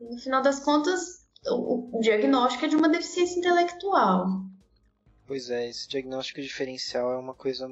E, 0.00 0.04
no 0.04 0.18
final 0.18 0.42
das 0.42 0.60
contas, 0.60 1.24
o, 1.46 1.98
o 1.98 2.00
diagnóstico 2.00 2.66
é 2.66 2.68
de 2.68 2.76
uma 2.76 2.88
deficiência 2.88 3.38
intelectual. 3.38 4.26
Pois 5.26 5.48
é, 5.48 5.68
esse 5.68 5.88
diagnóstico 5.88 6.40
diferencial 6.40 7.12
é 7.12 7.16
uma 7.16 7.34
coisa, 7.34 7.66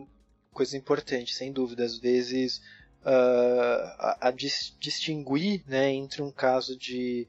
coisa 0.52 0.76
importante, 0.76 1.34
sem 1.34 1.52
dúvida. 1.52 1.84
Às 1.84 1.98
vezes, 1.98 2.58
uh, 3.04 3.84
a, 3.98 4.28
a 4.28 4.30
dis, 4.30 4.76
distinguir 4.78 5.62
né, 5.66 5.90
entre 5.90 6.22
um 6.22 6.30
caso 6.30 6.76
de, 6.76 7.26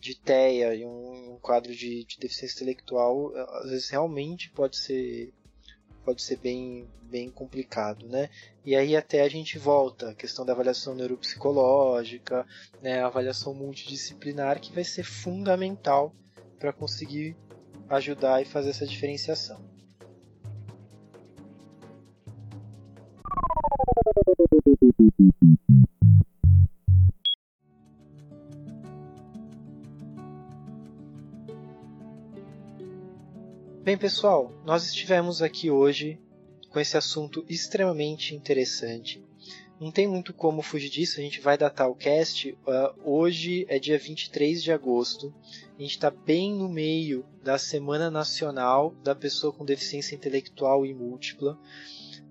de 0.00 0.14
TEA 0.14 0.74
e 0.74 0.84
um, 0.84 1.34
um 1.34 1.38
quadro 1.40 1.74
de, 1.74 2.04
de, 2.04 2.18
deficiência 2.18 2.56
intelectual, 2.56 3.32
às 3.62 3.70
vezes 3.70 3.88
realmente 3.88 4.50
pode 4.50 4.76
ser 4.76 5.32
pode 6.04 6.20
ser 6.20 6.36
bem, 6.38 6.88
bem 7.04 7.30
complicado, 7.30 8.08
né? 8.08 8.28
E 8.64 8.74
aí 8.74 8.96
até 8.96 9.20
a 9.20 9.28
gente 9.28 9.56
volta 9.56 10.10
a 10.10 10.14
questão 10.14 10.44
da 10.44 10.52
avaliação 10.52 10.96
neuropsicológica, 10.96 12.44
né, 12.82 13.00
a 13.00 13.06
avaliação 13.06 13.54
multidisciplinar 13.54 14.60
que 14.60 14.72
vai 14.72 14.82
ser 14.82 15.04
fundamental 15.04 16.12
para 16.58 16.72
conseguir 16.72 17.36
ajudar 17.88 18.42
e 18.42 18.44
fazer 18.44 18.70
essa 18.70 18.84
diferenciação. 18.84 19.64
Bem, 33.82 33.98
pessoal, 33.98 34.52
nós 34.64 34.86
estivemos 34.86 35.42
aqui 35.42 35.68
hoje 35.70 36.20
com 36.70 36.78
esse 36.78 36.96
assunto 36.96 37.44
extremamente 37.48 38.32
interessante. 38.32 39.20
Não 39.80 39.90
tem 39.90 40.06
muito 40.06 40.32
como 40.32 40.62
fugir 40.62 40.88
disso, 40.88 41.18
a 41.18 41.22
gente 41.22 41.40
vai 41.40 41.58
datar 41.58 41.90
o 41.90 41.96
cast. 41.96 42.52
Uh, 42.52 42.56
hoje 43.04 43.66
é 43.68 43.80
dia 43.80 43.98
23 43.98 44.62
de 44.62 44.70
agosto, 44.70 45.34
a 45.76 45.82
gente 45.82 45.90
está 45.96 46.12
bem 46.12 46.54
no 46.54 46.68
meio 46.68 47.24
da 47.42 47.58
Semana 47.58 48.08
Nacional 48.08 48.94
da 49.02 49.16
Pessoa 49.16 49.52
com 49.52 49.64
Deficiência 49.64 50.14
Intelectual 50.14 50.86
e 50.86 50.94
Múltipla. 50.94 51.58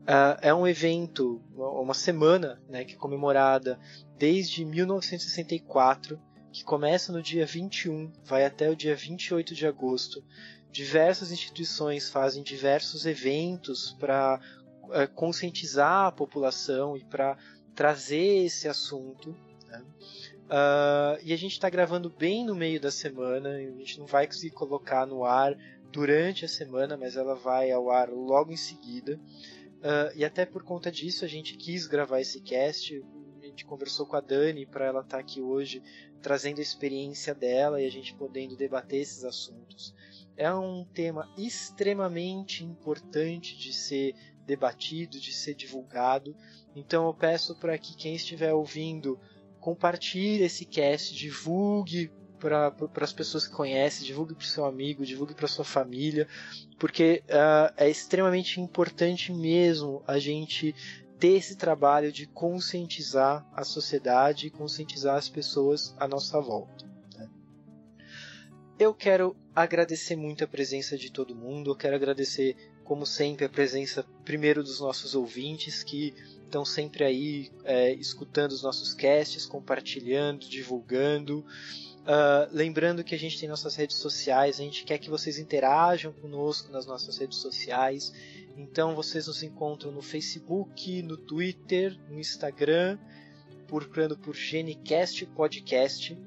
Uh, 0.02 0.38
é 0.42 0.54
um 0.54 0.68
evento, 0.68 1.42
uma 1.56 1.94
semana 1.94 2.62
né, 2.68 2.84
que 2.84 2.96
é 2.96 2.98
comemorada 2.98 3.80
desde 4.18 4.66
1964, 4.66 6.20
que 6.52 6.64
começa 6.64 7.12
no 7.12 7.22
dia 7.22 7.46
21, 7.46 8.12
vai 8.24 8.46
até 8.46 8.70
o 8.70 8.76
dia 8.76 8.96
28 8.96 9.54
de 9.54 9.68
agosto, 9.68 10.24
diversas 10.72 11.32
instituições 11.32 12.10
fazem 12.10 12.42
diversos 12.42 13.06
eventos 13.06 13.96
para 14.00 14.40
é, 14.92 15.06
conscientizar 15.06 16.08
a 16.08 16.12
população 16.12 16.98
e 16.98 17.04
para 17.04 17.38
trazer 17.76 18.46
esse 18.46 18.68
assunto. 18.68 19.36
Né? 19.68 19.84
Uh, 20.46 21.20
e 21.24 21.32
a 21.32 21.38
gente 21.38 21.54
está 21.54 21.70
gravando 21.70 22.10
bem 22.10 22.46
no 22.46 22.56
meio 22.56 22.80
da 22.80 22.92
semana, 22.92 23.50
a 23.50 23.60
gente 23.60 24.00
não 24.00 24.06
vai 24.06 24.26
conseguir 24.28 24.52
colocar 24.52 25.06
no 25.06 25.24
ar 25.24 25.56
durante 25.92 26.46
a 26.46 26.48
semana, 26.48 26.98
mas 26.98 27.16
ela 27.16 27.36
vai 27.36 27.72
ao 27.72 27.90
ar 27.90 28.10
logo 28.10 28.52
em 28.52 28.58
seguida. 28.58 29.20
Uh, 29.82 30.16
e 30.16 30.24
até 30.24 30.46
por 30.46 30.64
conta 30.64 30.92
disso 30.92 31.26
a 31.26 31.28
gente 31.28 31.58
quis 31.58 31.88
gravar 31.88 32.22
esse 32.22 32.40
cast. 32.42 33.04
A 33.42 33.46
gente 33.46 33.66
conversou 33.66 34.06
com 34.06 34.16
a 34.16 34.22
Dani 34.22 34.66
para 34.66 34.86
ela 34.86 35.02
estar 35.02 35.18
tá 35.18 35.20
aqui 35.20 35.42
hoje 35.42 35.82
trazendo 36.22 36.60
a 36.60 36.62
experiência 36.62 37.34
dela 37.34 37.82
e 37.82 37.86
a 37.86 37.92
gente 37.92 38.14
podendo 38.14 38.56
debater 38.56 39.02
esses 39.02 39.24
assuntos 39.24 39.94
é 40.42 40.54
um 40.54 40.84
tema 40.84 41.32
extremamente 41.38 42.64
importante 42.64 43.56
de 43.58 43.74
ser 43.74 44.16
debatido, 44.46 45.20
de 45.20 45.32
ser 45.32 45.54
divulgado. 45.54 46.36
Então 46.76 47.06
eu 47.06 47.14
peço 47.14 47.56
para 47.56 47.78
que 47.78 47.96
quem 47.96 48.16
estiver 48.16 48.54
ouvindo 48.54 49.20
compartilhe 49.60 50.44
esse 50.44 50.66
cast, 50.66 51.14
divulgue 51.14 52.12
para 52.42 52.74
as 53.02 53.14
pessoas 53.14 53.48
que 53.48 53.54
conhecem, 53.54 54.06
divulgue 54.06 54.34
para 54.34 54.46
seu 54.46 54.66
amigo, 54.66 55.06
divulgue 55.06 55.36
para 55.36 55.48
sua 55.48 55.64
família, 55.64 56.28
porque 56.80 57.24
uh, 57.28 57.74
é 57.78 57.90
extremamente 57.90 58.60
importante 58.60 59.32
mesmo 59.32 60.04
a 60.08 60.18
gente 60.18 60.76
ter 61.20 61.38
esse 61.38 61.56
trabalho 61.56 62.12
de 62.12 62.26
conscientizar 62.26 63.48
a 63.54 63.64
sociedade 63.64 64.48
e 64.48 64.50
conscientizar 64.50 65.16
as 65.16 65.30
pessoas 65.30 65.96
à 66.00 66.08
nossa 66.08 66.42
volta. 66.42 66.90
Eu 68.80 68.96
quero 68.96 69.36
agradecer 69.56 70.16
muito 70.16 70.44
a 70.44 70.48
presença 70.48 70.98
de 70.98 71.12
todo 71.12 71.36
mundo. 71.36 71.70
Eu 71.70 71.76
quero 71.76 71.96
agradecer, 71.96 72.56
como 72.84 73.06
sempre, 73.06 73.46
a 73.46 73.50
presença 73.50 74.04
primeiro 74.26 74.64
dos 74.64 74.80
nossos 74.80 75.14
ouvintes 75.14 75.84
que 75.84 76.16
estão 76.44 76.66
sempre 76.66 77.04
aí 77.04 77.52
é, 77.64 77.94
escutando 77.94 78.54
os 78.54 78.64
nossos 78.64 78.96
casts, 78.96 79.46
compartilhando, 79.46 80.50
divulgando. 80.50 81.46
Uh, 82.02 82.50
lembrando 82.52 83.04
que 83.04 83.14
a 83.14 83.20
gente 83.20 83.40
tem 83.40 83.48
nossas 83.48 83.76
redes 83.76 83.98
sociais, 83.98 84.60
a 84.60 84.64
gente 84.64 84.84
quer 84.84 84.98
que 84.98 85.10
vocês 85.10 85.38
interajam 85.38 86.12
conosco 86.12 86.72
nas 86.72 86.86
nossas 86.86 87.18
redes 87.18 87.38
sociais. 87.38 88.12
Então 88.58 88.96
vocês 88.96 89.28
nos 89.28 89.44
encontram 89.44 89.92
no 89.92 90.02
Facebook, 90.02 91.02
no 91.04 91.16
Twitter, 91.16 91.96
no 92.10 92.20
Instagram, 92.20 92.98
procurando 93.68 94.18
por 94.18 94.36
Genicast 94.36 95.26
Podcast. 95.28 96.18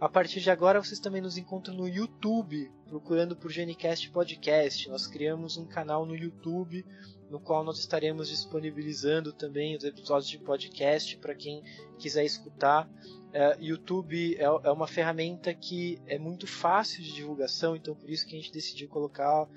A 0.00 0.08
partir 0.08 0.40
de 0.40 0.50
agora 0.50 0.82
vocês 0.82 0.98
também 0.98 1.20
nos 1.20 1.36
encontram 1.36 1.74
no 1.74 1.86
YouTube, 1.86 2.70
procurando 2.88 3.36
por 3.36 3.50
Genicast 3.50 4.10
Podcast. 4.10 4.88
Nós 4.88 5.06
criamos 5.06 5.58
um 5.58 5.66
canal 5.66 6.06
no 6.06 6.16
YouTube 6.16 6.84
no 7.30 7.38
qual 7.38 7.62
nós 7.62 7.78
estaremos 7.78 8.28
disponibilizando 8.28 9.32
também 9.32 9.76
os 9.76 9.84
episódios 9.84 10.28
de 10.28 10.38
podcast 10.38 11.16
para 11.18 11.34
quem 11.34 11.62
quiser 11.98 12.24
escutar. 12.24 12.90
Uh, 13.30 13.62
YouTube 13.62 14.36
é, 14.36 14.42
é, 14.42 14.70
uma 14.72 14.88
ferramenta 14.88 15.54
que 15.54 16.00
é 16.06 16.18
muito 16.18 16.48
fácil 16.48 17.00
de 17.02 17.12
divulgação, 17.12 17.76
então 17.76 17.94
por 17.94 18.10
isso 18.10 18.26
que 18.26 18.34
a 18.34 18.38
gente 18.38 18.52
decidiu 18.52 18.88
colocar 18.88 19.48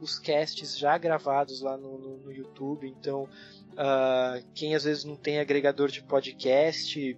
os 0.00 0.18
casts 0.18 0.76
já 0.76 0.98
gravados 0.98 1.60
lá 1.60 1.76
no, 1.76 1.96
no, 1.98 2.16
no 2.18 2.32
YouTube. 2.32 2.88
Então, 2.88 3.28
uh, 3.72 4.44
quem 4.52 4.74
às 4.74 4.82
vezes 4.82 5.04
não 5.04 5.14
tem 5.14 5.38
agregador 5.38 5.88
de 5.88 6.02
podcast, 6.02 7.16